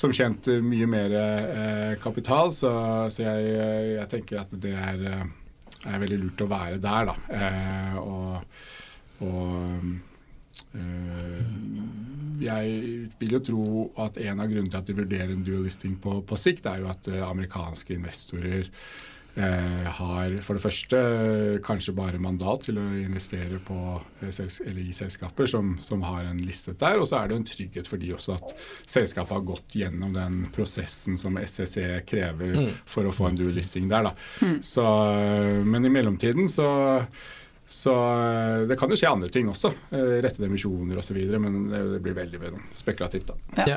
som 0.00 0.12
kjent 0.14 0.48
mye 0.64 0.86
mer 0.88 1.14
eh, 1.18 1.94
kapital, 2.00 2.54
så, 2.56 2.72
så 3.12 3.24
jeg, 3.26 3.48
jeg, 3.98 4.06
tenker 4.12 4.42
at 4.44 4.52
det 4.62 4.72
er, 4.72 5.02
er, 5.20 5.98
veldig 6.00 6.20
lurt 6.22 6.44
å 6.44 6.50
være 6.50 6.78
der, 6.80 7.10
da. 7.10 7.16
Eh, 7.36 7.98
og, 8.00 8.62
og 9.26 9.42
eh, 9.58 9.90
jeg 12.40 13.10
vil 13.20 13.36
jo 13.36 13.44
tro 13.44 13.68
at 14.06 14.18
en 14.24 14.40
av 14.40 14.48
grunnene 14.50 14.72
til 14.72 14.80
at 14.80 14.88
de 14.88 14.98
vurderer 15.02 15.34
en 15.34 15.44
dual 15.46 15.64
listing 15.66 15.96
på, 16.00 16.20
på 16.26 16.40
sikt, 16.40 16.68
er 16.70 16.82
jo 16.82 16.90
at 16.92 17.08
uh, 17.12 17.22
amerikanske 17.28 17.94
investorer 17.96 18.68
uh, 19.36 19.88
har 19.98 20.36
for 20.44 20.56
det 20.56 20.62
første 20.64 21.00
kanskje 21.66 21.94
bare 21.96 22.20
mandat 22.22 22.68
til 22.68 22.80
å 22.80 22.86
investere 23.02 23.60
på, 23.64 23.78
eller 24.24 24.80
i 24.82 24.94
selskaper 24.96 25.50
som, 25.52 25.74
som, 25.82 26.04
har 26.08 26.30
en 26.30 26.40
listet 26.44 26.80
der. 26.80 27.00
Og 27.00 27.10
så 27.10 27.20
er 27.20 27.30
det 27.30 27.40
en 27.40 27.48
trygghet 27.50 27.90
for 27.90 28.00
de 28.00 28.14
også 28.16 28.38
at 28.38 28.54
selskapet 28.88 29.36
har 29.36 29.48
gått 29.50 29.76
gjennom 29.82 30.14
den 30.16 30.46
prosessen 30.54 31.20
som 31.20 31.38
SSE 31.40 32.00
krever 32.08 32.56
mm. 32.56 32.72
for 32.88 33.08
å 33.08 33.14
få 33.14 33.30
en 33.30 33.42
dual 33.42 33.52
listing 33.58 33.90
der. 33.92 34.08
Da. 34.08 34.54
Så, 34.64 34.86
men 35.66 35.84
i 35.84 35.92
mellomtiden 35.92 36.48
så 36.50 36.70
så 37.70 37.94
eh, 38.20 38.66
det 38.66 38.76
kan 38.76 38.90
jo 38.90 38.98
skje 38.98 39.10
andre 39.14 39.28
ting 39.30 39.48
også. 39.48 39.70
Eh, 39.94 40.16
rettede 40.24 40.48
emisjoner 40.50 40.98
osv. 40.98 41.18
Men 41.38 41.68
det 41.70 42.00
blir 42.02 42.16
veldig 42.18 42.50
spekulativt, 42.74 43.30
da. 43.30 43.66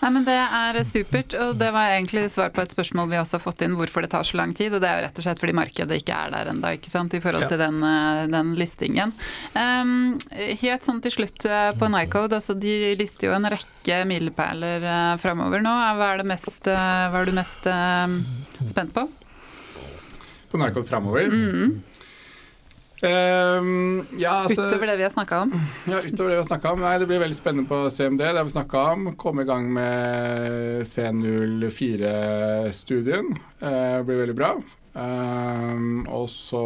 Nei, 0.00 0.10
men 0.12 0.24
Det 0.24 0.34
er 0.36 0.78
supert, 0.84 1.36
og 1.40 1.54
det 1.60 1.68
var 1.72 1.92
egentlig 1.92 2.24
svar 2.32 2.50
på 2.52 2.64
et 2.64 2.72
spørsmål 2.72 3.10
vi 3.12 3.20
også 3.20 3.38
har 3.38 3.44
fått 3.44 3.62
inn, 3.64 3.76
hvorfor 3.76 4.04
det 4.04 4.10
tar 4.12 4.24
så 4.24 4.40
lang 4.40 4.56
tid. 4.56 4.72
og 4.72 4.80
Det 4.80 4.88
er 4.88 4.98
jo 4.98 5.04
rett 5.04 5.20
og 5.20 5.26
slett 5.26 5.44
fordi 5.44 5.56
markedet 5.56 6.00
ikke 6.00 6.16
er 6.16 6.32
der 6.32 6.50
ennå, 6.52 6.72
i 6.74 7.22
forhold 7.28 7.48
til 7.52 7.60
den, 7.60 7.78
eh, 7.84 8.24
den, 8.32 8.56
listingen. 8.56 9.12
Um, 9.52 10.16
helt 10.32 10.88
sånn 10.88 11.04
til 11.04 11.12
slutt 11.12 11.44
på 11.44 11.92
Nycode, 11.92 12.40
altså 12.40 12.56
de 12.56 12.94
lister 12.96 13.28
jo 13.28 13.36
en 13.36 13.52
rekke 13.52 14.00
milepæler 14.08 14.84
uh, 14.88 15.16
framover 15.20 15.60
nå. 15.64 15.76
Hva 16.00 16.14
er, 16.16 16.24
mest, 16.24 16.64
uh, 16.72 17.08
hva 17.12 17.20
er 17.20 17.28
du 17.28 17.36
mest 17.36 17.68
uh, 17.68 18.08
spent 18.64 18.96
på? 18.96 19.08
På 20.48 20.60
Nycode 20.60 20.88
framover? 20.88 21.28
Mm. 21.28 21.82
Um, 23.04 24.00
ja, 24.16 24.46
altså, 24.46 24.64
utover 24.64 24.88
det 24.88 24.96
vi 24.96 25.04
har 25.04 25.12
snakka 25.12 25.42
om? 25.44 25.50
Ja, 25.90 25.98
utover 26.00 26.30
det 26.30 26.36
vi 26.36 26.40
har 26.40 26.48
snakka 26.48 26.70
om. 26.72 26.80
Nei, 26.80 26.98
det 27.02 27.08
blir 27.10 27.20
veldig 27.20 27.36
spennende 27.36 27.68
på 27.68 27.90
CMD. 27.92 28.22
Det 28.24 28.38
har 28.38 28.46
vi 28.48 28.54
snakka 28.54 28.78
om. 28.94 29.00
Komme 29.20 29.42
i 29.44 29.48
gang 29.48 29.66
med 29.76 30.86
C04-studien. 30.88 33.26
Uh, 33.60 33.68
eh, 33.68 34.00
blir 34.08 34.22
veldig 34.22 34.38
bra. 34.38 34.52
Um, 34.94 36.06
og 36.06 36.30
så 36.32 36.64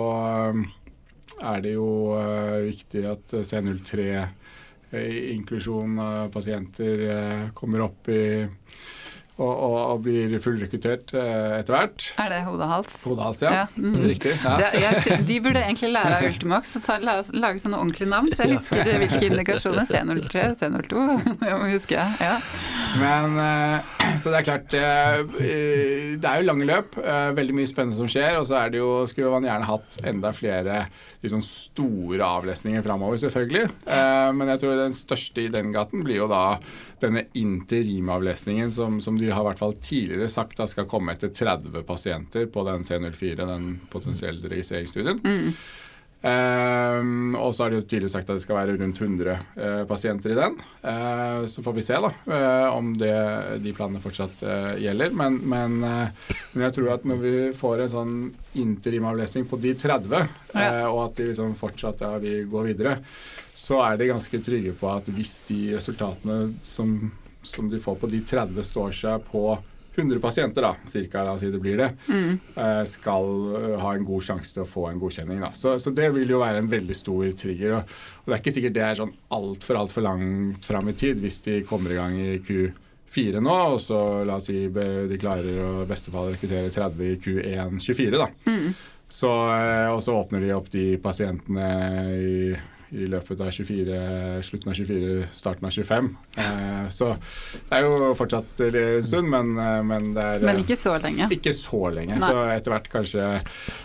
er 1.39 1.61
det 1.65 1.73
jo 1.75 2.15
uh, 2.15 2.67
viktig 2.69 3.03
at 3.09 3.33
C03, 3.35 4.29
uh, 4.93 5.11
inklusjon 5.35 5.99
av 6.05 6.31
pasienter, 6.35 6.97
kommer 7.57 7.81
opp 7.89 8.09
i 8.13 8.47
og, 9.39 9.51
og, 9.53 9.77
og 9.93 10.01
blir 10.03 10.35
fullrekruttert 10.43 11.13
uh, 11.15 11.59
etter 11.61 11.75
hvert. 11.75 12.07
Er 12.19 12.33
det 12.33 12.41
hodehals? 12.49 12.97
Hodehals, 13.07 13.43
ja. 13.45 13.53
ja. 13.55 13.65
Mm. 13.77 14.01
Riktig. 14.03 14.35
Ja. 14.43 14.57
Det, 14.59 14.83
jeg, 14.83 15.21
de 15.29 15.39
burde 15.45 15.63
egentlig 15.63 15.93
lære 15.95 16.19
av 16.19 16.27
Ultimax 16.27 16.75
å 16.79 16.99
lage 17.05 17.63
sånne 17.63 17.79
ordentlige 17.79 18.11
navn, 18.11 18.33
så 18.35 18.47
jeg 18.49 18.59
husker 18.59 18.91
hvilke 19.05 19.23
indikasjoner. 19.31 19.87
C03, 19.89 20.49
C02, 20.59 21.07
det 21.45 21.55
må 21.55 21.71
huske 21.71 21.95
jeg. 21.99 22.19
Ja. 22.25 22.39
Men 22.97 23.37
uh, 23.37 23.97
Så 24.21 24.33
det 24.33 24.39
er 24.39 24.47
klart 24.47 24.73
uh, 24.73 25.39
Det 25.39 26.25
er 26.25 26.41
jo 26.41 26.47
lange 26.49 26.69
løp. 26.69 26.97
veldig 27.37 27.55
mye 27.59 27.69
spennende 27.71 27.99
som 27.99 28.09
skjer. 28.11 28.39
Og 28.41 28.49
så 28.49 28.57
er 28.63 28.73
det 28.73 28.81
jo, 28.81 28.91
skulle 29.11 29.33
man 29.35 29.47
gjerne 29.47 29.69
hatt 29.69 29.99
enda 30.09 30.33
flere 30.37 30.81
liksom, 31.23 31.43
store 31.45 32.25
avlesninger 32.25 32.83
framover, 32.85 33.19
selvfølgelig. 33.19 33.65
men 34.39 34.53
jeg 34.53 34.61
tror 34.63 34.77
den 34.79 34.95
største 34.95 35.43
i 35.43 35.51
den 35.51 35.73
gaten 35.75 36.05
blir 36.07 36.21
jo 36.21 36.29
da 36.31 36.61
denne 37.03 37.25
interimavlesningen 37.39 38.71
som, 38.75 39.01
som, 39.03 39.19
de 39.19 39.31
har 39.33 39.43
hvert 39.47 39.61
fall 39.61 39.75
tidligere 39.83 40.31
sagt 40.31 40.59
da 40.61 40.69
skal 40.71 40.87
komme 40.91 41.15
etter 41.15 41.33
30 41.35 41.83
pasienter 41.89 42.47
på 42.51 42.65
den 42.69 42.87
C04, 42.87 43.43
den 43.43 43.69
potensielle 43.91 44.51
registreringsstudien. 44.51 45.21
Mm. 45.27 45.53
Um, 46.19 47.37
og 47.39 47.53
så 47.55 47.63
har 47.63 47.71
det 47.71 47.79
jo 47.79 47.85
tydelig 47.87 48.09
sagt 48.11 48.27
at 48.27 48.41
det 48.41 48.43
skal 48.43 48.57
være 48.59 48.75
rundt 48.81 48.99
100 48.99 49.31
uh, 49.31 49.43
eh, 49.55 49.83
pasienter 49.87 50.33
i 50.35 50.39
den. 50.39 50.57
Uh, 50.83 51.47
så 51.47 51.63
får 51.63 51.77
vi 51.77 51.85
se 51.87 52.01
da 52.03 52.11
uh, 52.11 52.75
om 52.75 52.91
det, 52.99 53.13
de 53.63 53.75
planene 53.77 54.03
fortsatt 54.03 54.43
gjelder. 54.83 55.15
Men, 55.15 55.39
men, 55.47 55.79
men, 55.85 56.65
jeg 56.65 56.75
tror 56.75 56.91
at 56.97 57.07
når 57.07 57.23
vi 57.23 57.35
får 57.55 57.85
en 57.85 57.93
sånn 57.95 58.17
interimavlesning 58.59 59.47
på 59.47 59.61
de 59.63 59.77
30, 59.79 60.27
ja. 60.59 60.69
og 60.91 61.05
at 61.05 61.21
de 61.21 61.31
liksom 61.31 61.55
fortsatt 61.59 62.03
ja, 62.03 62.11
vi 62.23 62.41
går 62.51 62.73
videre, 62.73 62.99
så 63.55 63.79
er 63.87 63.99
de 63.99 64.11
ganske 64.11 64.43
trygge 64.43 64.75
på 64.79 64.91
at 64.91 65.07
hvis 65.15 65.43
de 65.49 65.61
resultatene 65.77 66.55
som, 66.67 66.97
som 67.47 67.71
de 67.71 67.79
får 67.83 67.99
på 68.03 68.11
de 68.11 68.25
30, 68.27 68.59
står 68.67 68.95
seg 69.05 69.27
på 69.31 69.53
100 69.99 70.21
pasienter, 70.23 70.65
da, 70.65 70.73
cirka, 70.87 71.25
la 71.27 71.35
oss 71.35 71.43
si 71.45 71.51
det 71.53 71.61
blir 71.63 71.79
det, 71.81 71.89
mm. 72.09 72.35
Eh, 72.59 72.83
skal 72.89 73.31
eh, 73.59 73.77
ha 73.83 73.93
en 73.95 74.07
god 74.07 74.25
sjanse 74.25 74.55
til 74.55 74.65
å 74.65 74.69
få 74.69 74.89
en 74.91 75.01
godkjenning. 75.01 75.41
Da. 75.45 75.53
Så, 75.57 75.77
så 75.83 75.93
det 75.95 76.11
vil 76.15 76.31
jo 76.31 76.43
være 76.43 76.63
en 76.63 76.71
veldig 76.71 76.97
stor 76.97 77.31
trigger. 77.39 77.79
Og, 77.79 77.97
og 78.23 78.29
det 78.31 78.37
er 78.37 78.43
ikke 78.43 78.57
sikkert 78.59 78.77
det 78.77 78.85
er 78.87 79.01
sånn 79.01 79.17
altfor 79.35 79.81
altfor 79.81 80.07
langt 80.07 80.69
fram 80.69 80.91
i 80.91 80.97
tid 80.99 81.23
hvis 81.23 81.41
de 81.47 81.63
kommer 81.69 81.95
i 81.95 81.99
gang 81.99 82.15
i 82.19 82.39
Q4 82.45 83.43
nå, 83.45 83.57
og 83.75 83.81
så 83.83 84.01
la 84.29 84.39
oss 84.39 84.49
si 84.51 84.67
de 84.69 85.21
klarer 85.21 85.63
å 85.65 85.73
i 85.83 85.91
beste 85.91 86.15
fall 86.15 86.33
rekruttere 86.35 86.73
30 86.75 87.05
i 87.09 87.19
Q1 87.25 87.83
24. 87.83 88.23
da. 88.23 88.31
Mm. 88.49 88.73
Så, 89.09 89.31
eh, 89.55 89.89
og 89.89 90.03
så 90.05 90.19
åpner 90.21 90.45
de 90.45 90.53
opp 90.53 90.69
de 90.73 90.91
pasientene 91.01 91.69
i 92.13 92.35
i 92.95 93.07
løpet 93.11 93.41
av 93.45 93.51
24, 93.53 93.99
slutten 94.47 94.73
av 94.73 94.79
24, 94.79 95.29
starten 95.37 95.69
av 95.69 95.75
25. 95.75 96.11
Eh, 96.41 96.89
så 96.95 97.11
det 97.15 97.79
er 97.79 97.87
jo 97.87 98.13
fortsatt 98.19 98.63
en 98.69 99.03
stund, 99.05 99.31
men, 99.33 99.55
eh, 99.61 99.81
men 99.87 100.13
det 100.17 100.25
er 100.25 100.47
Men 100.49 100.63
ikke 100.63 100.79
så 100.81 100.97
lenge? 101.03 101.29
Ikke 101.35 101.55
så 101.57 101.83
lenge. 101.95 102.19
Nei. 102.19 102.31
Så 102.31 102.45
etter 102.57 102.75
hvert 102.75 102.93
kanskje 102.93 103.31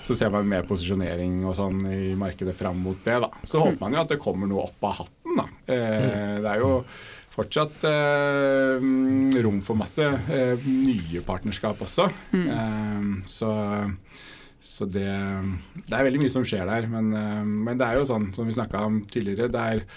så 0.07 0.17
ser 0.17 0.33
man 0.33 0.47
mer 0.49 0.67
posisjonering 0.69 1.41
og 1.45 1.57
sånn 1.59 1.81
i 1.91 2.13
markedet 2.19 2.55
fram 2.55 2.79
mot 2.83 2.99
det. 3.03 3.19
da. 3.25 3.31
Så 3.43 3.59
håper 3.59 3.81
man 3.81 3.97
jo 3.97 4.03
at 4.05 4.13
det 4.15 4.21
kommer 4.23 4.47
noe 4.47 4.69
opp 4.69 4.87
av 4.91 5.01
hatten, 5.03 5.35
da. 5.41 5.49
Eh, 5.67 6.39
det 6.43 6.53
er 6.55 6.63
jo 6.63 6.83
fortsatt 7.33 7.83
eh, 7.89 8.83
rom 9.43 9.59
for 9.65 9.79
masse 9.79 10.05
eh, 10.05 10.67
nye 10.67 11.23
partnerskap 11.25 11.81
også. 11.81 12.07
Mm. 12.31 12.47
Eh, 12.53 13.27
så 13.29 13.51
så 14.63 14.87
det, 14.87 15.05
det, 15.75 15.91
er 15.91 16.05
veldig 16.07 16.21
mye 16.23 16.31
som 16.31 16.45
skjer 16.47 16.67
der. 16.69 16.87
Men, 16.91 17.11
eh, 17.17 17.41
men 17.43 17.79
det 17.79 17.87
er 17.87 17.99
jo 17.99 18.07
sånn 18.07 18.31
som 18.35 18.47
vi 18.47 18.55
snakka 18.55 18.85
om 18.87 19.01
tidligere. 19.05 19.51
det 19.51 19.69
er 19.73 19.87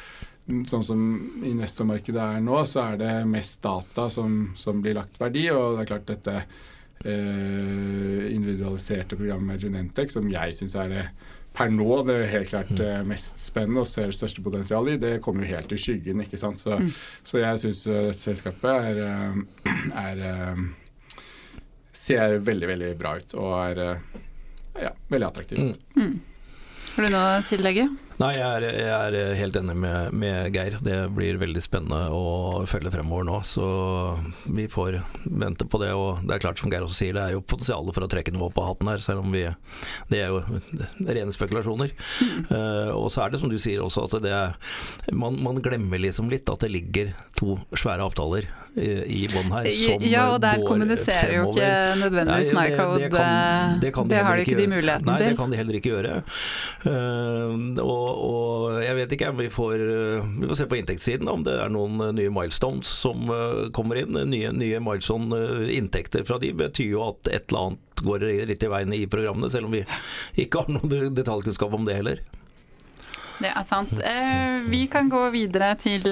Sånn 0.46 0.84
som 0.86 1.00
investormarkedet 1.42 2.22
er 2.22 2.42
nå, 2.44 2.60
så 2.70 2.84
er 2.92 2.98
det 3.00 3.12
mest 3.26 3.58
data 3.64 4.04
som, 4.14 4.52
som 4.54 4.78
blir 4.78 4.94
lagt 4.94 5.18
verdi. 5.18 5.48
Og 5.50 5.74
det 5.74 5.80
er 5.82 5.88
klart 5.90 6.06
dette 6.06 6.34
eh, 6.38 8.28
individualiserte 8.30 9.18
programmet 9.18 9.58
Genentech, 9.64 10.14
som 10.14 10.28
jeg 10.30 10.54
syns 10.54 10.76
er 10.78 10.92
det 10.92 11.02
per 11.56 11.72
nå 11.72 11.88
det 12.06 12.14
er 12.20 12.30
helt 12.34 12.50
klart 12.52 12.82
eh, 12.84 13.02
mest 13.08 13.42
spennende 13.42 13.82
og 13.82 13.90
ser 13.90 14.12
det 14.12 14.18
største 14.18 14.44
potensialet 14.44 14.94
i, 14.94 15.02
det 15.02 15.12
kommer 15.24 15.42
jo 15.42 15.56
helt 15.56 15.74
i 15.74 15.80
skyggen. 15.80 16.22
ikke 16.22 16.38
sant? 16.38 16.62
Så, 16.62 16.78
mm. 16.78 16.94
så 17.26 17.42
jeg 17.42 17.62
syns 17.64 17.82
dette 17.88 18.16
selskapet 18.20 18.90
er, 18.92 19.02
eh, 19.02 19.74
er, 20.04 20.24
er, 20.30 20.64
ser 22.06 22.38
veldig, 22.44 22.70
veldig 22.70 22.94
bra 23.02 23.16
ut 23.18 23.38
og 23.40 23.52
er 23.64 23.84
ja, 24.82 24.92
veldig 25.12 25.28
attraktivt. 25.28 25.78
Mm. 25.94 26.02
mm. 26.02 26.18
Har 26.96 27.04
du 27.04 27.12
noe 27.12 27.32
å 27.36 27.44
tillegge? 27.44 27.88
Nei, 28.16 28.30
jeg 28.32 28.46
er, 28.48 28.64
jeg 28.80 29.16
er 29.20 29.34
helt 29.36 29.56
enig 29.60 29.74
med, 29.76 30.14
med, 30.16 30.54
Geir. 30.54 30.78
Det 30.80 30.96
blir 31.12 31.36
veldig 31.40 31.60
spennende 31.60 32.06
å 32.16 32.62
følge 32.68 32.92
fremover 32.94 33.26
nå. 33.28 33.40
Så 33.44 33.66
vi 34.56 34.64
får 34.72 35.02
vente 35.28 35.66
på 35.68 35.80
det. 35.82 35.90
Og 35.92 36.22
det 36.24 36.38
er 36.38 36.42
klart, 36.46 36.62
som 36.62 36.72
Geir 36.72 36.86
også 36.86 36.96
sier, 36.96 37.16
det 37.16 37.26
er 37.26 37.34
jo 37.36 37.44
potensial 37.44 37.90
for 37.92 38.06
å 38.06 38.08
trekke 38.10 38.32
noe 38.32 38.48
på 38.54 38.64
hatten 38.64 38.88
her, 38.88 39.04
selv 39.04 39.24
om 39.24 39.34
vi 39.34 39.44
Det 40.08 40.22
er 40.22 40.32
jo 40.32 40.40
rene 41.04 41.34
spekulasjoner. 41.34 41.92
Mm. 41.92 42.46
Uh, 42.48 42.92
og 42.96 43.10
så 43.12 43.26
er 43.26 43.34
det 43.34 43.42
som 43.42 43.52
du 43.52 43.58
sier 43.60 43.84
også, 43.84 44.06
at 44.08 44.24
det 44.24 44.32
er 44.32 44.56
man, 45.12 45.36
man 45.44 45.60
glemmer 45.62 46.00
liksom 46.00 46.30
litt 46.32 46.48
at 46.48 46.64
det 46.64 46.72
ligger 46.72 47.12
to 47.36 47.58
svære 47.76 48.06
avtaler 48.06 48.48
i 48.76 49.22
bånn 49.32 49.48
her 49.54 49.68
som 49.72 50.02
går 50.02 50.08
Ja, 50.10 50.26
og 50.34 50.40
der 50.44 50.60
kommuniserer 50.64 51.30
fremover. 51.32 51.56
jo 51.56 51.64
ikke 51.64 52.00
nødvendigvis 52.02 52.50
Nycode. 52.56 52.98
Det, 53.00 53.10
det, 53.12 53.92
det, 53.92 54.08
det, 54.10 54.18
har 54.24 54.36
de 54.36 54.44
ikke 54.44 54.58
de 54.58 54.66
muligheten 54.68 55.04
til. 55.04 55.12
Nei, 55.12 55.20
det 55.22 55.38
kan 55.38 55.52
de 55.52 55.60
heller 55.60 55.78
ikke 55.80 55.92
gjøre. 55.94 56.18
Uh, 56.84 57.84
og 57.84 58.05
og, 58.06 58.76
jeg 58.84 58.96
vet 58.98 59.12
ikke, 59.16 59.32
vi 59.38 59.48
får, 59.52 59.74
eh, 59.82 60.28
vi 60.40 60.48
får 60.50 60.60
se 60.60 60.66
på 60.70 60.78
inntektssiden 60.78 61.30
om 61.30 61.44
det 61.46 61.56
er 61.60 61.72
noen 61.72 62.00
eh, 62.04 62.14
nye 62.16 62.32
milestones 62.32 62.88
som 63.02 63.28
eh, 63.32 63.66
kommer 63.76 64.00
inn. 64.00 64.16
Nye, 64.30 64.52
nye 64.54 64.80
milestone-inntekter 64.82 66.26
fra 66.28 66.40
de 66.42 66.52
betyr 66.56 66.90
jo 66.94 67.04
at 67.10 67.30
et 67.32 67.50
eller 67.50 67.70
annet 67.70 68.04
går 68.06 68.26
litt 68.50 68.64
i 68.64 68.70
veien 68.70 68.92
i 68.92 69.06
programmene, 69.10 69.50
selv 69.52 69.70
om 69.70 69.76
vi 69.76 69.84
ikke 70.42 70.64
har 70.64 70.74
noen 70.76 71.14
detaljkunnskap 71.16 71.76
om 71.76 71.86
det 71.88 71.96
heller. 72.00 72.24
Det 73.36 73.50
er 73.50 73.64
sant. 73.68 73.90
Eh, 74.00 74.64
vi 74.70 74.86
kan 74.88 75.10
gå 75.12 75.18
videre 75.34 75.74
til 75.76 76.04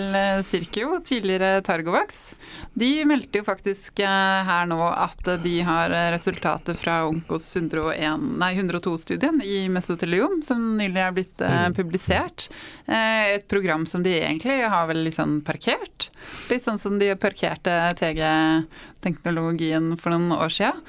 Sirkio, 0.44 0.96
eh, 0.98 1.02
tidligere 1.08 1.62
Targovax. 1.64 2.34
De 2.76 3.04
meldte 3.08 3.40
jo 3.40 3.46
faktisk 3.46 4.02
eh, 4.04 4.42
her 4.44 4.66
nå 4.68 4.76
at 4.90 5.30
de 5.40 5.54
har 5.64 5.94
resultater 6.12 6.76
fra 6.76 7.06
Onkos 7.08 7.46
102-studien 7.56 9.40
i 9.40 9.68
mesotelium, 9.72 10.42
som 10.44 10.76
nylig 10.76 11.00
er 11.00 11.16
blitt 11.16 11.40
mm. 11.40 11.74
publisert. 11.76 12.48
Et 12.84 13.48
program 13.48 13.86
som 13.88 14.02
de 14.04 14.12
egentlig 14.18 14.60
har 14.68 14.86
vel 14.90 15.04
litt 15.06 15.16
sånn 15.16 15.40
parkert. 15.46 16.10
Litt 16.50 16.64
sånn 16.66 16.80
som 16.80 16.98
de 17.00 17.14
parkerte 17.16 17.72
TG-teknologien 18.00 19.94
for 19.96 20.12
noen 20.12 20.36
år 20.36 20.52
siden. 20.52 20.84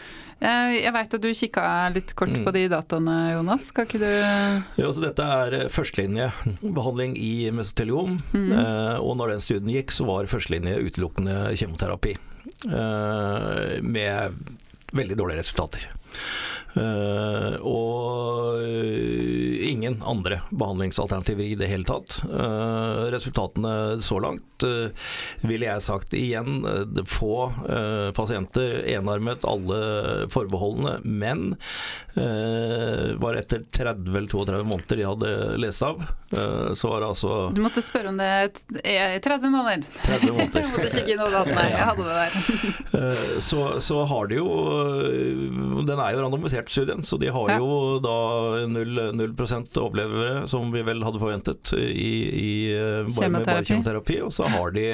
Eh, 0.45 0.75
jeg 0.83 0.93
veit 0.93 1.15
at 1.17 1.23
du 1.23 1.29
kikka 1.33 1.65
litt 1.95 2.13
kort 2.17 2.33
på 2.33 2.43
mm. 2.51 2.53
de 2.57 2.63
dataene, 2.71 3.15
Jonas. 3.33 3.69
Skal 3.71 3.87
ikke 3.87 4.01
du 4.03 4.09
Jo, 4.81 4.91
så 4.93 5.03
Dette 5.03 5.29
er 5.39 5.57
eh, 5.59 5.67
førstelinjebehandling 5.73 7.17
i 7.17 7.33
mesoteliom. 7.55 8.19
Mm. 8.35 8.51
Eh, 8.51 8.95
og 9.01 9.17
når 9.19 9.35
den 9.35 9.45
studien 9.45 9.73
gikk, 9.77 9.95
så 9.95 10.07
var 10.07 10.29
førstelinje 10.31 10.77
utelukkende 10.85 11.39
kjemoterapi. 11.57 12.15
Med 12.65 14.37
veldig 14.95 15.17
dårlige 15.19 15.41
resultater. 15.41 15.85
Uh, 16.75 17.55
og 17.63 18.59
ingen 19.65 19.95
andre 20.03 20.41
behandlingsalternativer 20.51 21.47
i 21.47 21.55
det 21.59 21.69
hele 21.71 21.87
tatt. 21.87 22.17
Uh, 22.27 23.07
resultatene 23.13 24.01
så 24.03 24.19
langt 24.23 24.65
uh, 24.67 24.91
ville 25.47 25.69
jeg 25.69 25.85
sagt 25.85 26.15
igjen 26.17 26.63
få 27.07 27.49
pasienter 28.15 28.81
enarmet, 28.95 29.43
alle 29.47 30.27
forbeholdene. 30.31 30.97
Men 31.05 31.55
bare 32.15 33.41
etter 33.41 33.65
30 33.75 34.07
eller 34.15 34.29
32 34.31 34.67
måneder 34.67 34.99
de 34.99 35.07
hadde 35.07 35.31
lest 35.59 35.83
av, 35.83 35.99
så 36.31 36.91
var 36.91 37.03
det 37.03 37.09
altså 37.09 37.31
Du 37.55 37.59
måtte 37.63 37.83
spørre 37.83 38.11
om 38.13 38.19
det 38.19 38.29
er 38.87 39.17
30 39.23 39.51
måneder. 39.51 39.83
30 40.05 40.31
måneder. 40.37 40.69
måtte 40.75 40.91
kikke 40.93 41.13
inn 41.15 41.21
notatene. 41.21 41.65
Jeg 41.73 41.89
hadde 41.89 42.07
det 42.07 42.15
der. 42.21 43.33
så, 43.49 43.65
så 43.83 43.99
har 44.07 44.31
de 44.31 44.39
jo 44.39 44.47
Den 45.87 45.99
er 45.99 46.04
jo 46.13 46.21
randomisert, 46.23 46.69
studien, 46.71 47.03
så 47.03 47.17
de 47.21 47.31
har 47.33 47.51
ja. 47.53 47.57
jo 47.61 47.97
da 48.03 48.15
0, 48.69 49.01
0 49.17 49.33
overlevere, 49.81 50.45
som 50.51 50.69
vi 50.73 50.83
vel 50.85 51.03
hadde 51.05 51.21
forventet, 51.21 51.73
i, 51.75 52.13
i 52.41 52.53
bare, 53.15 53.31
med 53.33 53.47
bare 53.47 53.65
kjemoterapi. 53.65 54.21
Og 54.25 54.33
så 54.35 54.49
har 54.51 54.75
de 54.75 54.87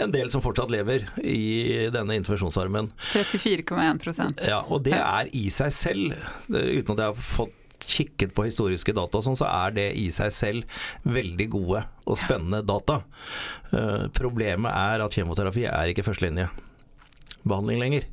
en 0.00 0.14
del 0.14 0.32
som 0.32 0.44
fortsatt 0.44 0.72
lever 0.72 1.06
i 1.22 1.88
denne 1.92 2.18
intervensjonsarmen. 2.20 2.92
34,1% 3.12 4.44
Ja, 4.48 4.62
og 4.66 4.84
det 4.88 4.98
er 4.98 5.30
i 5.36 5.48
seg 5.54 5.74
selv, 5.74 6.20
uten 6.48 6.94
at 6.96 7.04
jeg 7.04 7.08
har 7.10 7.24
fått 7.30 7.56
kikket 7.80 8.34
på 8.36 8.44
historiske 8.44 8.92
data, 8.96 9.22
sånn, 9.24 9.38
så 9.40 9.48
er 9.48 9.76
det 9.76 9.86
i 9.98 10.08
seg 10.12 10.32
selv 10.34 10.80
veldig 11.08 11.46
gode 11.52 11.84
og 12.04 12.18
spennende 12.20 12.62
data. 12.66 13.00
Uh, 13.72 14.08
problemet 14.16 14.72
er 14.72 15.04
at 15.04 15.16
kjemoterapi 15.16 15.64
er 15.70 15.92
ikke 15.92 16.04
førstelinje 16.06 16.50
behandling 17.42 17.80
lenger. 17.80 18.06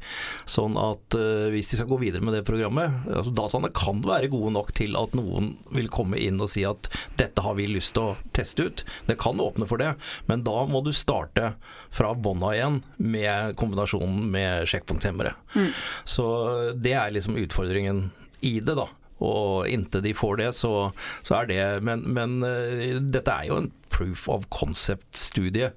Sånn 0.49 0.77
at 0.79 1.17
uh, 1.17 1.47
hvis 1.53 1.71
de 1.71 1.79
skal 1.79 1.89
gå 1.91 1.99
videre 2.01 2.23
med 2.25 2.35
det 2.37 2.45
programmet 2.47 3.07
altså 3.11 3.33
Dataene 3.35 3.71
kan 3.75 4.01
være 4.05 4.31
gode 4.31 4.53
nok 4.55 4.71
til 4.77 4.97
at 4.99 5.15
noen 5.17 5.53
vil 5.73 5.89
komme 5.93 6.19
inn 6.21 6.39
og 6.43 6.51
si 6.51 6.63
at 6.67 6.89
dette 7.19 7.43
har 7.43 7.57
vi 7.57 7.67
lyst 7.69 7.95
til 7.97 8.11
å 8.11 8.17
teste 8.35 8.67
ut. 8.67 8.85
Det 9.09 9.17
kan 9.21 9.41
åpne 9.43 9.67
for 9.69 9.81
det, 9.81 9.93
men 10.29 10.45
da 10.47 10.63
må 10.69 10.81
du 10.85 10.93
starte 10.95 11.53
fra 11.93 12.13
bånna 12.13 12.53
igjen 12.55 12.79
med 12.97 13.57
kombinasjonen 13.59 14.27
med 14.31 14.67
sjekkpunkthemmere. 14.69 15.33
Mm. 15.55 15.71
Så 16.05 16.27
det 16.75 16.95
er 16.97 17.13
liksom 17.15 17.39
utfordringen 17.39 18.09
i 18.45 18.57
det, 18.59 18.77
da. 18.77 18.87
Og 19.23 19.65
inntil 19.71 20.03
de 20.05 20.13
får 20.13 20.37
det, 20.43 20.51
så, 20.53 20.91
så 21.25 21.39
er 21.39 21.47
det 21.49 21.61
Men, 21.85 22.03
men 22.13 22.37
uh, 22.45 22.99
dette 23.01 23.33
er 23.33 23.49
jo 23.49 23.61
en 23.63 23.71
proof 23.97 24.27
of 24.29 24.47
concept-studie 24.53 25.71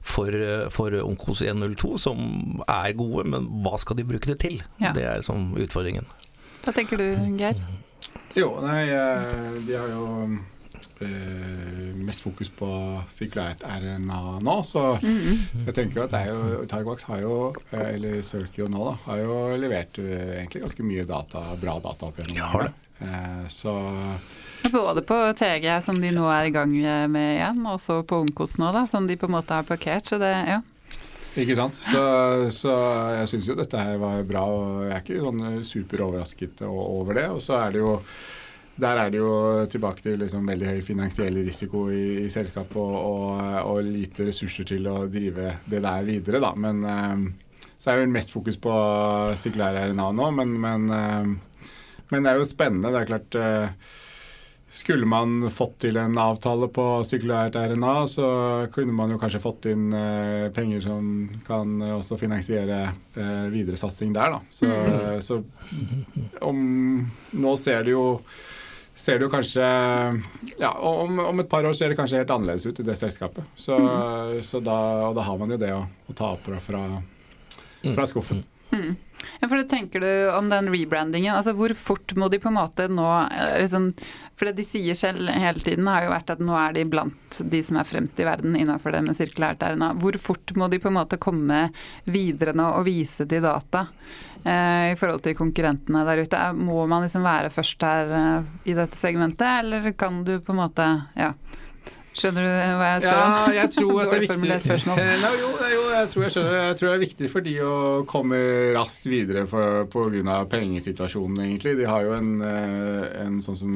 for, 0.00 0.30
for 0.74 0.94
Onkos 1.02 1.42
102 1.42 1.96
som 2.06 2.18
er 2.64 2.94
gode, 2.98 3.26
men 3.34 3.50
hva 3.64 3.76
skal 3.82 3.98
de 3.98 4.06
bruke 4.08 4.30
det 4.30 4.38
til? 4.46 4.60
Ja. 4.82 4.94
Det 4.96 5.08
er 5.10 5.26
som 5.26 5.52
utfordringen. 5.58 6.06
Hva 6.64 6.72
tenker 6.72 7.00
du, 7.00 7.08
Geir? 7.36 7.58
Jo, 8.34 8.48
nei, 8.64 8.88
eh, 8.90 9.58
de 9.62 9.76
har 9.78 9.90
jo 9.92 10.06
eh, 11.04 11.90
mest 11.94 12.24
fokus 12.24 12.50
på 12.50 12.68
sirkulært 13.12 13.62
RNA 13.62 14.40
nå, 14.42 14.56
så 14.66 14.96
mm 15.02 15.18
-hmm. 15.20 15.66
jeg 15.66 15.74
tenker 15.74 16.02
at 16.02 16.10
det 16.10 16.20
er 16.20 16.30
jo 16.30 16.64
Targovax 16.66 17.02
har 17.02 17.20
jo, 17.20 17.54
eh, 17.70 17.94
eller 17.94 18.22
Circio 18.22 18.68
nå, 18.68 18.84
da, 18.90 18.94
har 19.04 19.18
jo 19.18 19.56
levert 19.56 19.98
egentlig 19.98 20.62
ganske 20.62 20.82
mye 20.82 21.04
data, 21.04 21.40
bra 21.60 21.78
data 21.78 22.06
opp 22.06 22.18
gjennom 22.18 22.56
årene. 22.56 22.72
Så 23.48 23.70
både 24.72 25.02
på 25.06 25.16
TG, 25.38 25.66
som 25.84 25.98
de 26.00 26.12
nå 26.14 26.28
er 26.32 26.48
i 26.48 26.54
gang 26.54 26.72
med 27.10 27.34
igjen, 27.38 27.64
og 27.70 27.80
så 27.82 28.02
på 28.06 28.22
Ungkos 28.24 28.56
nå, 28.60 28.70
da, 28.74 28.86
som 28.90 29.08
de 29.08 29.18
på 29.20 29.28
en 29.28 29.36
måte 29.36 29.56
har 29.56 29.66
parkert. 29.68 30.08
Så 30.08 30.20
det, 30.22 30.32
ja. 30.48 30.60
Ikke 31.40 31.56
sant. 31.58 31.74
Så, 31.78 32.04
så 32.54 32.72
jeg 33.18 33.30
syns 33.32 33.50
jo 33.50 33.58
dette 33.58 33.80
her 33.80 33.98
var 33.98 34.22
bra, 34.28 34.44
og 34.46 34.86
jeg 34.86 34.94
er 34.94 35.02
ikke 35.02 35.24
sånn 35.24 35.44
superoverrasket 35.66 36.62
over 36.68 37.18
det. 37.18 37.28
Og 37.34 37.42
så 37.42 37.58
er 37.58 37.74
det 37.74 37.82
jo 37.82 37.98
der 38.74 38.98
er 38.98 39.10
det 39.12 39.20
jo 39.20 39.34
tilbake 39.70 40.02
til 40.02 40.18
liksom 40.18 40.48
veldig 40.50 40.66
høy 40.66 40.80
finansiell 40.82 41.36
risiko 41.46 41.84
i, 41.94 42.24
i 42.24 42.30
selskapet 42.32 42.74
og, 42.80 42.94
og, 42.98 43.42
og, 43.70 43.82
lite 43.86 44.26
ressurser 44.26 44.66
til 44.66 44.88
å 44.90 45.04
drive 45.10 45.52
det 45.70 45.82
der 45.84 46.06
videre, 46.08 46.40
da. 46.42 46.50
Men 46.58 46.82
øh, 46.82 47.68
så 47.78 47.92
er 47.92 48.00
det 48.00 48.06
vel 48.06 48.16
mest 48.16 48.34
fokus 48.34 48.58
på 48.58 48.72
sirkulær 49.38 49.78
RNA 49.92 50.08
nå, 50.18 50.30
men, 50.40 50.56
men, 50.64 50.88
øh, 50.90 51.68
men, 52.10 52.18
det 52.26 52.32
er 52.32 52.40
jo 52.40 52.48
spennende. 52.48 52.90
Det 52.90 53.02
er 53.04 53.12
klart 53.12 53.38
uh, 53.38 53.94
skulle 54.74 55.06
man 55.06 55.50
fått 55.54 55.76
til 55.84 55.96
en 56.00 56.16
avtale 56.18 56.66
på 56.74 56.84
sirkulært 57.06 57.54
RNA, 57.54 57.92
så 58.10 58.28
kunne 58.74 58.94
man 58.96 59.12
jo 59.14 59.20
kanskje 59.22 59.40
fått 59.42 59.68
inn 59.70 59.92
eh, 59.94 60.48
penger 60.54 60.82
som 60.82 61.12
kan 61.46 61.78
også 61.94 62.18
finansiere 62.18 62.80
eh, 62.90 63.46
videre 63.54 63.78
satsing 63.78 64.10
der, 64.16 64.34
da. 64.34 64.40
Så, 64.50 64.66
mm. 64.66 65.22
så 65.22 65.38
om 66.42 66.58
Nå 67.38 67.54
ser 67.60 67.86
det 67.86 67.94
jo 67.94 68.18
ser 68.94 69.18
det 69.18 69.26
jo 69.26 69.30
kanskje 69.32 69.64
Ja, 70.58 70.72
om, 70.74 71.18
om, 71.18 71.40
et 71.40 71.50
par 71.50 71.66
år 71.66 71.74
ser 71.74 71.90
det 71.90 71.98
kanskje 71.98 72.20
helt 72.22 72.34
annerledes 72.34 72.66
ut 72.66 72.82
i 72.82 72.86
det 72.86 72.98
selskapet. 72.98 73.46
Så, 73.54 73.78
mm. 73.78 74.42
så 74.42 74.62
da, 74.62 74.78
og 75.08 75.14
da 75.18 75.26
har 75.26 75.38
man 75.38 75.54
jo 75.54 75.60
det 75.60 75.70
å, 75.74 75.84
å 75.86 76.18
ta 76.18 76.34
opp 76.34 76.50
fra, 76.66 76.84
fra 77.94 78.10
skuffen. 78.10 78.42
Mm. 78.74 78.94
Ja, 79.40 79.48
for 79.48 79.56
det 79.56 79.68
tenker 79.70 80.02
du 80.04 80.10
om 80.34 80.48
den 80.52 80.70
rebrandingen. 80.72 81.34
altså 81.34 81.54
Hvor 81.56 81.74
fort 81.78 82.14
må 82.16 82.28
de 82.28 82.40
på 82.42 82.50
en 82.50 82.58
måte 82.58 82.88
nå 82.90 83.06
liksom, 83.58 83.90
For 84.36 84.48
det 84.48 84.58
de 84.58 84.66
sier 84.66 84.98
selv 84.98 85.28
hele 85.30 85.62
tiden, 85.62 85.88
har 85.88 86.06
jo 86.06 86.12
vært 86.14 86.34
at 86.34 86.42
nå 86.42 86.54
er 86.58 86.76
de 86.76 86.84
blant 86.88 87.40
de 87.40 87.62
som 87.66 87.78
er 87.80 87.88
fremst 87.88 88.20
i 88.20 88.26
verden 88.26 88.56
innenfor 88.58 88.94
det 88.94 89.02
med 89.06 89.16
sirkulært 89.16 89.62
RNA. 89.62 89.92
Hvor 90.02 90.18
fort 90.22 90.54
må 90.58 90.68
de 90.70 90.80
på 90.82 90.90
en 90.90 90.98
måte 90.98 91.20
komme 91.22 91.68
videre 92.04 92.54
nå 92.56 92.70
og 92.78 92.86
vise 92.88 93.26
til 93.30 93.44
data 93.44 93.86
eh, 94.42 94.92
i 94.92 94.96
forhold 94.98 95.22
til 95.24 95.36
konkurrentene 95.38 96.04
der 96.08 96.24
ute? 96.24 96.42
Må 96.58 96.84
man 96.90 97.06
liksom 97.06 97.26
være 97.26 97.52
først 97.54 97.86
her 97.86 98.16
eh, 98.18 98.50
i 98.70 98.76
dette 98.76 98.98
segmentet, 98.98 99.46
eller 99.62 99.92
kan 99.98 100.22
du 100.26 100.36
på 100.40 100.54
en 100.54 100.62
måte 100.64 100.88
ja, 101.18 101.32
Skjønner 102.14 102.44
du 102.46 102.50
hva 102.78 102.88
jeg 102.92 103.02
spør 103.02 103.20
om? 103.20 103.32
Ja, 103.34 103.54
jeg 103.56 103.70
tror 103.74 103.96
at 104.04 104.10
det 104.12 104.18
er 104.18 104.24
viktig. 104.24 104.76
Eh, 104.94 105.14
Nei, 105.24 105.30
jo, 105.40 105.48
jo, 105.72 105.80
jeg, 105.90 106.10
tror 106.12 106.24
jeg, 106.24 106.32
skjønner, 106.34 106.56
jeg 106.60 106.76
tror 106.78 106.88
det 106.88 106.94
er 106.94 107.02
viktig 107.02 107.30
for 107.32 107.46
de 107.48 107.54
å 107.66 107.72
komme 108.10 108.38
raskt 108.76 109.08
videre 109.10 109.42
pga. 109.50 110.36
pengesituasjonen, 110.52 111.40
egentlig. 111.48 111.74
De 111.80 111.88
har 111.90 112.06
jo 112.06 112.14
en, 112.14 112.30
eh, 112.46 113.08
en, 113.24 113.40
sånn 113.42 113.58
som 113.58 113.72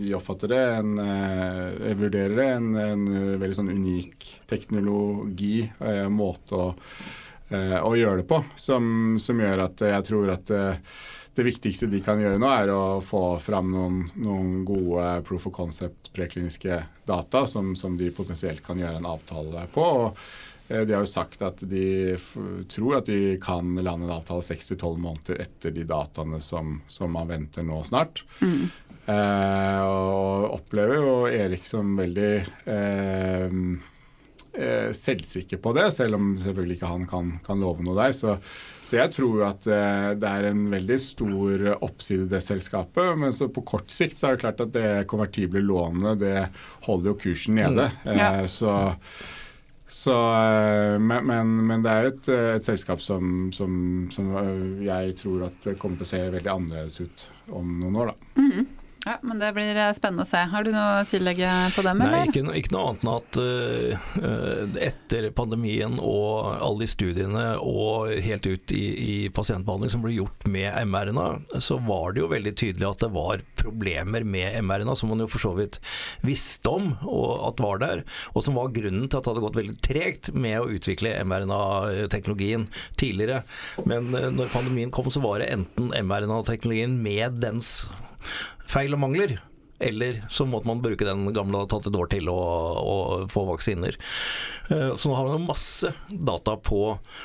vi 0.00 0.12
oppfatter 0.16 0.52
det, 0.52 0.60
en, 0.82 0.98
eh, 1.06 1.62
jeg 1.88 2.00
vurderer 2.02 2.36
det, 2.36 2.50
en, 2.58 2.68
en 2.84 3.08
veldig 3.40 3.58
sånn 3.62 3.72
unik 3.72 4.28
teknologi, 4.50 5.62
måte 6.10 6.58
å, 6.58 6.64
å 7.86 7.90
gjøre 7.94 8.20
det 8.20 8.26
på, 8.28 8.40
som, 8.58 9.14
som 9.22 9.40
gjør 9.40 9.62
at 9.68 9.84
jeg 9.86 10.06
tror 10.08 10.32
at 10.34 10.50
det 11.34 11.46
viktigste 11.46 11.88
de 11.90 12.00
kan 12.04 12.20
gjøre 12.20 12.40
nå, 12.42 12.48
er 12.50 12.72
å 12.74 13.00
få 13.04 13.38
fram 13.42 13.70
noen, 13.72 13.98
noen 14.18 14.62
gode 14.66 15.06
proof 15.28 15.46
of 15.50 15.54
concept 15.54 16.10
prekliniske 16.16 16.80
data 17.06 17.44
som, 17.46 17.74
som, 17.78 17.96
de 17.96 18.10
potensielt 18.14 18.64
kan 18.66 18.80
gjøre 18.80 18.98
en 18.98 19.08
avtale 19.08 19.66
på. 19.72 19.84
og 19.84 20.18
eh, 20.68 20.82
de 20.82 20.96
har 20.96 21.04
jo 21.04 21.10
sagt 21.10 21.42
at 21.46 21.62
de 21.62 22.16
tror 22.70 22.98
at 22.98 23.10
de 23.10 23.36
kan 23.42 23.76
lande 23.78 24.08
en 24.08 24.16
avtale 24.18 24.44
6-12 24.44 24.98
måneder 24.98 25.42
etter 25.46 25.74
de 25.76 25.86
dataene 25.86 26.42
som, 26.42 26.80
som, 26.90 27.12
man 27.14 27.30
venter 27.30 27.66
nå 27.66 27.82
snart. 27.86 28.24
Mm. 28.42 28.66
Eh, 29.10 29.80
og 29.86 30.58
opplever 30.58 30.98
jo 30.98 31.14
Erik 31.30 31.64
som 31.66 31.94
veldig 31.98 32.32
eh, 32.74 33.54
eh, 34.52 34.90
selvsikker 34.96 35.62
på 35.62 35.72
det, 35.78 35.88
selv 35.94 36.18
om 36.18 36.34
selvfølgelig 36.42 36.78
ikke 36.78 36.92
han 36.92 37.06
kan, 37.10 37.32
kan 37.46 37.62
love 37.62 37.86
noe 37.86 37.96
der. 37.98 38.14
Så, 38.16 38.36
så 38.90 38.96
jeg 38.98 39.12
tror 39.14 39.34
jo 39.38 39.42
at 39.46 39.66
eh, 39.70 40.12
det 40.18 40.30
er 40.30 40.48
en 40.48 40.64
veldig 40.72 40.96
stor 40.98 41.66
oppside 41.76 42.24
i 42.24 42.30
det 42.32 42.40
selskapet. 42.42 43.12
Men 43.22 43.34
så 43.36 43.46
på 43.46 43.62
kort 43.62 43.92
sikt 43.94 44.18
så 44.18 44.26
er 44.26 44.34
det 44.34 44.42
klart 44.42 44.62
at 44.64 44.72
det 44.74 44.88
konvertible 45.10 45.62
lånet 45.62 46.18
det 46.18 46.48
holder 46.88 47.12
jo 47.12 47.20
kursen 47.22 47.60
nede. 47.60 47.86
Mm. 48.02 48.10
Ja. 48.18 48.32
Eh, 48.40 48.48
så, 48.50 48.74
så 49.86 50.16
eh, 50.40 50.96
men, 50.98 51.22
men, 51.30 51.54
men, 51.68 51.86
det 51.86 51.94
er 51.94 52.10
et, 52.10 52.32
et 52.56 52.66
selskap 52.66 53.04
som, 53.04 53.52
som, 53.54 53.78
som, 54.10 54.34
jeg 54.82 55.14
tror 55.22 55.46
at 55.52 55.70
kommer 55.78 56.02
til 56.02 56.08
å 56.08 56.10
se 56.10 56.24
veldig 56.34 56.54
annerledes 56.56 56.98
ut 57.04 57.26
om 57.60 57.78
noen 57.84 58.02
år. 58.02 58.10
da. 58.10 58.42
Mm. 58.42 58.66
Ja, 59.04 59.18
men 59.22 59.38
Det 59.38 59.52
blir 59.56 59.76
eh, 59.76 59.92
spennende 59.96 60.26
å 60.26 60.28
se. 60.28 60.42
Har 60.52 60.64
du 60.64 60.70
noe 60.74 61.00
å 61.00 61.04
tillegge 61.08 61.48
på 61.72 61.84
dem? 61.86 62.02
Nei, 62.04 62.24
ikke, 62.28 62.42
ikke, 62.58 62.72
noe 62.74 62.90
annet 62.90 63.06
enn 63.06 63.12
at 63.14 63.38
uh, 63.40 64.80
etter 64.90 65.28
pandemien 65.36 65.96
og 66.04 66.50
alle 66.60 66.84
de 66.84 66.88
studiene 66.90 67.44
og 67.64 68.10
helt 68.20 68.48
ut 68.50 68.74
i, 68.76 68.84
i, 69.00 69.14
pasientbehandling 69.32 69.92
som 69.94 70.04
ble 70.04 70.12
gjort 70.18 70.44
med 70.52 70.76
mRNA, 70.90 71.28
så 71.64 71.78
var 71.86 72.12
det 72.12 72.24
jo 72.24 72.28
veldig 72.32 72.52
tydelig 72.60 72.90
at 72.90 73.06
det 73.06 73.10
var 73.14 73.44
problemer 73.60 74.26
med 74.26 74.60
mRNA, 74.66 74.96
som 74.98 75.12
man 75.12 75.24
jo 75.24 75.30
for 75.32 75.46
så 75.46 75.54
vidt 75.56 75.80
visste 76.26 76.68
om 76.68 76.92
og 77.08 77.48
at 77.48 77.64
var 77.64 77.80
der, 77.80 78.04
og 78.34 78.44
som 78.44 78.58
var 78.58 78.74
grunnen 78.74 79.08
til 79.08 79.16
at 79.16 79.24
det 79.24 79.32
hadde 79.32 79.46
gått 79.46 79.60
veldig 79.62 79.78
tregt 79.86 80.32
med 80.36 80.58
å 80.60 80.68
utvikle 80.76 81.16
mRNA-teknologien 81.24 82.68
tidligere. 83.00 83.42
Men 83.88 84.12
uh, 84.12 84.28
når 84.28 84.52
pandemien 84.52 84.92
kom, 84.92 85.08
så 85.08 85.24
var 85.24 85.40
det 85.40 85.50
enten 85.56 85.88
mRNA-teknologien 86.04 87.00
med 87.00 87.40
dens 87.40 87.88
feil 88.70 88.96
og 88.96 89.02
mangler. 89.02 89.38
eller 89.80 90.24
så 90.28 90.44
måtte 90.44 90.68
man 90.68 90.82
bruke 90.84 91.06
den 91.08 91.32
gamle 91.32 91.62
og 91.62 91.70
tatt 91.72 91.86
et 91.88 91.96
år 91.96 92.08
til 92.12 92.28
å, 92.28 92.36
å 92.36 92.96
få 93.32 93.46
vaksiner. 93.48 93.96
Eh, 94.68 94.90
så 94.96 95.08
nå 95.08 95.14
har 95.16 95.30
man 95.30 95.46
masse 95.48 95.88
data 96.10 96.56
på 96.60 96.82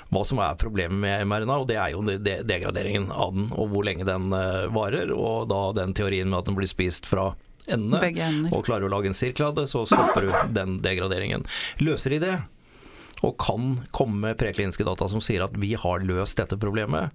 hva 0.09 0.21
som 0.23 0.39
er 0.39 0.55
problemet 0.61 0.95
med 1.03 1.25
mRNA, 1.27 1.57
og 1.59 1.67
det 1.67 1.75
er 1.75 1.91
jo 1.91 2.05
degraderingen 2.47 3.11
av 3.11 3.35
den, 3.35 3.49
og 3.51 3.73
hvor 3.73 3.83
lenge 3.83 4.07
den 4.07 4.31
eh, 4.31 4.69
varer, 4.71 5.11
og 5.11 5.49
da 5.51 5.59
den 5.75 5.91
teorien 5.97 6.31
med 6.31 6.39
at 6.39 6.47
den 6.47 6.55
blir 6.55 6.71
spist 6.71 7.11
fra 7.11 7.33
endene, 7.67 8.47
og 8.53 8.63
klarer 8.67 8.87
å 8.87 8.93
lage 8.93 9.11
en 9.11 9.17
sirkel 9.17 9.49
av 9.49 9.55
det, 9.59 9.67
så 9.71 9.83
stopper 9.89 10.27
du 10.29 10.33
den 10.55 10.79
degraderingen. 10.85 11.43
Løser 11.83 12.15
de 12.15 12.23
det, 12.23 12.35
og 13.23 13.37
kan 13.41 13.79
komme 13.95 14.19
med 14.21 14.39
prekliniske 14.39 14.85
data 14.87 15.07
som 15.11 15.23
sier 15.23 15.45
at 15.45 15.55
vi 15.59 15.73
har 15.79 16.03
løst 16.05 16.39
dette 16.39 16.57
problemet, 16.59 17.13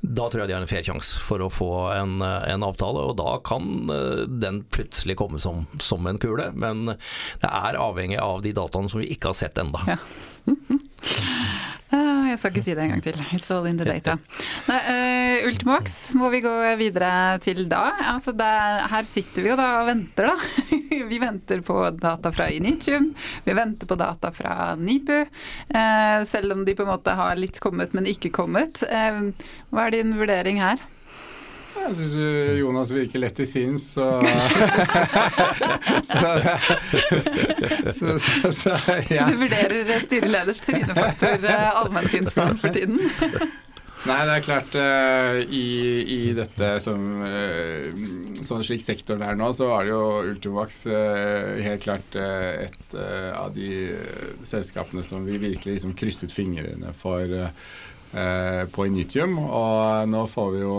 da 0.00 0.28
tror 0.30 0.44
jeg 0.44 0.50
de 0.50 0.56
har 0.56 0.64
en 0.64 0.70
fair 0.70 0.86
sjanse 0.86 1.20
for 1.26 1.44
å 1.44 1.50
få 1.52 1.70
en, 1.94 2.18
en, 2.22 2.66
avtale. 2.66 3.04
Og 3.10 3.16
da 3.20 3.36
kan 3.46 3.92
eh, 3.92 4.24
den 4.26 4.62
plutselig 4.72 5.18
komme 5.20 5.40
som, 5.42 5.66
som, 5.82 6.06
en 6.06 6.20
kule. 6.22 6.50
Men 6.56 6.96
det 7.42 7.50
er 7.50 7.80
avhengig 7.80 8.20
av 8.22 8.42
de 8.46 8.54
dataene 8.56 8.92
som 8.92 9.02
vi 9.02 9.10
ikke 9.14 9.32
har 9.32 9.40
sett 9.44 9.60
enda. 9.62 9.84
Ja. 9.96 10.00
jeg 12.36 12.42
skal 12.42 12.52
ikke 12.52 12.64
si 12.66 12.74
det 12.76 12.84
en 12.84 12.94
gang 12.94 13.04
til. 13.04 13.20
It's 13.36 13.50
all 13.54 13.66
in 13.68 13.78
the 13.80 13.86
data. 13.88 14.16
Nei, 14.70 14.80
uh, 14.86 15.46
Ultimax 15.48 15.96
må 16.20 16.30
vi 16.34 16.42
gå 16.44 16.52
videre 16.80 17.38
til 17.44 17.64
da. 17.70 17.84
Altså 18.12 18.34
der, 18.36 18.84
her 18.92 19.08
sitter 19.08 19.44
vi 19.44 19.52
jo 19.52 19.58
da 19.58 19.68
og 19.80 19.88
venter, 19.90 20.28
da. 20.28 20.72
vi 21.12 21.20
venter 21.22 21.62
på 21.66 21.78
data 21.96 22.32
fra 22.34 22.50
Initium. 22.52 23.12
Vi 23.46 23.56
venter 23.56 23.88
på 23.88 23.98
data 24.00 24.32
fra 24.36 24.74
NIPU. 24.76 25.22
Uh, 25.72 26.26
selv 26.28 26.58
om 26.58 26.66
de 26.66 26.76
på 26.76 26.84
en 26.84 26.92
måte 26.92 27.16
har 27.16 27.40
litt 27.40 27.60
kommet, 27.64 27.96
men 27.96 28.10
ikke 28.10 28.34
kommet. 28.36 28.84
Uh, 28.84 29.32
hva 29.72 29.88
er 29.88 29.96
din 29.96 30.16
vurdering 30.20 30.60
her? 30.62 30.82
Jeg 31.76 31.96
syns 31.98 32.14
Jonas 32.58 32.90
virker 32.94 33.22
lett 33.22 33.40
i 33.42 33.46
sinns, 33.46 33.92
så 33.96 34.06
Så, 36.06 36.30
så, 37.92 38.18
så, 38.18 38.52
så 38.52 38.74
ja. 39.10 39.28
Du 39.28 39.36
vurderer 39.40 40.00
styreleders 40.02 40.60
trynefaktor 40.64 41.46
eh, 41.46 41.70
allmenntilstand 41.82 42.60
for 42.60 42.74
tiden? 42.74 43.00
Nei, 44.06 44.18
det 44.28 44.34
er 44.36 44.44
klart 44.44 44.76
uh, 44.78 45.38
i, 45.50 45.66
i, 46.14 46.18
dette 46.36 46.68
som 46.84 47.00
uh, 47.24 47.88
sånn 48.44 48.62
slik 48.66 48.84
sektoren 48.84 49.24
er 49.26 49.38
nå, 49.38 49.48
så 49.56 49.70
var 49.72 49.86
det 49.86 49.94
jo 49.94 50.02
Ultimax 50.30 50.84
uh, 50.86 51.56
helt 51.64 51.82
klart 51.82 52.18
et 52.20 52.94
av 52.96 53.50
de 53.56 53.70
selskapene 54.46 55.02
som 55.06 55.26
vi 55.26 55.40
virkelig 55.42 55.78
liksom 55.78 55.96
krysset 55.98 56.34
fingrene 56.34 56.92
for 56.96 57.32
på 58.72 58.84
Initium. 58.86 59.34
Og 59.42 60.06
nå 60.08 60.22
får 60.30 60.52
vi 60.54 60.60
jo 60.62 60.76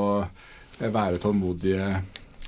være 0.80 1.21
tålmodige 1.21 1.88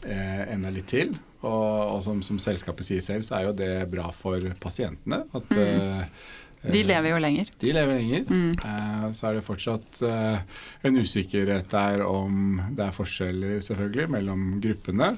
eh, 0.05 0.43
enda 0.53 0.71
litt 0.73 0.89
til. 0.91 1.15
Og, 1.39 1.95
og 1.95 2.01
som, 2.03 2.19
som, 2.25 2.39
selskapet 2.41 2.88
sier 2.88 3.03
selv, 3.03 3.23
så 3.23 3.38
er 3.38 3.47
jo 3.47 3.55
det 3.55 3.73
bra 3.91 4.09
for 4.15 4.43
pasientene. 4.59 5.23
At, 5.32 5.53
mm. 5.55 5.59
eh, 5.59 6.73
de 6.75 6.82
lever 6.84 7.13
jo 7.13 7.19
lenger. 7.23 7.51
De 7.61 7.75
lever 7.75 8.01
lenger. 8.01 8.25
Mm. 8.27 8.51
Eh, 8.59 9.05
så 9.15 9.30
er 9.30 9.38
det 9.38 9.45
fortsatt 9.47 10.01
eh, 10.07 10.41
en 10.89 10.99
usikkerhet 10.99 11.71
der 11.71 12.03
om 12.03 12.59
det 12.75 12.89
er 12.89 12.97
forskjeller 12.97 13.63
selvfølgelig 13.63 14.09
mellom 14.17 14.51
gruppene. 14.63 15.13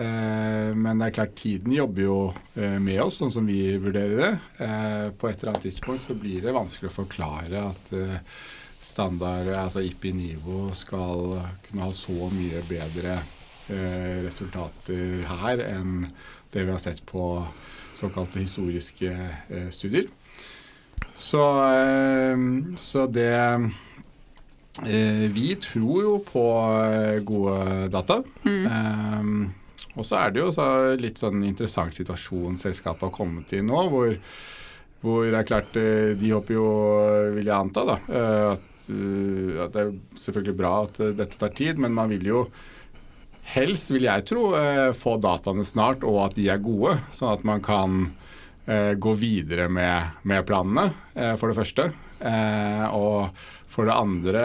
Eh, 0.00 0.72
men 0.72 0.98
det 0.98 1.10
er 1.10 1.16
klart 1.18 1.36
tiden 1.36 1.74
jobber 1.76 2.06
jo 2.06 2.16
eh, 2.56 2.78
med 2.80 3.02
oss, 3.04 3.20
sånn 3.20 3.34
som 3.34 3.48
vi 3.48 3.76
vurderer 3.76 4.16
det. 4.24 4.32
Eh, 4.64 5.06
på 5.12 5.28
et 5.28 5.36
eller 5.36 5.52
annet 5.52 5.68
tidspunkt 5.68 6.04
så 6.06 6.16
blir 6.16 6.40
det 6.44 6.56
vanskelig 6.56 6.88
å 6.88 6.98
forklare 7.02 7.66
at 7.68 7.92
standard, 8.82 9.48
altså 9.54 9.82
IPI-nivå, 9.86 10.70
skal 10.74 11.38
kunne 11.66 11.86
ha 11.86 11.92
så 11.94 12.28
mye 12.32 12.62
bedre 12.68 13.16
eh, 13.70 14.18
resultater 14.26 15.22
her 15.30 15.62
enn 15.68 16.08
det 16.52 16.66
vi 16.66 16.72
har 16.72 16.82
sett 16.82 17.00
på 17.06 17.46
såkalte 17.96 18.42
historiske 18.42 19.12
eh, 19.12 19.70
studier. 19.70 20.10
Så, 21.14 21.42
eh, 21.70 22.36
så 22.76 23.06
det 23.06 23.34
eh, 24.82 25.26
Vi 25.32 25.54
tror 25.62 26.02
jo 26.02 26.14
på 26.26 26.46
eh, 26.82 27.20
gode 27.22 27.88
data. 27.92 28.22
Mm. 28.44 28.66
Eh, 28.66 29.92
og 29.92 30.06
så 30.08 30.22
er 30.22 30.32
det 30.32 30.40
jo 30.40 30.48
så 30.54 30.66
litt 30.96 31.20
sånn 31.20 31.42
interessant 31.44 31.92
situasjon 31.92 32.56
selskapet 32.56 33.04
har 33.04 33.12
kommet 33.12 33.52
i 33.52 33.60
nå, 33.60 33.80
hvor, 33.92 34.14
hvor 35.04 35.26
det 35.26 35.36
er 35.36 35.48
klart 35.50 35.74
De 35.76 36.30
håper 36.32 36.56
jo, 36.56 36.68
vil 37.36 37.50
jeg 37.50 37.52
anta, 37.52 37.84
da, 37.84 37.96
at 38.54 38.71
uh, 38.92 39.64
Det 39.72 39.80
er 39.82 39.92
selvfølgelig 40.20 40.56
bra 40.58 40.72
at 40.84 41.00
uh, 41.02 41.10
dette 41.16 41.38
tar 41.40 41.54
tid, 41.56 41.80
men 41.82 41.94
man 41.96 42.12
vil 42.12 42.26
jo 42.28 42.42
helst, 43.54 43.90
vil 43.90 44.06
jeg 44.06 44.26
tro, 44.28 44.50
uh, 44.54 44.92
få 44.96 45.16
dataene 45.22 45.64
snart, 45.66 46.04
og 46.06 46.20
at 46.28 46.36
de 46.38 46.48
er 46.52 46.62
gode. 46.62 46.98
Sånn 47.14 47.34
at 47.34 47.46
man 47.48 47.64
kan 47.64 48.04
gå 48.62 49.12
videre 49.18 49.64
med, 49.66 50.22
med 50.22 50.44
planene, 50.46 50.92
for 51.34 51.50
det 51.50 51.56
første. 51.56 51.88
og 52.94 53.40
for 53.74 53.88
det 53.90 53.96
andre 53.96 54.44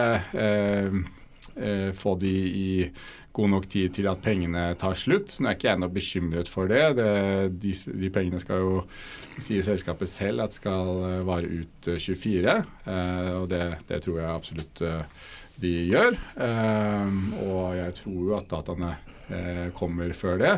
få 1.94 2.16
de 2.18 2.32
i 2.34 2.72
god 3.38 3.52
nok 3.52 3.68
tid 3.70 3.94
til 3.94 4.08
at 4.10 4.22
pengene 4.22 4.64
tar 4.80 4.96
slutt. 4.98 5.36
Nå 5.38 5.50
er 5.50 5.58
ikke 5.58 5.70
jeg 5.70 5.80
noe 5.82 5.94
bekymret 5.94 6.50
for 6.50 6.70
det. 6.70 6.82
det 6.98 7.12
de, 7.62 7.74
de, 8.02 8.10
pengene 8.14 8.42
skal 8.42 8.64
jo, 8.64 8.82
sier 9.38 9.62
selskapet 9.66 10.10
selv 10.10 10.46
at 10.48 10.56
skal 10.56 11.04
eh, 11.06 11.20
vare 11.26 11.62
ut 11.62 11.90
24. 11.94 12.56
Uh, 12.82 12.92
eh, 12.94 13.32
og 13.38 13.48
det, 13.52 13.62
det, 13.88 14.02
tror 14.04 14.20
jeg 14.22 14.34
absolutt 14.34 14.84
de 15.58 15.72
gjør. 15.90 16.18
Og 17.48 17.64
jeg 17.74 17.94
tror 17.98 18.20
jo 18.28 18.36
at 18.38 18.50
dataene 18.50 18.92
kommer 19.76 20.12
før 20.16 20.38
det. 20.40 20.52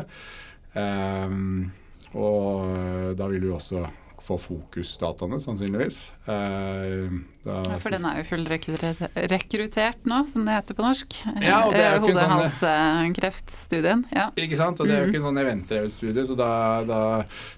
og 2.13 3.15
da 3.17 3.27
vil 3.33 3.47
vi 3.47 3.49
også 3.51 3.81
få 4.21 4.37
fokusdataene, 4.41 5.39
sannsynligvis. 5.41 5.97
Eh, 6.29 7.13
da, 7.41 7.55
ja, 7.65 7.77
for 7.81 7.93
den 7.93 8.03
er 8.05 8.19
jo 8.19 8.25
fullrekruttert 8.29 10.05
nå, 10.09 10.19
som 10.29 10.45
det 10.45 10.57
heter 10.59 10.77
på 10.77 10.85
norsk. 10.85 11.17
Ja, 11.41 11.63
og 11.65 11.73
det 11.73 11.81
er 11.81 11.95
jo 11.95 12.05
ikke 12.05 12.19
sånn 12.19 12.35
Hode-halskreftstudien. 12.35 14.03
Ja. 14.13 14.27
Ikke 14.37 14.59
sant, 14.59 14.81
og 14.81 14.89
det 14.89 14.95
er 14.95 15.01
jo 15.01 15.07
mhm. 15.07 15.13
ikke 15.13 15.21
en 15.23 15.27
sånn 15.27 15.41
eventdrevet 15.41 15.95
studie, 15.95 16.25
så 16.29 16.37
da, 16.37 16.51
da, 16.85 17.01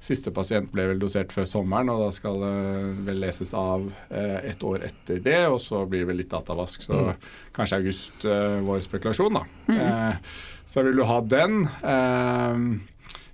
siste 0.04 0.32
pasient 0.36 0.72
ble 0.72 0.88
vel 0.94 1.04
dosert 1.04 1.36
før 1.36 1.50
sommeren, 1.50 1.92
og 1.92 2.06
da 2.06 2.14
skal 2.16 2.40
det 2.46 2.56
vel 3.10 3.22
leses 3.26 3.54
av 3.60 3.90
eh, 4.08 4.40
et 4.54 4.64
år 4.70 4.88
etter 4.88 5.20
det, 5.26 5.42
og 5.52 5.60
så 5.64 5.84
blir 5.84 6.06
det 6.06 6.12
vel 6.14 6.22
litt 6.24 6.32
datavask, 6.32 6.88
så 6.88 7.04
mm. 7.10 7.30
kanskje 7.60 7.84
august 7.84 8.26
eh, 8.30 8.58
vår 8.64 8.82
spekulasjon, 8.88 9.42
da. 9.42 9.46
Mm. 9.68 9.78
Eh, 9.84 10.42
så 10.74 10.82
vil 10.88 10.96
du 10.96 11.04
ha 11.06 11.20
den. 11.28 11.66
Eh, 11.84 12.93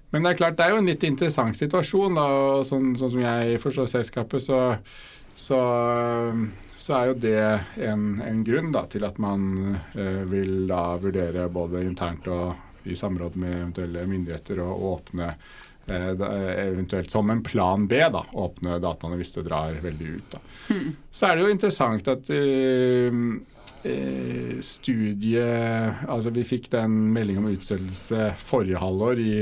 men 0.09 0.25
det 0.25 0.31
er 0.31 0.39
klart, 0.39 0.57
det 0.57 0.65
er 0.65 0.73
jo 0.73 0.81
en 0.81 0.89
litt 0.89 1.05
interessant 1.05 1.57
situasjon. 1.57 2.17
da, 2.17 2.25
og 2.33 2.65
Sånn, 2.65 2.95
sånn 2.97 3.13
som 3.13 3.21
jeg 3.21 3.61
forstår 3.61 3.89
selskapet, 3.91 4.41
så, 4.41 4.61
så, 5.37 5.59
så 6.77 6.95
er 6.97 7.11
jo 7.11 7.19
det 7.21 7.43
en, 7.85 8.07
en, 8.25 8.43
grunn 8.45 8.73
da, 8.73 8.87
til 8.89 9.05
at 9.05 9.21
man 9.21 9.75
eh, 9.93 10.23
vil 10.29 10.65
da 10.69 10.83
vurdere 11.01 11.45
både 11.53 11.85
internt 11.85 12.29
og 12.33 12.89
i 12.89 12.95
samråd 12.97 13.35
med 13.37 13.57
eventuelle 13.59 14.05
myndigheter 14.09 14.63
å 14.63 14.69
åpne 14.95 15.27
eh, 15.29 16.25
eventuelt 16.65 17.11
som 17.13 17.29
en 17.29 17.43
plan 17.45 17.85
B, 17.87 18.01
da, 18.09 18.23
åpne 18.33 18.79
dataene 18.81 19.19
hvis 19.19 19.35
det 19.37 19.45
drar 19.45 19.77
veldig 19.83 20.11
ut. 20.15 20.33
da. 20.33 20.41
Mm. 20.73 20.87
Så 21.11 21.27
er 21.27 21.37
det 21.37 21.45
jo 21.45 21.53
interessant 21.53 22.13
at 22.15 22.33
eh, 22.33 23.23
eh 23.79 24.57
studiet 24.59 26.01
Altså 26.11 26.33
vi 26.35 26.41
fikk 26.43 26.65
den 26.73 27.13
melding 27.15 27.37
om 27.39 27.45
utstedelse 27.47 28.33
forrige 28.41 28.81
halvår 28.81 29.21
i 29.23 29.35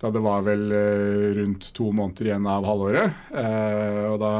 da 0.00 0.10
det 0.12 0.20
var 0.20 0.44
vel 0.44 0.72
eh, 0.72 1.34
rundt 1.40 1.70
to 1.74 1.90
måneder 1.92 2.30
igjen 2.30 2.48
av 2.50 2.66
halvåret. 2.68 3.28
Eh, 3.32 4.02
og 4.10 4.18
da 4.20 4.32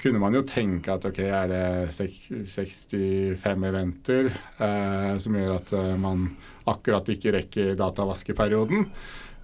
kunne 0.00 0.22
man 0.22 0.34
jo 0.34 0.42
tenke 0.48 0.94
at 0.96 1.04
ok, 1.06 1.20
er 1.28 1.50
det 1.50 1.64
65 1.94 3.66
eventer 3.68 4.30
eh, 4.32 5.14
som 5.20 5.36
gjør 5.36 5.58
at 5.58 5.74
man 6.00 6.30
akkurat 6.70 7.10
ikke 7.12 7.34
rekker 7.36 7.74
datavaskeperioden. 7.78 8.88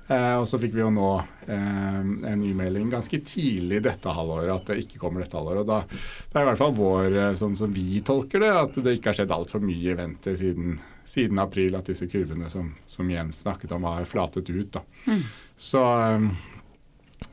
Og 0.07 0.45
så 0.47 0.55
fikk 0.63 0.77
vi 0.77 0.85
jo 0.85 0.91
nå 0.95 1.09
en 1.51 2.43
melding 2.55 2.93
ganske 2.93 3.19
tidlig 3.27 3.81
dette 3.83 4.13
halvåret 4.15 4.53
at 4.55 4.69
det 4.71 4.85
ikke 4.85 5.01
kommer 5.03 5.25
dette 5.25 5.35
halvåret. 5.35 5.65
Og 5.65 5.67
da, 5.67 5.81
det 5.83 6.39
er 6.39 6.45
i 6.45 6.49
hvert 6.53 6.61
fall 6.61 6.77
vår, 6.77 7.17
sånn 7.41 7.57
som 7.59 7.75
vi 7.75 7.99
tolker 8.07 8.45
det, 8.45 8.53
at 8.55 8.79
det 8.87 8.95
ikke 9.01 9.11
har 9.11 9.19
skjedd 9.19 9.35
altfor 9.35 9.67
mye 9.67 9.97
eventer 9.97 10.39
siden 10.39 10.79
siden 11.07 11.39
april 11.43 11.77
at 11.79 11.89
disse 11.89 12.09
kurvene 12.11 12.51
som, 12.53 12.73
som 12.87 13.11
Jens 13.11 13.41
snakket 13.45 13.73
om, 13.77 13.87
har 13.89 14.05
flatet 14.09 14.51
ut. 14.51 14.79
Mm. 15.07 15.23
Så 15.57 15.83
um, 15.83 16.31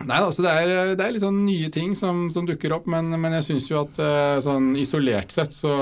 Nei, 0.03 0.17
altså 0.17 0.45
det, 0.45 0.51
er, 0.51 0.93
det 0.95 1.03
er 1.03 1.11
litt 1.11 1.23
sånn 1.25 1.41
nye 1.45 1.69
ting 1.71 1.91
som, 1.95 2.29
som 2.31 2.45
dukker 2.47 2.71
opp, 2.75 2.85
men, 2.89 3.11
men 3.19 3.35
jeg 3.37 3.47
syns 3.49 3.67
jo 3.67 3.81
at 3.81 3.99
uh, 3.99 4.39
sånn 4.43 4.71
isolert 4.79 5.33
sett 5.35 5.51
så, 5.51 5.75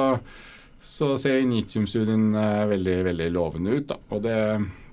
så 0.81 1.13
ser 1.21 1.43
Initium-studien 1.43 2.31
uh, 2.33 2.65
veldig, 2.69 2.97
veldig 3.11 3.29
lovende 3.33 3.77
ut. 3.77 3.85
Da. 3.93 3.99
Og 4.09 4.23
det, 4.25 4.37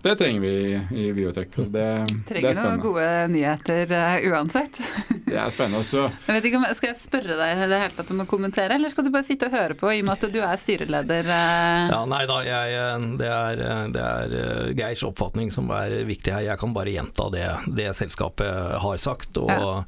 det 0.03 0.15
trenger 0.17 0.41
vi 0.41 0.81
i, 0.91 1.13
biotek. 1.13 1.57
Det, 1.57 2.07
trenger 2.29 2.55
det 2.55 2.63
noen 2.63 2.81
gode 2.83 3.07
nyheter 3.33 3.91
uh, 3.91 4.29
uansett. 4.31 4.79
det 5.27 5.35
er 5.35 5.51
spennende. 5.51 5.81
Også. 5.83 6.05
Jeg 6.29 6.37
vet 6.37 6.49
ikke 6.49 6.61
om, 6.61 6.67
Skal 6.79 6.93
jeg 6.93 6.99
spørre 7.01 7.39
deg 7.39 7.55
i 7.55 7.67
det 7.71 7.81
hele 7.83 7.97
tatt 7.97 8.13
om 8.15 8.23
å 8.23 8.27
kommentere, 8.31 8.77
eller 8.79 8.93
skal 8.93 9.07
du 9.07 9.11
bare 9.15 9.27
sitte 9.27 9.49
og 9.49 9.57
høre 9.57 9.75
på, 9.79 9.91
i 9.91 10.03
og 10.03 10.07
med 10.07 10.15
at 10.15 10.35
du 10.35 10.39
er 10.39 10.61
styreleder? 10.61 11.27
Uh... 11.27 11.91
Ja, 11.91 12.01
Nei 12.09 12.23
da, 12.31 12.39
jeg, 12.47 12.79
det, 13.21 13.31
er, 13.33 13.63
det 13.95 14.05
er 14.05 14.37
eh, 14.39 14.71
Geirs 14.79 15.03
oppfatning 15.09 15.51
som 15.55 15.71
er 15.75 15.97
viktig 16.09 16.35
her. 16.35 16.47
Jeg 16.47 16.63
kan 16.63 16.77
bare 16.77 16.95
gjenta 16.95 17.27
det, 17.35 17.47
det 17.75 17.91
selskapet 17.99 18.79
har 18.85 19.03
sagt. 19.03 19.35
Og, 19.43 19.51
ja. 19.51 19.83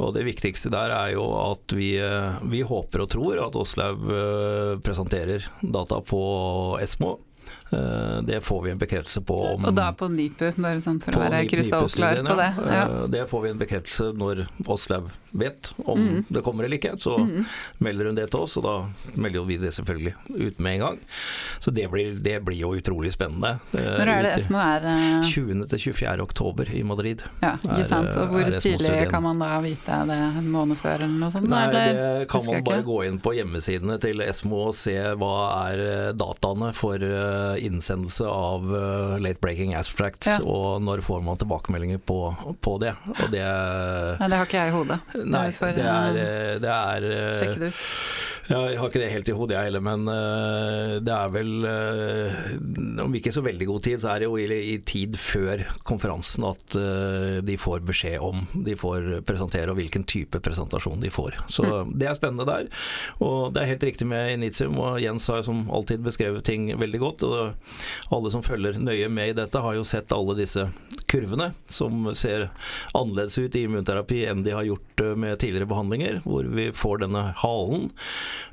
og, 0.00 0.10
det 0.16 0.26
viktigste 0.26 0.72
der 0.74 0.94
er 0.94 1.14
jo 1.14 1.28
at 1.38 1.76
vi, 1.76 1.94
eh, 2.02 2.42
vi 2.50 2.64
håper 2.66 3.06
og 3.06 3.12
tror 3.14 3.44
at 3.46 3.60
Åslaug 3.62 4.10
presenterer 4.84 5.46
data 5.62 6.02
på 6.04 6.24
Esmo 6.82 7.16
Eh, 7.16 7.25
det 8.26 8.40
får 8.40 8.62
vi 8.62 8.70
en 8.70 8.78
bekreftelse 8.78 9.20
på 9.26 9.36
om 9.42 9.64
Og 9.64 9.74
da 9.74 9.88
på 9.96 10.06
NIPU, 10.12 10.52
bare 10.62 10.78
sånn 10.82 11.00
for 11.02 11.18
å 11.18 11.22
være 11.24 11.42
krystallklar 11.50 12.20
på 12.22 12.36
det? 12.38 12.50
Ja. 12.62 12.82
Eh, 12.84 13.06
det 13.10 13.24
får 13.30 13.42
vi 13.42 13.50
en 13.50 13.62
bekreftelse 13.62 14.12
når 14.14 14.44
Åslaug 14.70 15.08
vet 15.36 15.72
om 15.84 16.00
mm. 16.00 16.20
det 16.28 16.42
kommer 16.46 16.64
eller 16.64 16.78
ikke. 16.78 16.94
Så 17.02 17.16
mm. 17.18 17.44
melder 17.84 18.10
hun 18.10 18.18
det 18.18 18.28
til 18.32 18.44
oss, 18.46 18.56
og 18.60 18.64
da 18.66 18.76
melder 19.18 19.48
vi 19.48 19.58
det 19.60 19.72
selvfølgelig 19.76 20.14
ut 20.36 20.62
med 20.62 20.76
en 20.76 20.84
gang. 20.84 21.00
Så 21.60 21.74
det 21.74 21.88
blir, 21.92 22.14
det 22.22 22.38
blir 22.46 22.60
jo 22.60 22.72
utrolig 22.78 23.12
spennende. 23.12 23.56
Når 23.74 24.12
er 24.14 24.22
det 24.28 24.32
Esmo 24.38 24.62
er? 24.62 24.86
20. 25.26 25.66
til 25.72 25.82
24. 25.90 26.14
oktober 26.22 26.70
i 26.72 26.84
Madrid. 26.86 27.24
Ja, 27.42 27.56
ikke 27.58 27.88
sant. 27.90 28.14
Og 28.16 28.32
hvor 28.32 28.56
tidlig 28.62 29.10
kan 29.10 29.26
man 29.26 29.42
da 29.42 29.58
vite 29.64 30.00
det? 30.08 30.20
En 30.40 30.48
måned 30.54 30.78
før 30.80 31.02
eller 31.02 31.18
noe 31.18 31.34
sånt? 31.34 31.50
Nei, 31.50 31.66
det 31.74 32.30
kan 32.30 32.46
man 32.46 32.64
bare 32.66 32.86
gå 32.86 33.02
inn 33.08 33.20
på 33.22 33.34
hjemmesidene 33.36 33.98
til 34.02 34.22
Esmo 34.24 34.68
og 34.70 34.78
se 34.78 34.96
hva 35.18 35.36
er 35.66 35.84
dataene 36.16 36.72
for 36.76 37.02
innsendelse 37.58 38.26
av 38.28 38.66
uh, 38.70 39.16
late 39.22 39.40
breaking 39.42 39.74
abstracts, 39.78 40.28
ja. 40.28 40.38
og 40.42 40.82
når 40.84 41.02
får 41.06 41.24
man 41.26 41.40
tilbakemeldinger 41.40 42.02
på, 42.02 42.20
på 42.60 42.76
det? 42.82 42.94
Og 43.16 43.32
det 43.32 43.42
ja, 43.42 44.28
det 44.28 44.36
har 44.36 44.46
ikke 44.46 44.60
jeg 44.60 44.72
i 44.72 44.76
hodet. 44.76 45.00
Nei, 45.24 45.48
det 45.52 45.86
er, 45.86 46.20
eh, 46.20 46.54
det 46.62 46.72
er 46.72 47.08
eh, 47.10 47.34
Sjekke 47.40 47.60
det 47.62 47.72
ut. 47.72 47.82
Jeg 48.46 48.78
har 48.78 48.86
ikke 48.86 49.00
det 49.02 49.10
helt 49.10 49.28
i 49.30 49.34
hodet, 49.34 49.56
jeg 49.56 49.68
heller, 49.68 49.82
men 49.82 50.06
uh, 50.06 50.96
det 51.02 51.10
er 51.12 51.30
vel 51.34 51.66
uh, 51.66 53.00
Om 53.02 53.16
ikke 53.18 53.32
så 53.34 53.42
veldig 53.42 53.66
god 53.66 53.82
tid, 53.82 53.98
så 54.02 54.12
er 54.12 54.22
det 54.22 54.28
jo 54.28 54.36
i, 54.38 54.46
i 54.46 54.76
tid 54.86 55.18
før 55.18 55.64
konferansen 55.86 56.46
at 56.46 56.76
uh, 56.78 57.42
de 57.42 57.56
får 57.58 57.82
beskjed 57.88 58.22
om 58.22 58.44
de 58.66 58.76
får 58.78 59.08
presentere, 59.26 59.72
og 59.72 59.80
hvilken 59.80 60.06
type 60.06 60.38
presentasjon 60.42 61.02
de 61.02 61.10
får. 61.10 61.40
Så 61.50 61.66
mm. 61.66 61.96
det 61.98 62.10
er 62.10 62.18
spennende 62.18 62.46
der. 62.46 62.70
Og 63.24 63.54
det 63.54 63.62
er 63.62 63.72
helt 63.72 63.88
riktig 63.88 64.06
med 64.08 64.36
Initium, 64.36 64.78
og 64.78 65.00
Jens 65.02 65.26
har 65.32 65.42
som 65.46 65.64
alltid 65.74 66.06
beskrevet 66.06 66.46
ting 66.46 66.68
veldig 66.78 67.02
godt. 67.02 67.26
Og 67.26 68.14
alle 68.14 68.32
som 68.34 68.46
følger 68.46 68.78
nøye 68.78 69.10
med 69.10 69.32
i 69.32 69.36
dette, 69.40 69.62
har 69.62 69.74
jo 69.74 69.86
sett 69.86 70.14
alle 70.14 70.38
disse 70.38 70.68
kurvene 71.10 71.50
som 71.70 72.12
ser 72.18 72.48
annerledes 72.94 73.38
ut 73.38 73.58
i 73.58 73.66
immunterapi 73.66 74.24
enn 74.30 74.42
de 74.46 74.54
har 74.54 74.66
gjort 74.66 75.04
med 75.18 75.38
tidligere 75.42 75.70
behandlinger, 75.70 76.20
hvor 76.26 76.46
vi 76.50 76.70
får 76.74 77.02
denne 77.04 77.28
halen. 77.42 77.90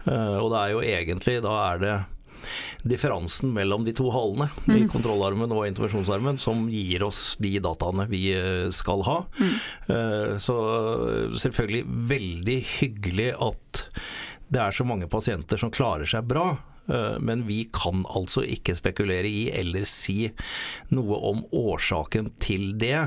Eh, 0.05 0.37
og 0.39 0.49
det 0.53 0.59
er 0.59 0.73
jo 0.73 0.81
egentlig 0.83 1.37
Da 1.43 1.53
er 1.73 1.83
det 1.83 1.93
differansen 2.83 3.53
mellom 3.55 3.85
de 3.87 3.93
to 3.95 4.09
halene 4.11 4.49
mm. 4.65 4.73
i 4.75 4.87
kontrollarmen 4.91 5.53
og 5.55 5.63
intervensjonsarmen 5.69 6.35
som 6.41 6.65
gir 6.67 7.05
oss 7.07 7.37
de 7.39 7.53
dataene 7.63 8.09
vi 8.11 8.25
eh, 8.35 8.67
skal 8.75 9.05
ha. 9.07 9.15
Mm. 9.39 9.53
Så 10.43 10.57
selvfølgelig 11.39 11.85
veldig 12.11 12.57
hyggelig 12.73 13.29
at 13.47 13.85
det 14.53 14.61
er 14.65 14.75
så 14.75 14.85
mange 14.85 15.07
pasienter 15.07 15.61
som 15.61 15.71
klarer 15.73 16.09
seg 16.09 16.27
bra. 16.27 16.49
Eh, 16.91 17.19
men 17.19 17.45
vi 17.47 17.63
kan 17.73 18.03
altså 18.09 18.43
ikke 18.43 18.75
spekulere 18.75 19.29
i 19.29 19.45
eller 19.55 19.85
si 19.89 20.27
noe 20.93 21.19
om 21.31 21.43
årsaken 21.55 22.33
til 22.43 22.73
det. 22.79 22.97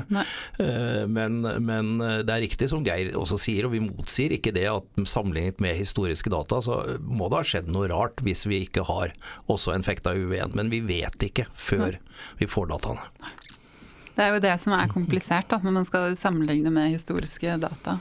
Eh, 0.57 1.03
men, 1.09 1.41
men, 1.43 1.93
det 1.99 2.33
er 2.33 2.43
riktig 2.45 2.71
som 2.71 2.85
Geir 2.85 3.13
også 3.17 3.39
sier, 3.41 3.67
og 3.67 3.75
vi 3.75 3.83
motsier 3.83 4.33
ikke 4.37 4.55
det 4.55 4.67
at 4.71 5.03
sammenlignet 5.09 5.61
med 5.63 5.77
historiske 5.77 6.33
data, 6.33 6.61
så 6.63 6.81
må 7.05 7.29
det 7.29 7.41
ha 7.41 7.51
skjedd 7.53 7.71
noe 7.73 7.89
rart 7.91 8.23
hvis 8.25 8.47
vi 8.49 8.63
ikke 8.65 8.87
har 8.87 9.13
også 9.51 9.75
en 9.75 9.85
fekta 9.85 10.15
UV1. 10.17 10.57
Men 10.57 10.73
vi 10.73 10.81
vet 10.85 11.29
ikke 11.29 11.47
før 11.53 11.99
vi 12.41 12.49
får 12.49 12.73
dataene. 12.73 13.05
Det 14.17 14.25
er 14.25 14.33
jo 14.33 14.41
det 14.41 14.55
som 14.57 14.73
er 14.73 14.89
komplisert 14.89 15.51
da, 15.51 15.59
når 15.61 15.75
man 15.75 15.85
skal 15.85 16.15
sammenligne 16.17 16.71
med 16.73 16.95
historiske 16.95 17.59
data. 17.61 17.99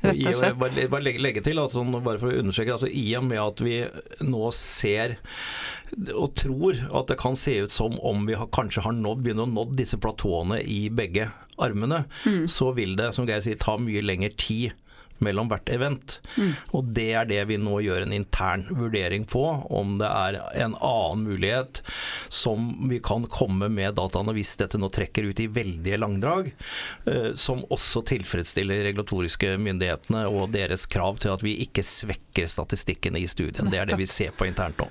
Rett 0.00 0.20
og 0.30 0.38
slett. 0.38 0.56
Bare, 0.60 0.86
bare 0.92 1.04
legge, 1.04 1.22
legge, 1.22 1.42
til, 1.44 1.60
altså, 1.60 1.84
bare 2.00 2.20
for 2.20 2.30
å 2.30 2.40
understreke, 2.40 2.76
altså, 2.78 2.88
i 2.88 3.10
og 3.18 3.26
med 3.28 3.42
at 3.42 3.62
vi 3.64 3.76
nå 4.24 4.50
ser 4.56 5.18
og 6.14 6.36
tror 6.38 6.78
at 7.00 7.10
det 7.10 7.16
kan 7.18 7.34
se 7.38 7.56
ut 7.64 7.74
som 7.74 7.96
om 8.06 8.22
vi 8.28 8.36
har, 8.38 8.46
kanskje 8.54 8.84
har 8.84 8.94
nådd, 8.94 9.24
begynner 9.24 9.48
å 9.48 9.50
nådd 9.50 9.74
disse 9.80 9.98
platåene 10.00 10.60
i 10.62 10.84
begge 10.94 11.26
armene, 11.60 12.04
mm. 12.24 12.44
så 12.48 12.70
vil 12.76 12.94
det, 12.96 13.10
som 13.16 13.26
Geir 13.28 13.42
sier, 13.44 13.58
ta 13.60 13.74
mye 13.80 14.04
lengre 14.04 14.30
tid 14.38 14.76
mellom 15.24 15.50
hvert 15.50 15.68
event. 15.72 16.18
Mm. 16.36 16.52
Og 16.76 16.92
det 16.96 17.08
er 17.16 17.28
det 17.30 17.40
vi 17.50 17.58
nå 17.60 17.80
gjør 17.84 18.06
en 18.06 18.14
intern 18.16 18.66
vurdering 18.70 19.26
på, 19.28 19.44
om 19.70 19.98
det 20.00 20.08
er 20.08 20.40
en 20.64 20.76
annen 20.76 21.26
mulighet 21.28 21.82
som 22.28 22.70
vi 22.90 23.00
kan 23.04 23.26
komme 23.30 23.70
med 23.72 23.98
dataene 23.98 24.34
hvis 24.36 24.56
dette 24.60 24.80
nå 24.80 24.90
trekker 24.92 25.30
ut 25.30 25.42
i 25.42 25.48
veldige 25.50 26.00
langdrag, 26.00 26.52
eh, 27.06 27.30
som 27.34 27.64
også 27.70 28.04
tilfredsstiller 28.10 28.84
regulatoriske 28.88 29.56
myndighetene 29.60 30.26
og 30.30 30.50
deres 30.54 30.86
krav 30.90 31.20
til 31.22 31.34
at 31.34 31.44
vi 31.44 31.58
ikke 31.66 31.84
svekker 31.86 32.50
statistikken 32.50 33.18
i 33.20 33.26
studien. 33.30 33.70
Det 33.70 33.80
er 33.80 33.90
det 33.90 34.00
vi 34.00 34.08
ser 34.10 34.34
på 34.36 34.48
internt 34.48 34.80
nå. 34.80 34.88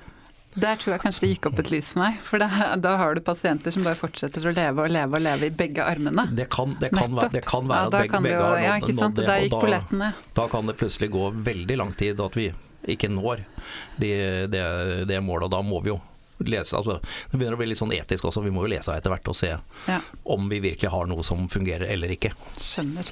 Der 0.60 0.80
tror 0.80 0.96
jeg 0.96 1.04
kanskje 1.04 1.26
det 1.26 1.32
gikk 1.34 1.50
opp 1.50 1.60
et 1.64 1.72
lys 1.74 1.92
for 1.94 2.04
meg. 2.04 2.20
For 2.26 2.42
da, 2.42 2.50
da, 2.82 2.96
har 3.00 3.16
du 3.16 3.24
pasienter 3.26 3.74
som 3.76 3.86
bare 3.88 3.98
fortsetter 4.00 4.46
å 4.50 4.54
leve 4.56 4.86
og 4.86 4.94
leve 4.94 5.20
og 5.20 5.26
leve 5.26 5.50
i 5.50 5.54
begge 5.62 5.86
armene. 5.86 6.28
Det 6.36 6.50
kan, 6.54 6.76
det 6.82 6.92
kan, 6.96 7.16
være, 7.16 7.34
det 7.38 7.44
kan 7.48 7.70
være, 7.70 7.86
ja, 7.86 7.92
at 7.92 7.98
begge, 8.04 8.24
begge 8.26 8.42
har 8.44 8.64
ja, 8.66 8.78
nådd 9.02 9.22
det. 9.22 9.38
gikk 9.46 9.56
polletten 9.60 10.04
ja. 10.04 10.12
Da 10.38 10.48
kan 10.52 10.70
det 10.70 10.76
plutselig 10.80 11.12
gå 11.14 11.30
veldig 11.50 11.80
lang 11.80 11.94
tid 11.98 12.22
at 12.24 12.38
vi 12.38 12.50
ikke 12.90 13.10
når 13.12 13.44
det, 14.00 14.14
de, 14.52 14.62
de 15.10 15.22
målet. 15.24 15.50
Og 15.50 15.54
da 15.54 15.64
må 15.66 15.82
vi 15.86 15.94
jo 15.94 16.00
lese 16.40 16.78
altså, 16.78 17.00
Det 17.04 17.36
begynner 17.36 17.58
å 17.58 17.60
bli 17.60 17.72
litt 17.74 17.82
sånn 17.82 17.92
etisk 17.96 18.30
også, 18.30 18.44
vi 18.46 18.54
må 18.56 18.64
jo 18.64 18.72
lese 18.72 18.96
etter 18.96 19.12
hvert 19.12 19.28
og 19.28 19.36
se 19.36 19.52
ja. 19.52 19.98
om 20.24 20.48
vi 20.52 20.62
virkelig 20.64 20.92
har 20.94 21.10
noe 21.12 21.26
som 21.28 21.50
fungerer 21.52 21.90
eller 21.92 22.16
ikke. 22.16 22.32
Skjønner. 22.56 23.12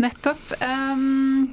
Nettopp. 0.00 0.52
Um, 0.64 1.50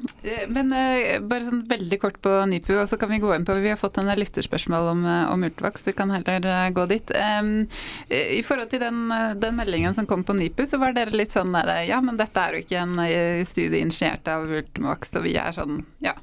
men 0.56 0.70
uh, 0.72 1.18
bare 1.28 1.44
sånn 1.44 1.66
veldig 1.68 1.98
kort 2.00 2.20
på 2.24 2.32
NIPU, 2.48 2.78
og 2.80 2.86
så 2.88 2.96
kan 3.00 3.12
vi 3.12 3.20
gå 3.20 3.34
inn 3.36 3.46
på 3.48 3.58
Vi 3.60 3.74
har 3.74 3.80
fått 3.80 4.00
en 4.00 4.08
lytterspørsmål 4.08 4.92
om, 4.94 5.04
uh, 5.04 5.34
om 5.34 5.44
Ultivax, 5.44 5.84
vi 5.90 5.96
kan 5.98 6.14
heller 6.16 6.48
uh, 6.48 6.70
gå 6.72 6.86
dit. 6.88 7.12
Um, 7.12 7.68
I 8.08 8.40
forhold 8.48 8.72
til 8.72 8.86
den, 8.86 9.12
den, 9.42 9.58
meldingen 9.60 9.98
som 9.98 10.08
kom 10.08 10.24
på 10.24 10.38
NIPU, 10.38 10.64
så 10.70 10.80
var 10.80 10.96
dere 10.96 11.16
litt 11.18 11.36
sånn 11.36 11.52
der 11.58 11.74
Ja, 11.90 12.00
men 12.04 12.20
dette 12.20 12.40
er 12.40 12.56
jo 12.56 12.64
ikke 12.64 12.86
en 12.86 13.46
studie 13.48 13.84
initiert 13.84 14.28
av 14.32 14.48
Ultimax, 14.48 15.16
og 15.20 15.28
vi 15.28 15.36
er 15.40 15.56
sånn 15.56 15.82
Ja. 16.04 16.16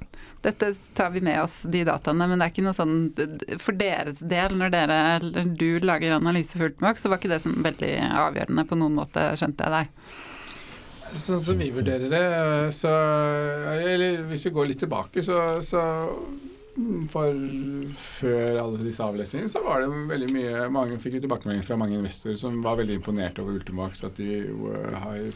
Dette 0.44 0.74
tar 0.96 1.12
vi 1.12 1.22
med 1.24 1.40
oss, 1.40 1.62
de 1.72 1.86
dataene, 1.88 2.26
men 2.28 2.40
det 2.40 2.46
er 2.46 2.52
ikke 2.52 2.64
noe 2.66 2.76
sånn 2.76 2.98
For 3.60 3.76
deres 3.76 4.20
del, 4.28 4.56
når 4.60 4.72
dere 4.74 4.98
eller 5.14 5.48
du 5.56 5.80
lager 5.84 6.16
analyse 6.18 6.56
for 6.56 6.68
Ultimax, 6.68 7.04
så 7.04 7.12
var 7.12 7.20
ikke 7.20 7.32
det 7.32 7.44
sånn 7.44 7.64
veldig 7.64 7.96
avgjørende 8.20 8.64
på 8.68 8.80
noen 8.80 9.02
måte, 9.02 9.32
skjønte 9.40 9.68
jeg 9.68 9.76
deg? 9.82 10.30
Sånn 11.14 11.42
som 11.42 11.60
vi 11.60 11.70
vurderer 11.70 12.10
det, 12.10 12.24
så 12.74 12.90
Eller 13.78 14.24
hvis 14.28 14.48
vi 14.48 14.54
går 14.54 14.66
litt 14.70 14.82
tilbake, 14.82 15.22
så, 15.22 15.38
så 15.62 15.82
for 17.12 17.36
før 17.94 18.56
alle 18.58 18.80
disse 18.82 19.04
avlesningene 19.04 19.50
så 19.52 19.62
var 19.62 19.84
det 19.84 20.06
veldig 20.10 20.30
mye 20.34 20.64
mange 20.74 20.98
fikk 20.98 21.20
tilbakemeldinger 21.22 21.66
fra 21.68 21.78
mange 21.78 21.94
investorer 22.00 22.38
som 22.40 22.58
var 22.64 22.80
veldig 22.80 22.96
imponert 22.98 23.38
over 23.38 23.60
Ultimax. 23.60 24.02
At 24.08 24.18
de 24.18 24.42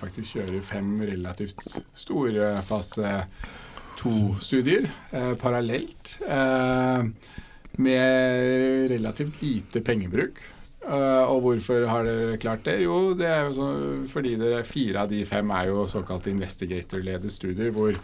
faktisk 0.01 0.35
kjører 0.35 0.67
fem 0.67 0.91
relativt 1.07 1.63
store 1.95 2.51
fase 2.67 3.15
to-studier 3.99 4.91
eh, 5.11 5.35
parallelt. 5.39 6.17
Eh, 6.27 7.07
med 7.79 8.91
relativt 8.91 9.43
lite 9.43 9.83
pengebruk. 9.87 10.43
Uh, 10.89 11.29
og 11.29 11.43
hvorfor 11.45 11.85
har 11.85 12.07
dere 12.07 12.39
klart 12.41 12.65
det? 12.65 12.79
Jo, 12.87 13.13
det 13.13 13.29
er 13.29 13.43
jo 13.45 13.57
så, 13.59 13.69
fordi 14.09 14.39
dere, 14.41 14.65
fire 14.65 15.05
av 15.05 15.11
de 15.13 15.21
fem 15.29 15.51
er 15.53 15.69
jo 15.69 15.85
såkalt 15.91 16.31
investigator-ledede 16.33 17.33
studier, 17.33 17.75
hvor, 17.77 17.99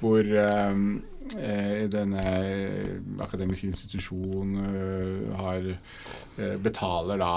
hvor 0.00 0.30
um, 0.72 0.86
eh, 1.36 1.84
denne 1.92 2.24
akademiske 3.20 3.68
institusjonen 3.68 4.56
har, 5.36 5.68
betaler 6.64 7.20
da 7.20 7.30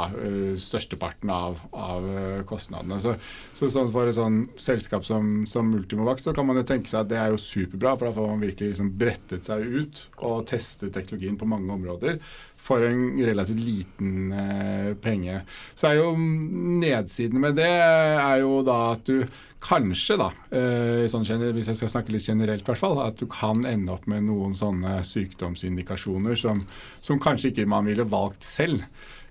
størsteparten 0.64 1.30
av, 1.30 1.60
av 1.76 2.08
kostnadene. 2.48 3.02
Så, 3.04 3.18
så 3.54 3.68
sånn 3.74 3.92
for 3.92 4.08
et 4.08 4.16
sånn 4.16 4.46
selskap 4.56 5.04
som, 5.04 5.44
som 5.50 5.76
Ultimovax 5.76 6.24
så 6.30 6.34
kan 6.36 6.48
man 6.48 6.62
jo 6.62 6.66
tenke 6.66 6.88
seg 6.88 7.04
at 7.04 7.12
det 7.12 7.20
er 7.20 7.36
jo 7.36 7.42
superbra, 7.44 7.98
for 7.98 8.08
da 8.08 8.16
får 8.16 8.32
man 8.32 8.48
virkelig 8.48 8.72
liksom 8.72 8.96
brettet 8.96 9.52
seg 9.52 9.68
ut 9.68 10.06
og 10.24 10.48
testet 10.48 10.96
teknologien 10.96 11.36
på 11.36 11.52
mange 11.52 11.76
områder 11.76 12.24
for 12.66 12.82
en 12.82 13.20
relativt 13.22 13.62
liten 13.62 14.32
eh, 14.34 14.94
penge. 15.02 15.42
Så 15.78 15.90
er 15.90 16.00
jo 16.00 16.14
nedsidene 16.18 17.44
med 17.44 17.60
det 17.60 17.70
er 17.70 18.40
jo 18.42 18.64
da 18.66 18.80
at 18.96 19.06
du 19.06 19.22
kanskje, 19.66 20.18
da, 20.22 20.30
eh, 20.54 21.06
sånn 21.10 21.26
hvis 21.26 21.70
jeg 21.72 21.80
skal 21.80 21.92
snakke 21.94 22.14
litt 22.14 22.28
generelt, 22.28 22.66
hvert 22.66 22.82
fall, 22.82 23.00
at 23.06 23.18
du 23.22 23.26
kan 23.30 23.64
ende 23.70 23.94
opp 23.94 24.06
med 24.10 24.28
noen 24.28 24.54
sånne 24.58 25.00
sykdomsindikasjoner 25.06 26.38
som, 26.38 26.62
som 27.02 27.22
kanskje 27.22 27.54
ikke 27.54 27.70
man 27.70 27.90
ville 27.90 28.06
valgt 28.10 28.46
selv. 28.46 28.86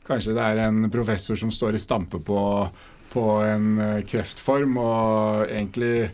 Kanskje 0.07 0.35
det 0.37 0.45
er 0.45 0.67
en 0.67 0.91
professor 0.93 1.39
som 1.39 1.53
står 1.55 1.79
i 1.79 1.83
stampe 1.83 2.21
på, 2.23 2.41
på 3.15 3.27
en 3.47 3.69
eh, 3.83 4.03
kreftform 4.11 4.79
og 4.83 5.47
egentlig 5.49 6.11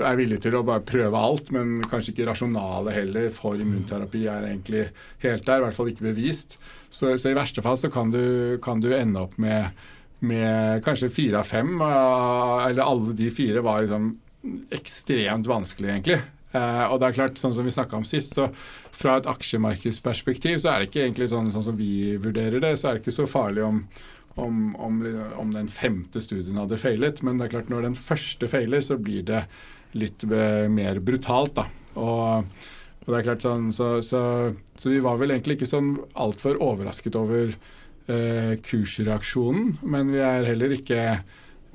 er 0.00 0.18
villig 0.18 0.38
til 0.44 0.56
å 0.56 0.64
bare 0.66 0.84
prøve 0.86 1.18
alt, 1.18 1.50
men 1.54 1.80
kanskje 1.90 2.14
ikke 2.14 2.28
rasjonale 2.30 2.94
heller 2.94 3.28
for 3.34 3.60
immunterapi 3.60 4.24
er 4.30 4.48
egentlig 4.48 4.86
helt 5.24 5.46
der, 5.46 5.60
i 5.60 5.66
hvert 5.66 5.76
fall 5.76 5.90
ikke 5.92 6.08
bevist. 6.08 6.58
Så, 6.88 7.14
så 7.18 7.32
i 7.32 7.36
verste 7.36 7.64
fall 7.64 7.78
så 7.80 7.90
kan 7.92 8.12
du, 8.12 8.58
kan 8.64 8.80
du 8.82 8.90
ende 8.96 9.22
opp 9.24 9.38
med, 9.42 9.72
med 10.24 10.84
kanskje 10.86 11.12
fire 11.12 11.42
av 11.42 11.48
fem, 11.48 11.74
eller 11.80 12.84
alle 12.84 13.16
de 13.18 13.30
fire 13.34 13.64
var 13.64 13.82
liksom 13.84 14.12
ekstremt 14.74 15.50
vanskelig, 15.50 15.90
egentlig. 15.92 16.22
Uh, 16.52 16.84
og 16.92 16.98
det 17.00 17.08
er 17.08 17.16
klart, 17.16 17.38
sånn 17.40 17.54
som 17.56 17.64
vi 17.64 17.72
snakka 17.72 17.96
om 17.96 18.04
sist, 18.04 18.34
så 18.36 18.50
fra 18.92 19.16
et 19.18 19.28
aksjemarkedsperspektiv 19.30 20.58
så 20.60 20.72
er 20.72 20.82
det 20.82 20.90
ikke 20.90 21.06
egentlig 21.06 21.30
sånn, 21.32 21.48
sånn 21.54 21.64
som 21.70 21.78
vi 21.78 22.18
vurderer 22.20 22.60
det, 22.60 22.74
så 22.76 22.90
er 22.90 22.98
det 22.98 23.04
ikke 23.04 23.14
så 23.16 23.28
farlig 23.30 23.64
om, 23.64 23.78
om, 24.36 24.58
om, 24.76 24.98
om 25.40 25.54
den 25.54 25.70
femte 25.72 26.20
studien 26.20 26.60
hadde 26.60 26.80
feilet. 26.80 27.22
Men 27.24 27.40
det 27.40 27.48
er 27.48 27.54
klart, 27.56 27.72
når 27.72 27.88
den 27.88 27.96
første 27.96 28.50
feiler, 28.52 28.84
så 28.84 28.98
blir 29.00 29.24
det 29.30 29.46
litt 29.98 30.24
mer 30.24 31.00
brutalt, 31.04 31.56
da. 31.58 31.66
Og, 32.00 32.48
og 33.02 33.10
det 33.10 33.18
er 33.18 33.26
klart 33.26 33.44
sånn, 33.44 33.70
så, 33.76 33.94
så, 34.06 34.22
så, 34.78 34.88
vi 34.88 35.02
var 35.04 35.18
vel 35.20 35.34
egentlig 35.34 35.58
ikke 35.58 35.68
sånn 35.68 35.94
altfor 36.22 36.60
overrasket 36.64 37.18
over 37.18 37.52
eh, 37.52 38.54
kursreaksjonen, 38.64 39.78
men 39.82 40.12
vi 40.14 40.22
er 40.24 40.48
heller 40.48 40.76
ikke 40.78 41.02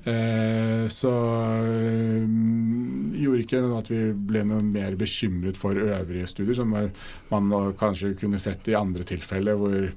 Eh, 0.07 0.87
så 0.87 1.11
øh, 1.67 2.27
gjorde 3.19 3.41
ikke 3.43 3.63
at 3.75 3.89
vi 3.91 3.97
ble 4.29 4.43
noe 4.47 4.63
mer 4.63 4.95
bekymret 4.95 5.57
for 5.59 5.75
øvrige 5.75 6.29
studier, 6.31 6.55
som 6.55 6.71
man 6.71 7.73
kanskje 7.79 8.13
kunne 8.19 8.39
sett 8.39 8.69
i 8.71 8.77
andre 8.77 9.03
tilfeller, 9.03 9.57
hvor, 9.59 9.89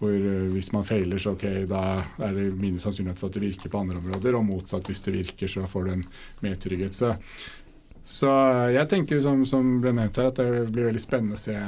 hvor 0.00 0.14
eh, 0.14 0.48
hvis 0.54 0.72
man 0.72 0.88
feiler, 0.88 1.20
så 1.20 1.34
ok, 1.36 1.44
da 1.68 1.82
er 2.00 2.38
det 2.38 2.46
mindre 2.54 2.80
sannsynlighet 2.86 3.20
for 3.20 3.28
at 3.28 3.36
det 3.36 3.44
virker 3.44 3.74
på 3.74 3.82
andre 3.82 4.00
områder, 4.00 4.38
og 4.38 4.46
motsatt, 4.48 4.88
hvis 4.88 5.04
det 5.04 5.16
virker, 5.18 5.52
så 5.52 5.68
får 5.68 5.84
du 5.84 5.94
en 5.98 6.06
mer 6.46 6.56
trygghet. 6.64 6.96
Så, 6.96 7.12
så 8.08 8.30
jeg 8.72 8.88
tenker 8.88 9.20
som, 9.20 9.44
som 9.46 9.76
ble 9.82 9.92
nevnt 9.92 10.16
her, 10.16 10.30
at 10.30 10.40
det 10.40 10.70
blir 10.72 10.88
veldig 10.88 11.02
spennende 11.02 11.36
å 11.36 11.40
se, 11.40 11.58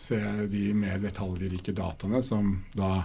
se 0.00 0.18
de 0.50 0.72
mer 0.74 0.98
detaljrike 1.02 1.74
dataene 1.76 2.22
som 2.26 2.56
da 2.74 3.04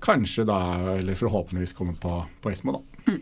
kanskje 0.00 0.46
da, 0.48 0.60
eller 0.94 1.18
forhåpentligvis 1.18 1.74
kommer 1.76 1.98
på, 2.00 2.14
på 2.40 2.54
ESMO. 2.54 2.78
da. 2.78 3.12
Mm. 3.12 3.20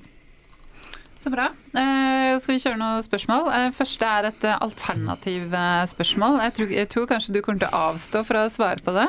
Så 1.18 1.32
bra. 1.34 1.48
Eh, 1.74 2.36
skal 2.38 2.54
vi 2.54 2.60
kjøre 2.62 2.78
noen 2.78 3.02
spørsmål? 3.02 3.48
Eh, 3.50 3.70
første 3.74 4.06
er 4.06 4.28
et 4.28 4.44
eh, 4.46 4.60
eh, 4.62 5.86
spørsmål. 5.90 6.38
Jeg 6.44 6.54
tror, 6.54 6.74
jeg 6.76 6.88
tror, 6.92 7.06
kanskje 7.10 7.34
du 7.34 7.40
kommer 7.42 7.64
til 7.64 7.72
å 7.72 7.80
avstå 7.88 8.22
fra 8.28 8.44
å 8.46 8.52
svare 8.52 8.84
på 8.84 8.94
det. 8.94 9.08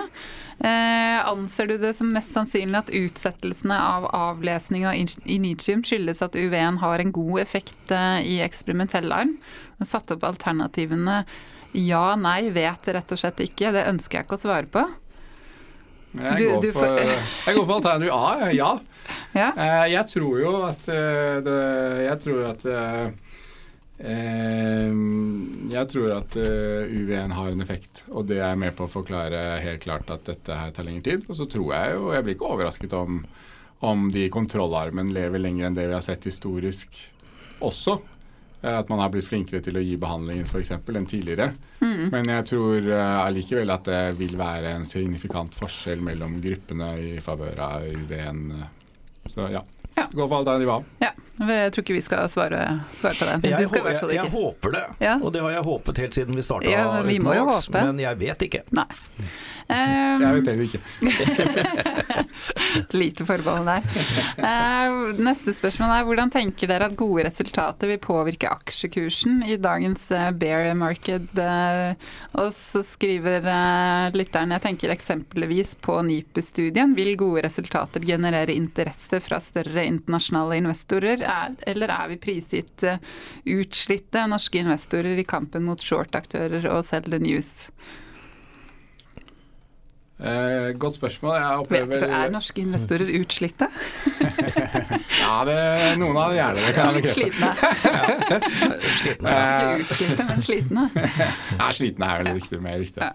Eh, 0.59 1.19
anser 1.29 1.69
du 1.69 1.77
det 1.77 1.93
som 1.95 2.09
mest 2.11 2.33
sannsynlig 2.33 2.81
at 2.81 2.89
utsettelsene 2.91 3.77
av 3.77 4.09
avlesning 4.09 4.87
av 4.89 4.97
initium 5.23 5.85
skyldes 5.85 6.23
at 6.25 6.35
UV-en 6.35 6.81
har 6.81 6.99
en 6.99 7.13
god 7.15 7.43
effekt 7.45 7.93
eh, 7.93 8.25
i 8.25 8.39
eksperimentell 8.43 9.13
arm? 9.13 9.37
Satt 9.87 10.11
opp 10.11 10.25
alternativene 10.27 11.23
ja, 11.71 12.15
nei, 12.17 12.49
vet 12.49 12.87
rett 12.89 13.13
og 13.13 13.19
slett 13.21 13.43
ikke. 13.45 13.71
Det 13.75 13.85
ønsker 13.91 14.19
jeg 14.19 14.27
ikke 14.27 14.39
å 14.39 14.41
svare 14.41 14.69
på. 14.71 14.83
Jeg, 16.09 16.37
du, 16.39 16.45
går, 16.49 16.61
du 16.63 16.69
for, 16.73 16.99
jeg 17.05 17.53
går 17.53 17.65
for 17.67 17.75
alternativ 17.75 18.13
A, 18.15 18.49
ja. 18.57 18.69
ja. 19.37 19.49
Eh, 19.53 19.87
jeg 19.93 20.07
tror 20.09 20.39
jo 20.41 20.53
at 20.65 20.87
eh, 20.89 21.35
det, 21.45 21.57
Jeg 22.07 22.21
tror 22.23 22.47
at 22.49 22.65
eh, 22.73 23.09
jeg 23.99 25.85
tror 25.91 26.13
at 26.15 26.35
UV1 26.39 27.33
har 27.35 27.49
en 27.51 27.61
effekt, 27.61 28.05
og 28.15 28.29
det 28.29 28.37
er 28.39 28.55
med 28.55 28.71
på 28.77 28.85
å 28.85 28.91
forklare 28.91 29.57
helt 29.59 29.83
klart 29.83 30.07
at 30.13 30.23
dette 30.29 30.55
her 30.55 30.71
tar 30.71 30.87
lengre 30.87 31.03
tid. 31.03 31.25
Og 31.27 31.35
så 31.35 31.43
tror 31.51 31.73
jeg 31.75 31.97
jo, 31.97 32.05
jeg 32.15 32.23
blir 32.23 32.37
ikke 32.37 32.47
overrasket 32.47 32.95
om, 32.95 33.17
om 33.83 34.05
de 34.13 34.23
kontrollarmen 34.31 35.11
lever 35.11 35.43
lenger 35.43 35.67
enn 35.67 35.75
det 35.75 35.89
vi 35.89 35.97
har 35.97 36.05
sett 36.05 36.29
historisk 36.31 36.95
også. 37.59 37.97
At 38.61 38.89
man 38.91 38.99
har 38.99 39.11
blitt 39.13 39.27
flinkere 39.27 39.61
til 39.63 39.77
å 39.79 39.83
gi 39.83 39.95
behandlingen 39.99 40.47
f.eks. 40.47 40.73
enn 40.75 41.07
tidligere. 41.07 41.53
Mm. 41.79 42.09
Men 42.11 42.31
jeg 42.33 42.47
tror 42.49 42.89
uh, 42.91 43.23
at 43.23 43.87
det 43.87 44.01
vil 44.19 44.35
være 44.39 44.73
en 44.75 44.87
signifikant 44.89 45.55
forskjell 45.55 46.03
mellom 46.03 46.41
gruppene 46.43 46.89
i 46.99 47.13
favør 47.23 47.63
av 47.69 47.87
UV-en. 47.87 48.43
Så 49.29 49.47
ja. 49.53 49.63
ja. 49.95 50.09
Gå 50.11 50.25
for 50.25 50.41
alternativ 50.41 50.73
A. 50.75 50.81
Ja. 51.05 51.13
Jeg 51.39 51.71
tror 51.71 51.85
ikke 51.85 51.95
vi 51.95 52.01
skal 52.03 52.25
svare, 52.31 52.63
svare 52.99 53.15
på 53.15 53.27
det. 53.27 53.49
Jeg, 53.49 53.69
jeg, 53.71 54.15
jeg, 54.15 54.31
håper 54.33 54.75
det, 54.75 54.85
ja. 55.05 55.15
og 55.21 55.31
det 55.33 55.43
har 55.45 55.53
jeg 55.55 55.67
håpet 55.69 56.01
helt 56.03 56.17
siden 56.17 56.35
vi 56.35 56.43
starta 56.43 56.67
ja, 56.67 56.83
men, 57.05 57.23
men 57.23 58.03
jeg 58.03 58.19
vet 58.19 58.49
ikke. 58.49 58.65
Nei. 58.75 58.89
Um, 59.69 60.23
jeg 60.23 60.37
vet 60.39 60.47
heller 60.49 60.65
ikke. 60.65 62.23
lite 62.97 63.25
forbehold 63.27 63.67
der. 63.69 63.83
Uh, 64.41 65.11
neste 65.21 65.53
spørsmål 65.53 65.93
er 65.93 66.07
hvordan 66.07 66.31
tenker 66.33 66.71
dere 66.71 66.87
at 66.89 66.95
gode 66.97 67.27
resultater 67.27 67.91
vil 67.91 67.99
påvirke 68.01 68.49
aksjekursen 68.49 69.43
i 69.45 69.59
dagens 69.61 70.07
uh, 70.09 70.31
bear 70.33 70.71
market? 70.73 71.29
Uh, 71.37 71.93
og 72.41 72.49
så 72.57 72.81
skriver 72.85 73.45
lytteren 74.15 74.55
jeg 74.55 74.65
tenker 74.65 74.95
eksempelvis 74.95 75.75
på 75.85 75.99
NIPU-studien. 76.07 76.97
Vil 76.97 77.13
gode 77.19 77.45
resultater 77.45 78.01
generere 78.09 78.57
interesse 78.57 79.21
fra 79.21 79.37
større 79.43 79.85
internasjonale 79.85 80.57
investorer, 80.63 81.21
er, 81.29 81.55
eller 81.71 81.95
er 81.95 82.11
vi 82.13 82.19
prisgitt 82.21 82.85
utslitte 83.45 84.25
norske 84.29 84.61
investorer 84.61 85.19
i 85.19 85.27
kampen 85.27 85.65
mot 85.67 85.81
short-aktører 85.81 86.69
og 86.73 86.85
sell 86.87 87.09
the 87.09 87.21
news? 87.21 87.69
Eh, 90.19 90.79
godt 90.79 90.95
spørsmål. 90.95 91.35
Jeg 91.35 91.45
opplever 91.45 91.85
Vet 91.85 92.01
du, 92.01 92.05
Er 92.05 92.29
norske 92.29 92.61
investorer 92.61 93.19
utslitte? 93.21 93.67
ja, 95.23 95.35
det, 95.47 95.55
noen 95.99 96.17
av 96.19 96.33
de 96.33 96.41
er 96.43 96.57
det. 96.57 96.73
Kan 96.75 96.99
jeg 96.99 97.13
slitne. 97.13 97.53
slitne. 98.99 99.35
Ikke 99.37 99.85
utslitte, 99.85 100.25
men 100.27 100.43
slitne. 100.43 100.83
ja, 101.61 101.71
slitne 101.71 102.11
er 102.11 102.23
vel 102.23 102.41
riktig, 102.41 102.59
mer 102.67 102.77
riktig. 102.83 102.99
Ja. 102.99 103.13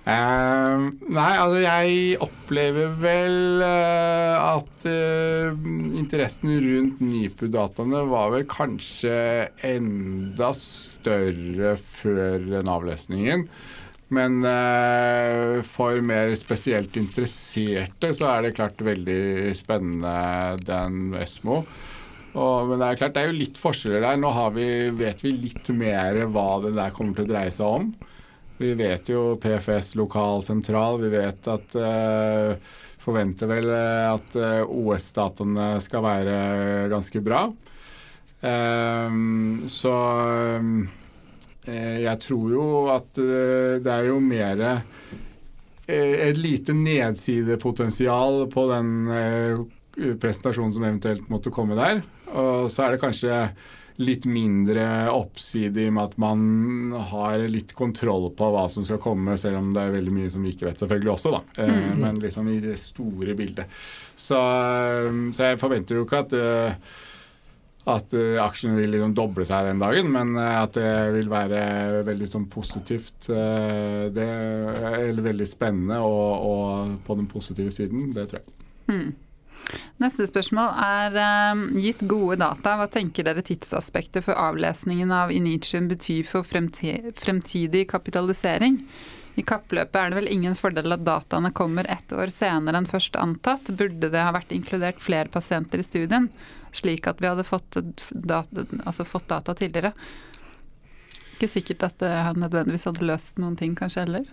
Uh, 0.00 0.88
nei, 1.12 1.32
altså 1.36 1.58
jeg 1.60 2.20
opplever 2.24 2.94
vel 3.02 3.60
uh, 3.60 4.56
at 4.56 4.86
uh, 4.88 5.52
interessen 6.00 6.54
rundt 6.64 7.02
NIPU-dataene 7.04 8.00
var 8.08 8.32
vel 8.32 8.46
kanskje 8.48 9.12
enda 9.68 10.54
større 10.56 11.76
før 11.76 12.48
den 12.48 12.72
avlesningen. 12.72 13.44
Men 14.10 14.42
eh, 14.42 15.60
for 15.62 16.00
mer 16.02 16.32
spesielt 16.38 16.96
interesserte 16.98 18.10
så 18.16 18.26
er 18.32 18.42
det 18.42 18.56
klart 18.56 18.82
veldig 18.82 19.52
spennende 19.54 20.58
den 20.66 21.14
Esmo. 21.20 21.60
Og, 22.30 22.70
men 22.70 22.82
det 22.82 22.88
er 22.88 22.98
klart 22.98 23.14
det 23.14 23.22
er 23.22 23.30
jo 23.30 23.38
litt 23.38 23.60
forskjeller 23.60 24.02
der. 24.02 24.18
Nå 24.18 24.32
vi, 24.56 24.66
vet 24.98 25.22
vi 25.22 25.34
litt 25.46 25.70
mer 25.78 26.24
hva 26.30 26.48
det 26.64 26.74
der 26.74 26.94
kommer 26.94 27.14
til 27.14 27.28
å 27.28 27.30
dreie 27.30 27.54
seg 27.54 27.78
om. 27.78 27.92
Vi 28.60 28.74
vet 28.76 29.08
jo 29.08 29.38
PFS 29.40 29.94
lokal 29.96 30.44
sentral. 30.44 31.00
Vi 31.00 31.10
vet 31.14 31.48
at 31.48 31.76
uh, 31.80 32.54
Forventer 33.00 33.48
vel 33.48 33.72
at 33.72 34.36
uh, 34.36 34.62
OS-dataene 34.68 35.72
skal 35.80 36.04
være 36.04 36.38
ganske 36.92 37.24
bra. 37.24 37.46
Um, 38.40 39.68
så 39.68 39.94
um, 40.60 40.74
Eh, 41.68 42.00
jeg 42.06 42.20
tror 42.24 42.46
jo 42.48 42.66
at 42.88 43.18
uh, 43.20 43.76
det 43.82 43.92
er 43.92 44.06
jo 44.08 44.16
mer 44.24 44.62
eh, 44.64 46.14
et 46.30 46.38
lite 46.40 46.72
nedsidepotensial 46.72 48.46
på 48.52 48.64
den 48.70 48.88
presentasjonen 50.22 50.72
som 50.72 50.86
eventuelt 50.86 51.28
måtte 51.28 51.52
komme 51.52 51.76
der. 51.76 52.00
Og 52.30 52.70
så 52.72 52.86
er 52.86 52.94
det 52.94 53.02
kanskje 53.02 53.42
litt 54.00 54.24
mindre 54.28 54.84
oppside 55.12 55.82
i 55.84 55.88
og 55.90 55.96
med 55.96 56.08
at 56.08 56.16
man 56.22 56.40
har 57.10 57.44
litt 57.52 57.74
kontroll 57.76 58.30
på 58.36 58.48
hva 58.54 58.64
som 58.72 58.86
skal 58.86 59.00
komme, 59.02 59.36
selv 59.40 59.60
om 59.60 59.74
det 59.76 59.84
er 59.84 59.94
veldig 59.98 60.14
mye 60.16 60.32
som 60.32 60.44
vi 60.44 60.54
ikke 60.54 60.70
vet, 60.70 60.80
selvfølgelig 60.80 61.12
også, 61.14 61.34
da. 61.36 61.42
Mm. 61.60 62.00
Men 62.00 62.20
liksom 62.22 62.48
i 62.48 62.58
det 62.64 62.78
store 62.80 63.36
bildet. 63.36 63.80
Så, 64.16 64.40
så 65.36 65.50
jeg 65.50 65.60
forventer 65.60 66.00
jo 66.00 66.08
ikke 66.08 66.24
at 66.26 66.36
at 67.90 68.12
aksjene 68.44 68.76
vil 68.76 68.92
liksom 68.92 69.14
doble 69.16 69.44
seg 69.48 69.64
den 69.66 69.80
dagen, 69.80 70.10
men 70.12 70.34
at 70.36 70.74
det 70.76 70.90
vil 71.14 71.30
være 71.32 72.02
veldig 72.06 72.28
sånn 72.28 72.44
positivt 72.52 73.30
det, 73.32 74.26
Eller 75.00 75.24
veldig 75.24 75.48
spennende 75.48 75.96
og, 76.04 76.44
og, 76.50 76.92
på 77.06 77.16
den 77.18 77.26
positive 77.30 77.72
siden, 77.74 78.12
det 78.14 78.28
tror 78.30 78.42
jeg. 78.42 78.68
Mm. 78.90 79.08
Neste 80.00 80.26
spørsmål 80.26 80.70
er 80.82 81.62
gitt 81.76 82.02
gode 82.08 82.40
data, 82.40 82.76
hva 82.80 82.88
tenker 82.90 83.26
dere 83.26 83.44
tidsaspektet 83.46 84.24
for 84.26 84.38
avlesningen 84.40 85.12
av 85.14 85.32
Initium 85.34 85.90
betyr 85.90 86.24
for 86.26 86.46
fremtidig 86.46 87.86
kapitalisering? 87.90 88.80
I 89.38 89.44
kappløpet 89.46 89.96
er 89.96 90.10
det 90.10 90.18
vel 90.18 90.32
ingen 90.32 90.56
fordel 90.58 90.96
at 90.96 91.04
dataene 91.06 91.52
kommer 91.54 91.86
ett 91.88 92.12
år 92.12 92.32
senere 92.34 92.80
enn 92.80 92.88
først 92.90 93.14
antatt. 93.16 93.70
Burde 93.78 94.10
det 94.10 94.24
ha 94.24 94.32
vært 94.34 94.50
inkludert 94.56 94.98
flere 95.04 95.30
pasienter 95.32 95.80
i 95.80 95.86
studien? 95.86 96.26
slik 96.72 97.06
at 97.06 97.20
vi 97.20 97.28
hadde 97.28 97.46
fått 97.46 97.76
data, 98.10 98.64
altså 98.84 99.04
fått 99.04 99.28
data 99.28 99.54
tidligere. 99.54 99.92
Ikke 101.34 101.48
sikkert 101.48 101.86
at 101.88 101.98
det 102.02 102.12
nødvendigvis 102.38 102.86
hadde 102.88 103.06
løst 103.08 103.40
noen 103.40 103.56
ting, 103.58 103.74
kanskje 103.78 104.04
heller. 104.04 104.28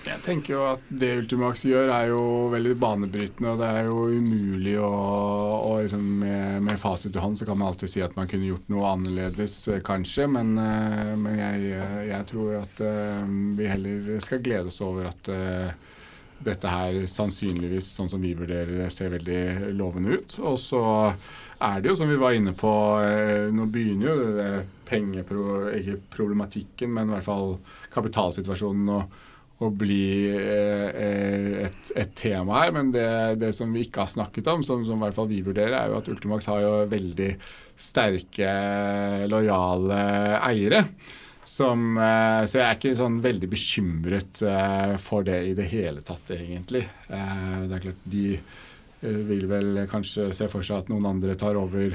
Jeg 0.00 0.22
tenker 0.24 0.54
jo 0.54 0.60
at 0.64 0.84
det 0.88 1.10
Ultimax 1.20 1.66
gjør 1.68 1.90
er 1.92 2.06
jo 2.08 2.22
veldig 2.54 2.72
banebrytende, 2.80 3.50
og 3.52 3.60
det 3.60 3.68
er 3.68 3.88
jo 3.90 4.06
umulig 4.08 4.78
å, 4.80 4.88
å 4.88 5.74
liksom 5.82 6.06
med, 6.22 6.62
med, 6.64 6.80
fasit 6.80 7.16
i 7.16 7.20
hånd 7.20 7.36
så 7.36 7.44
kan 7.48 7.58
man 7.60 7.68
alltid 7.68 7.92
si 7.92 8.00
at 8.04 8.16
man 8.16 8.30
kunne 8.30 8.48
gjort 8.48 8.70
noe 8.72 8.94
annerledes, 8.94 9.58
eh, 9.68 9.82
kanskje. 9.84 10.24
Men, 10.32 10.54
eh, 10.56 11.12
men 11.20 11.36
jeg, 11.36 11.76
jeg, 12.08 12.28
tror 12.32 12.62
at 12.62 12.82
vi 13.60 13.68
heller 13.68 14.24
skal 14.24 14.44
glede 14.44 14.72
oss 14.72 14.80
over 14.86 15.10
at 15.12 15.32
dette 16.40 16.72
her 16.72 17.04
sannsynligvis, 17.04 17.92
sånn 17.98 18.08
som 18.08 18.22
vi 18.24 18.32
vurderer 18.38 18.88
ser 18.92 19.12
veldig 19.12 19.76
lovende 19.76 20.16
ut. 20.16 20.38
Og 20.40 20.56
så 20.62 20.82
er 21.60 21.82
det 21.82 21.92
jo, 21.92 21.98
som 22.00 22.08
vi 22.08 22.16
var 22.16 22.32
inne 22.32 22.56
på, 22.56 22.72
nå 23.52 23.68
begynner 23.68 24.08
jo 24.08 24.30
det 24.38 24.52
pengeproblematikken, 24.88 26.96
men 26.96 27.10
i 27.10 27.18
hvert 27.18 27.28
fall 27.28 27.58
kapitalsituasjonen 27.92 28.94
og, 28.96 29.26
og 29.60 29.76
bli 29.82 30.04
eh, 30.32 31.64
et, 31.66 31.92
et, 31.92 32.12
tema 32.16 32.62
her. 32.62 32.74
Men 32.76 32.92
det, 32.94 33.06
det, 33.42 33.52
som 33.56 33.72
vi 33.74 33.84
ikke 33.86 34.04
har 34.04 34.10
snakket 34.10 34.48
om, 34.52 34.64
som, 34.66 34.84
som, 34.88 34.98
i 34.98 35.04
hvert 35.06 35.16
fall 35.16 35.30
vi 35.30 35.42
vurderer, 35.46 35.76
er 35.76 35.92
jo 35.92 35.98
at 36.00 36.10
Ultimax 36.12 36.48
har 36.50 36.62
jo 36.64 36.74
veldig 36.90 37.32
sterke, 37.80 38.54
lojale 39.32 40.00
eiere. 40.48 40.84
Som, 41.50 41.92
eh, 41.98 42.46
så 42.46 42.60
jeg 42.60 42.66
er 42.66 42.78
ikke 42.78 42.96
sånn 42.98 43.20
veldig 43.24 43.50
bekymret 43.50 44.42
eh, 44.46 44.96
for 45.02 45.26
det 45.26 45.42
i 45.50 45.54
det 45.58 45.68
hele 45.72 46.04
tatt, 46.06 46.32
egentlig. 46.36 46.84
Det 47.10 47.76
er 47.76 47.86
klart, 47.86 48.08
de 48.16 48.26
vil 49.00 49.46
vel 49.48 49.86
kanskje 49.88 50.28
se 50.36 50.48
for 50.52 50.64
seg 50.64 50.82
at 50.82 50.90
noen 50.92 51.08
andre 51.08 51.32
tar 51.40 51.56
over 51.56 51.94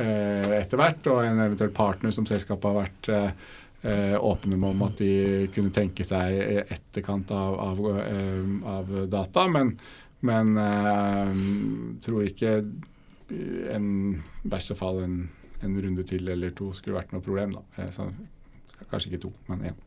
Eh, 0.00 0.52
etter 0.56 0.80
hvert, 0.80 1.08
og 1.12 1.18
en 1.20 1.40
eventuell 1.44 1.72
partner 1.74 2.14
som 2.14 2.24
selskapet 2.24 2.64
har 2.64 2.78
vært 2.78 3.08
eh, 3.12 3.50
åpne 3.82 4.56
med 4.56 4.68
om 4.68 4.84
at 4.86 5.00
de 5.02 5.48
kunne 5.54 5.74
tenke 5.74 6.06
seg 6.06 6.38
etterkant 6.62 7.32
av, 7.34 7.56
av, 7.58 7.80
eh, 7.98 8.44
av 8.70 8.92
data. 9.10 9.46
Men, 9.50 9.72
men 10.22 10.52
tror 12.04 12.28
ikke 12.28 12.60
en 13.72 13.88
verste 14.44 14.76
fall 14.78 15.02
en, 15.02 15.16
en, 15.62 15.80
runde 15.82 16.04
til 16.06 16.28
eller 16.28 16.54
to 16.54 16.70
skulle 16.76 16.98
vært 17.00 17.16
noe 17.16 17.24
problem. 17.24 17.56
da. 17.56 17.90
Så, 17.90 18.06
kanskje 18.90 19.12
ikke 19.12 19.24
to, 19.26 19.34
men 19.48 19.68
én. 19.72 19.82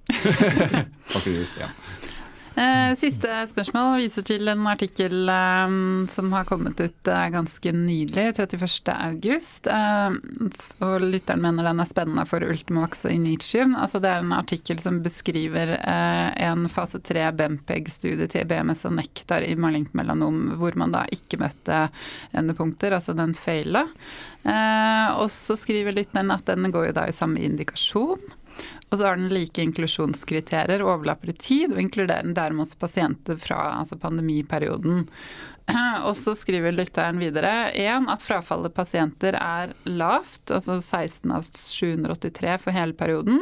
Sannsynligvis 1.13 1.57
én. 1.61 1.73
Eh, 2.55 2.93
siste 2.95 3.27
spørsmål 3.49 3.97
viser 3.99 4.23
til 4.23 4.47
en 4.47 4.61
artikkel 4.71 5.27
eh, 5.27 5.73
som 6.07 6.29
har 6.31 6.45
kommet 6.47 6.79
ut 6.79 7.09
eh, 7.11 7.25
ganske 7.33 7.71
nylig, 7.75 8.29
31.8. 8.31 9.73
Og 10.85 11.03
lytteren 11.03 11.43
mener 11.43 11.67
den 11.67 11.83
er 11.83 11.89
spennende 11.89 12.23
for 12.29 12.45
Ultimax 12.47 13.03
og 13.09 13.11
Initium. 13.11 13.75
Altså 13.75 13.99
det 13.99 14.13
er 14.13 14.23
en 14.23 14.31
artikkel 14.37 14.79
som 14.79 15.01
beskriver 15.03 15.75
en 15.83 16.69
fase 16.71 17.01
3 17.03 17.27
Bempeg-studie 17.35 18.29
til 18.31 18.47
BMS 18.47 18.85
og 18.87 18.95
Nektar 19.01 19.43
i 19.43 19.55
malignt 19.59 19.91
melanom, 19.97 20.55
hvor 20.59 20.79
man 20.79 20.95
da 20.95 21.03
ikke 21.11 21.41
møtte 21.43 21.89
endepunkter, 22.35 22.95
altså 22.95 23.13
den 23.17 23.35
feila. 23.35 23.83
Og 25.19 25.27
så 25.33 25.55
skriver 25.59 25.95
lytteren 25.95 26.31
at 26.31 26.47
den 26.47 26.71
går 26.71 26.89
jo 26.89 26.97
da 27.01 27.07
i 27.09 27.15
samme 27.15 27.43
indikasjon. 27.43 28.21
Og 28.89 28.99
så 28.99 29.07
har 29.07 29.17
den 29.19 29.31
like 29.33 29.63
inklusjonskriterier, 29.63 30.83
overlapper 30.85 31.33
i 31.33 31.37
tid, 31.39 31.73
og 31.73 31.81
inkluderer 31.81 32.35
dermed 32.37 32.65
også 32.65 32.79
pasienter 32.79 33.39
fra 33.41 33.59
altså 33.79 33.97
pandemiperioden. 33.99 35.07
Og 36.07 36.13
så 36.19 36.35
skriver 36.37 36.75
lytteren 36.75 37.17
videre 37.17 37.71
1. 37.73 38.05
at 38.13 38.21
frafallet 38.21 38.75
pasienter 38.75 39.37
er 39.39 39.73
lavt, 39.89 40.43
altså 40.53 40.77
16 40.77 41.33
av 41.33 41.41
783 41.47 42.59
for 42.61 42.75
hele 42.75 42.93
perioden. 42.93 43.41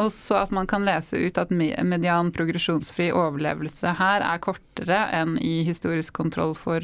Og 0.00 0.08
så 0.16 0.38
at 0.40 0.54
man 0.56 0.68
kan 0.70 0.86
lese 0.88 1.20
ut 1.20 1.36
at 1.36 1.52
median 1.52 2.32
progresjonsfri 2.32 3.10
overlevelse 3.12 3.92
her 3.98 4.24
er 4.24 4.40
kortere 4.40 5.04
enn 5.18 5.36
i 5.44 5.60
historisk 5.66 6.16
kontroll 6.16 6.56
for 6.56 6.80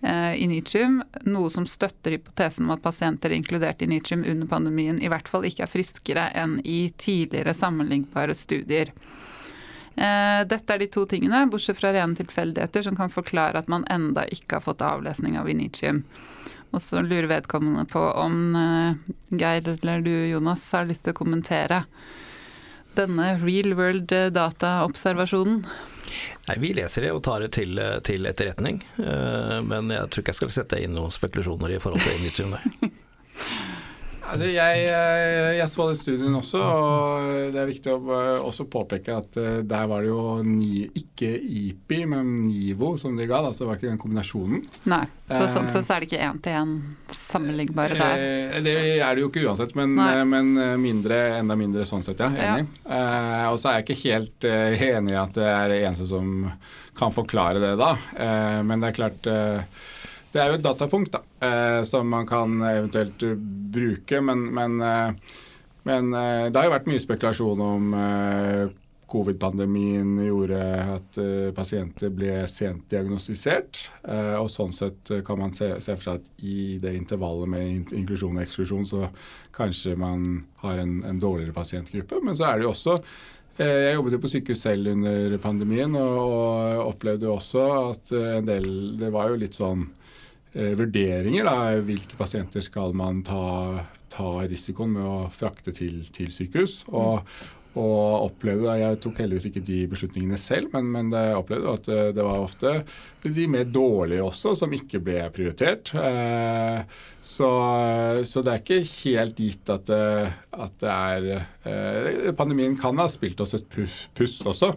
i 0.00 0.46
Nitium, 0.48 1.02
noe 1.28 1.50
som 1.52 1.66
støtter 1.68 2.14
hypotesen 2.14 2.64
om 2.64 2.70
at 2.72 2.80
pasienter 2.80 3.34
inkludert 3.36 3.82
i 3.84 3.88
Nitium 3.90 4.22
under 4.24 4.48
pandemien 4.48 4.96
i 4.96 5.10
hvert 5.12 5.28
fall 5.28 5.44
ikke 5.44 5.66
er 5.66 5.72
friskere 5.72 6.24
enn 6.40 6.54
i 6.64 6.86
tidligere 6.96 7.52
sammenlignbare 7.52 8.32
studier. 8.32 8.94
Eh, 10.00 10.46
dette 10.46 10.72
er 10.72 10.80
de 10.80 10.88
to 10.88 11.04
tingene, 11.08 11.42
bortsett 11.50 11.78
fra 11.80 11.90
rene 11.92 12.16
tilfeldigheter, 12.16 12.86
som 12.86 12.96
kan 12.96 13.12
forklare 13.12 13.60
at 13.60 13.68
man 13.68 13.84
enda 13.90 14.24
ikke 14.32 14.56
har 14.58 14.64
fått 14.64 14.84
avlesning 14.86 15.36
av 15.40 15.50
Initium. 15.50 16.04
Og 16.70 16.80
så 16.80 17.02
lurer 17.02 17.28
vedkommende 17.28 17.84
på 17.90 18.00
om 18.22 18.56
eh, 18.56 19.14
Geir 19.34 19.68
eller 19.74 20.04
du, 20.06 20.12
Jonas, 20.30 20.64
har 20.72 20.88
lyst 20.88 21.04
til 21.04 21.16
å 21.16 21.20
kommentere 21.20 21.84
denne 22.96 23.34
real 23.42 23.74
world 23.78 24.12
data-observasjonen. 24.34 25.64
Nei, 26.48 26.56
Vi 26.62 26.72
leser 26.76 27.06
det 27.06 27.12
og 27.14 27.22
tar 27.26 27.44
det 27.44 27.52
til, 27.58 27.80
til 28.06 28.26
etterretning. 28.30 28.82
Uh, 28.98 29.60
men 29.66 29.92
jeg 29.94 30.08
tror 30.08 30.24
ikke 30.24 30.34
jeg 30.34 30.40
skal 30.40 30.56
sette 30.60 30.80
inn 30.82 30.96
noen 30.96 31.14
spekulasjoner 31.14 31.76
i 31.76 31.82
forhold 31.82 32.02
til 32.04 32.18
Initium 32.20 32.56
der. 32.56 32.90
Altså, 34.30 34.46
jeg, 34.50 34.84
eh, 34.86 35.58
jeg, 35.58 35.68
så 35.72 35.88
den 35.90 35.98
studien 35.98 36.38
også, 36.38 36.60
og 36.62 37.30
det 37.54 37.60
er 37.60 37.70
viktig 37.70 37.94
å 37.94 37.98
eh, 38.16 38.44
også 38.46 38.68
påpeke 38.70 39.16
at 39.16 39.38
der 39.66 39.88
var 39.90 40.04
det 40.04 40.10
jo 40.12 40.24
ni, 40.46 40.84
ikke 40.86 41.32
IPI, 41.34 42.00
men 42.10 42.30
NIVO 42.46 42.94
som 43.00 43.18
de 43.18 43.26
ga. 43.30 43.42
Da, 43.44 43.52
så 43.52 43.64
det 43.64 43.70
var 43.70 43.80
ikke 43.80 43.90
den 43.90 44.00
kombinasjonen. 44.00 44.64
Nei, 44.90 45.02
så 45.30 45.46
sånn 45.50 45.70
sett 45.72 45.86
så 45.86 45.96
er 45.96 46.04
det 46.04 46.10
ikke 46.10 46.24
én-til-én 46.30 46.76
sammenlignbare 47.14 47.98
der? 47.98 48.60
Det 48.64 48.76
er 49.00 49.16
det 49.16 49.24
jo 49.24 49.30
ikke 49.30 49.44
uansett, 49.48 49.74
men, 49.78 49.96
men 50.30 50.54
mindre, 50.80 51.20
enda 51.40 51.56
mindre 51.58 51.86
sånn 51.88 52.04
sett, 52.06 52.22
ja. 52.22 52.30
Enig. 52.30 52.68
Ja. 52.84 53.00
Eh, 53.00 53.46
og 53.50 53.58
så 53.60 53.70
er 53.70 53.80
jeg 53.80 53.88
ikke 53.88 54.00
helt 54.04 54.46
eh, 54.48 54.84
enig 54.90 55.14
i 55.14 55.20
at 55.20 55.36
det 55.36 55.46
er 55.48 55.72
det 55.72 55.80
eneste 55.84 56.08
som 56.10 56.50
kan 56.98 57.14
forklare 57.14 57.62
det, 57.62 57.74
da. 57.80 57.94
Eh, 58.16 58.60
men 58.66 58.82
det 58.82 58.90
er 58.90 58.98
klart 58.98 59.30
det 60.30 60.40
er 60.40 60.50
jo 60.50 60.58
et 60.58 60.64
datapunkt 60.64 61.14
da, 61.16 61.22
eh, 61.42 61.80
som 61.88 62.10
man 62.10 62.26
kan 62.28 62.60
eventuelt 62.62 63.22
bruke, 63.74 64.20
men, 64.22 64.44
men, 64.54 64.76
eh, 64.80 65.38
men 65.88 66.12
eh, 66.14 66.44
det 66.50 66.60
har 66.60 66.68
jo 66.68 66.76
vært 66.76 66.90
mye 66.90 67.02
spekulasjon 67.02 67.64
om 67.66 67.96
covid-pandemien 69.10 70.20
gjorde 70.22 70.58
at 70.84 71.16
pasienter 71.56 72.12
ble 72.14 72.44
sent 72.46 72.84
diagnostisert. 72.92 73.80
og 74.38 74.46
Sånn 74.54 74.70
sett 74.70 75.10
kan 75.26 75.40
man 75.40 75.50
se, 75.50 75.72
se 75.82 75.96
for 75.96 76.04
seg 76.04 76.20
at 76.20 76.44
i 76.46 76.76
det 76.78 76.92
intervallet 76.94 77.50
med 77.50 77.90
inklusjon 77.98 78.38
og 78.38 78.44
eksklusjon, 78.44 78.86
så 78.86 79.08
kanskje 79.56 79.96
man 79.98 80.44
har 80.62 80.78
en, 80.78 81.00
en 81.10 81.18
dårligere 81.18 81.56
pasientgruppe. 81.56 82.22
Men 82.22 82.38
så 82.38 82.52
er 82.52 82.60
det 82.60 82.68
jo 82.68 82.70
også 82.70 83.00
jeg 83.58 83.96
jobbet 83.96 84.14
jo 84.14 84.22
på 84.22 84.30
sykehus 84.30 84.62
selv 84.62 84.92
under 84.94 85.34
pandemien 85.42 85.98
og, 85.98 86.84
opplevde 86.86 87.28
også 87.28 87.64
at 87.90 88.12
en 88.14 88.46
del 88.46 88.70
Det 88.96 89.10
var 89.12 89.28
jo 89.28 89.40
litt 89.42 89.58
sånn 89.58 89.82
eh, 89.84 89.99
vurderinger. 90.54 91.46
Da. 91.46 91.78
Hvilke 91.86 92.18
pasienter 92.18 92.64
skal 92.64 92.94
man 92.98 93.22
ta, 93.26 93.86
ta 94.10 94.28
risikoen 94.42 94.96
med 94.96 95.06
å 95.06 95.16
frakte 95.34 95.74
til, 95.76 96.02
til 96.16 96.32
sykehus? 96.34 96.82
Og, 96.90 97.26
og 97.78 98.26
opplevde, 98.26 98.72
Jeg 98.80 98.98
tok 99.02 99.20
heldigvis 99.22 99.46
ikke 99.46 99.62
de 99.62 99.78
beslutningene 99.90 100.38
selv, 100.40 100.72
men, 100.74 100.88
men 100.90 101.12
jeg 101.14 101.36
opplevde 101.38 101.74
at 101.76 101.88
eh, 101.94 102.08
det 102.16 102.24
var 102.26 102.42
ofte 102.42 102.72
de 103.22 103.46
mer 103.52 103.68
dårlige 103.68 104.24
også 104.24 104.56
som 104.58 104.74
ikke 104.74 104.98
ble 105.04 105.20
prioritert. 105.34 105.92
Eh, 105.94 106.82
så, 107.22 107.50
så, 108.26 108.42
det 108.42 108.52
er 108.52 108.62
ikke 108.64 108.80
helt 109.04 109.38
gitt 109.38 109.70
at, 109.70 109.86
det, 109.86 110.32
at 110.50 110.74
det 110.82 110.96
er 110.96 111.28
eh, 111.36 112.32
Pandemien 112.34 112.74
kan 112.80 112.98
ha 112.98 113.06
spilt 113.12 113.42
oss 113.44 113.54
et 113.58 113.68
puss 113.70 114.40
også. 114.42 114.72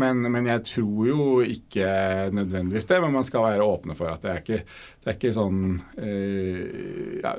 Men, 0.00 0.24
men, 0.32 0.48
jeg 0.48 0.64
tror 0.68 1.06
jo 1.08 1.24
ikke 1.44 1.86
nødvendigvis 2.34 2.88
det. 2.90 3.00
Men 3.04 3.14
man 3.18 3.26
skal 3.26 3.46
være 3.46 3.66
åpne 3.66 3.96
for 3.98 4.12
at 4.12 4.24
det 4.24 4.32
er 4.32 4.42
ikke, 4.42 4.60
det 5.00 5.12
er 5.12 5.18
ikke 5.18 5.32
sånn 5.36 5.62
eh, 6.00 7.16
ja, 7.22 7.34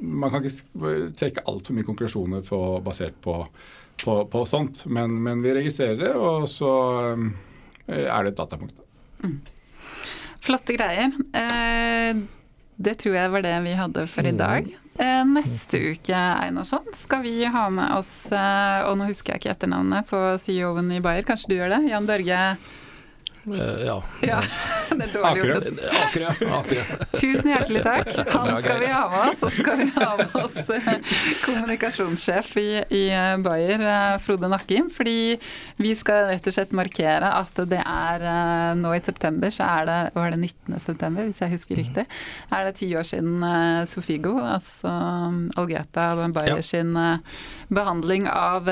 Man 0.00 0.32
kan 0.32 0.46
ikke 0.46 0.94
trekke 1.18 1.44
altfor 1.50 1.76
mye 1.76 1.88
konklusjoner 1.88 2.46
på, 2.46 2.62
basert 2.86 3.18
på, 3.24 3.40
på, 4.04 4.20
på 4.32 4.46
sånt. 4.48 4.84
Men, 4.86 5.18
men, 5.22 5.44
vi 5.44 5.54
registrerer 5.58 6.00
det, 6.04 6.14
og 6.14 6.48
så 6.50 6.72
eh, 7.12 8.06
er 8.06 8.26
det 8.26 8.34
et 8.34 8.40
datapunkt. 8.40 8.82
Mm. 9.24 9.38
Flotte 10.46 10.76
greier. 10.76 11.14
Eh, 11.34 12.24
det 12.76 12.98
tror 13.00 13.16
jeg 13.16 13.32
var 13.32 13.46
det 13.46 13.54
vi 13.64 13.78
hadde 13.78 14.04
for 14.10 14.26
i 14.26 14.34
mm. 14.34 14.42
dag. 14.42 14.74
Eh, 14.98 15.24
neste 15.28 15.78
uke 15.92 16.16
Einarsson, 16.16 16.86
skal 16.94 17.22
vi 17.22 17.44
ha 17.44 17.66
med 17.70 17.98
oss 17.98 18.32
eh, 18.32 18.78
Og 18.88 18.94
nå 18.96 19.10
husker 19.10 19.34
jeg 19.34 19.42
ikke 19.42 19.52
etternavnet 19.52 20.08
på 20.08 20.20
CEO-en 20.40 20.88
i 20.96 21.02
Bayer, 21.04 21.26
kanskje 21.26 21.50
du 21.50 21.56
gjør 21.58 21.74
det? 21.74 21.82
Jan 21.90 22.08
Børge 22.08 22.38
ja. 23.54 24.02
ja. 24.20 24.40
Det 24.90 25.04
er 25.04 25.12
dårlig 25.12 25.44
gjort. 25.46 26.70
Tusen 27.20 27.50
hjertelig 27.50 27.82
takk. 27.84 28.10
Han 28.32 28.50
skal 28.62 28.80
vi 28.82 28.88
ha 28.90 29.02
med 29.12 29.20
oss. 29.30 29.42
Og 29.46 29.52
så 29.52 29.62
skal 29.62 29.82
vi 29.82 29.86
ha 29.94 30.08
med 30.18 30.34
oss 30.40 30.56
uh, 30.72 30.88
kommunikasjonssjef 31.44 32.50
i, 32.62 32.66
i 32.90 33.04
uh, 33.12 33.36
Bayer, 33.44 33.84
Frode 34.24 34.50
Nakkim. 34.50 34.90
Fordi 34.92 35.36
vi 35.82 35.94
skal 35.98 36.30
rett 36.32 36.48
og 36.50 36.56
slett 36.56 36.74
markere 36.76 37.30
at 37.42 37.62
det 37.70 37.82
er 37.82 38.26
nå 38.78 38.94
i 38.96 39.02
september, 39.04 39.52
så 39.52 39.68
er 39.68 39.86
det 39.86 40.00
var 40.16 40.32
det 40.32 40.40
19. 40.40 40.80
september, 40.82 41.26
hvis 41.28 41.42
jeg 41.42 41.52
husker 41.52 41.80
riktig, 41.80 42.06
er 42.50 42.66
det 42.66 42.76
ti 42.80 42.88
år 42.96 43.06
siden 43.06 43.44
Sofigo, 43.88 44.36
altså 44.40 44.90
Algeta 45.60 46.08
Bayer 46.34 46.62
sin 46.64 46.94
behandling 47.68 48.26
av 48.30 48.70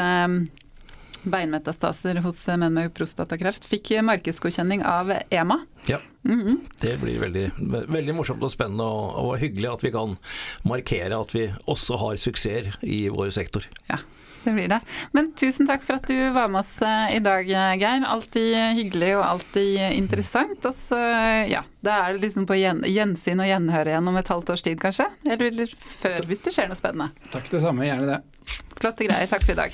beinmetastaser 1.25 2.21
hos 2.25 2.43
menn 2.61 2.75
med 2.77 2.93
prostatakreft 2.97 3.65
fikk 3.69 3.95
markedsgodkjenning 4.05 4.85
av 4.87 5.13
EMA. 5.31 5.61
Ja. 5.87 6.01
Mm 6.25 6.43
-hmm. 6.43 6.57
Det 6.81 7.01
blir 7.01 7.21
veldig, 7.21 7.51
veldig, 7.89 8.15
morsomt 8.15 8.43
og 8.43 8.51
spennende 8.51 8.85
og, 8.85 9.15
og, 9.25 9.39
hyggelig 9.39 9.73
at 9.73 9.85
vi 9.85 9.91
kan 9.93 10.17
markere 10.65 11.21
at 11.21 11.35
vi 11.35 11.53
også 11.67 11.97
har 11.97 12.17
suksess 12.17 12.77
i 12.83 13.09
vår 13.09 13.31
sektor. 13.31 13.67
Ja, 13.89 13.99
det 14.45 14.53
blir 14.53 14.69
det. 14.69 14.81
Men 15.13 15.33
tusen 15.33 15.67
takk 15.67 15.83
for 15.83 15.95
at 15.95 16.09
du 16.09 16.31
var 16.33 16.49
med 16.49 16.61
oss 16.61 16.83
eh, 16.83 17.17
i 17.17 17.19
dag, 17.19 17.47
Geir. 17.49 18.05
Alltid 18.07 18.57
hyggelig 18.57 19.17
og 19.17 19.25
alltid 19.25 19.93
interessant. 19.93 20.65
Og 20.65 20.75
så, 20.75 20.99
ja, 21.49 21.63
da 21.81 21.91
er 21.91 22.13
det 22.13 22.21
liksom 22.21 22.47
på 22.47 22.55
gjensyn 22.57 23.41
og 23.41 23.49
gjenhør 23.49 23.87
igjen 23.87 24.09
om 24.09 24.17
et 24.17 24.29
halvt 24.29 24.51
års 24.51 24.63
tid, 24.63 24.81
kanskje? 24.81 25.09
Eller 25.25 25.77
før, 25.77 26.25
hvis 26.27 26.41
det 26.41 26.53
skjer 26.53 26.69
noe 26.69 26.77
spennende. 26.77 27.11
Takk 27.33 27.51
det 27.51 27.61
samme, 27.61 27.85
gjerne 27.85 28.07
det. 28.07 28.23
Flotte 28.81 29.05
greier. 29.05 29.27
Takk 29.27 29.45
for 29.45 29.53
i 29.53 29.61
dag. 29.65 29.73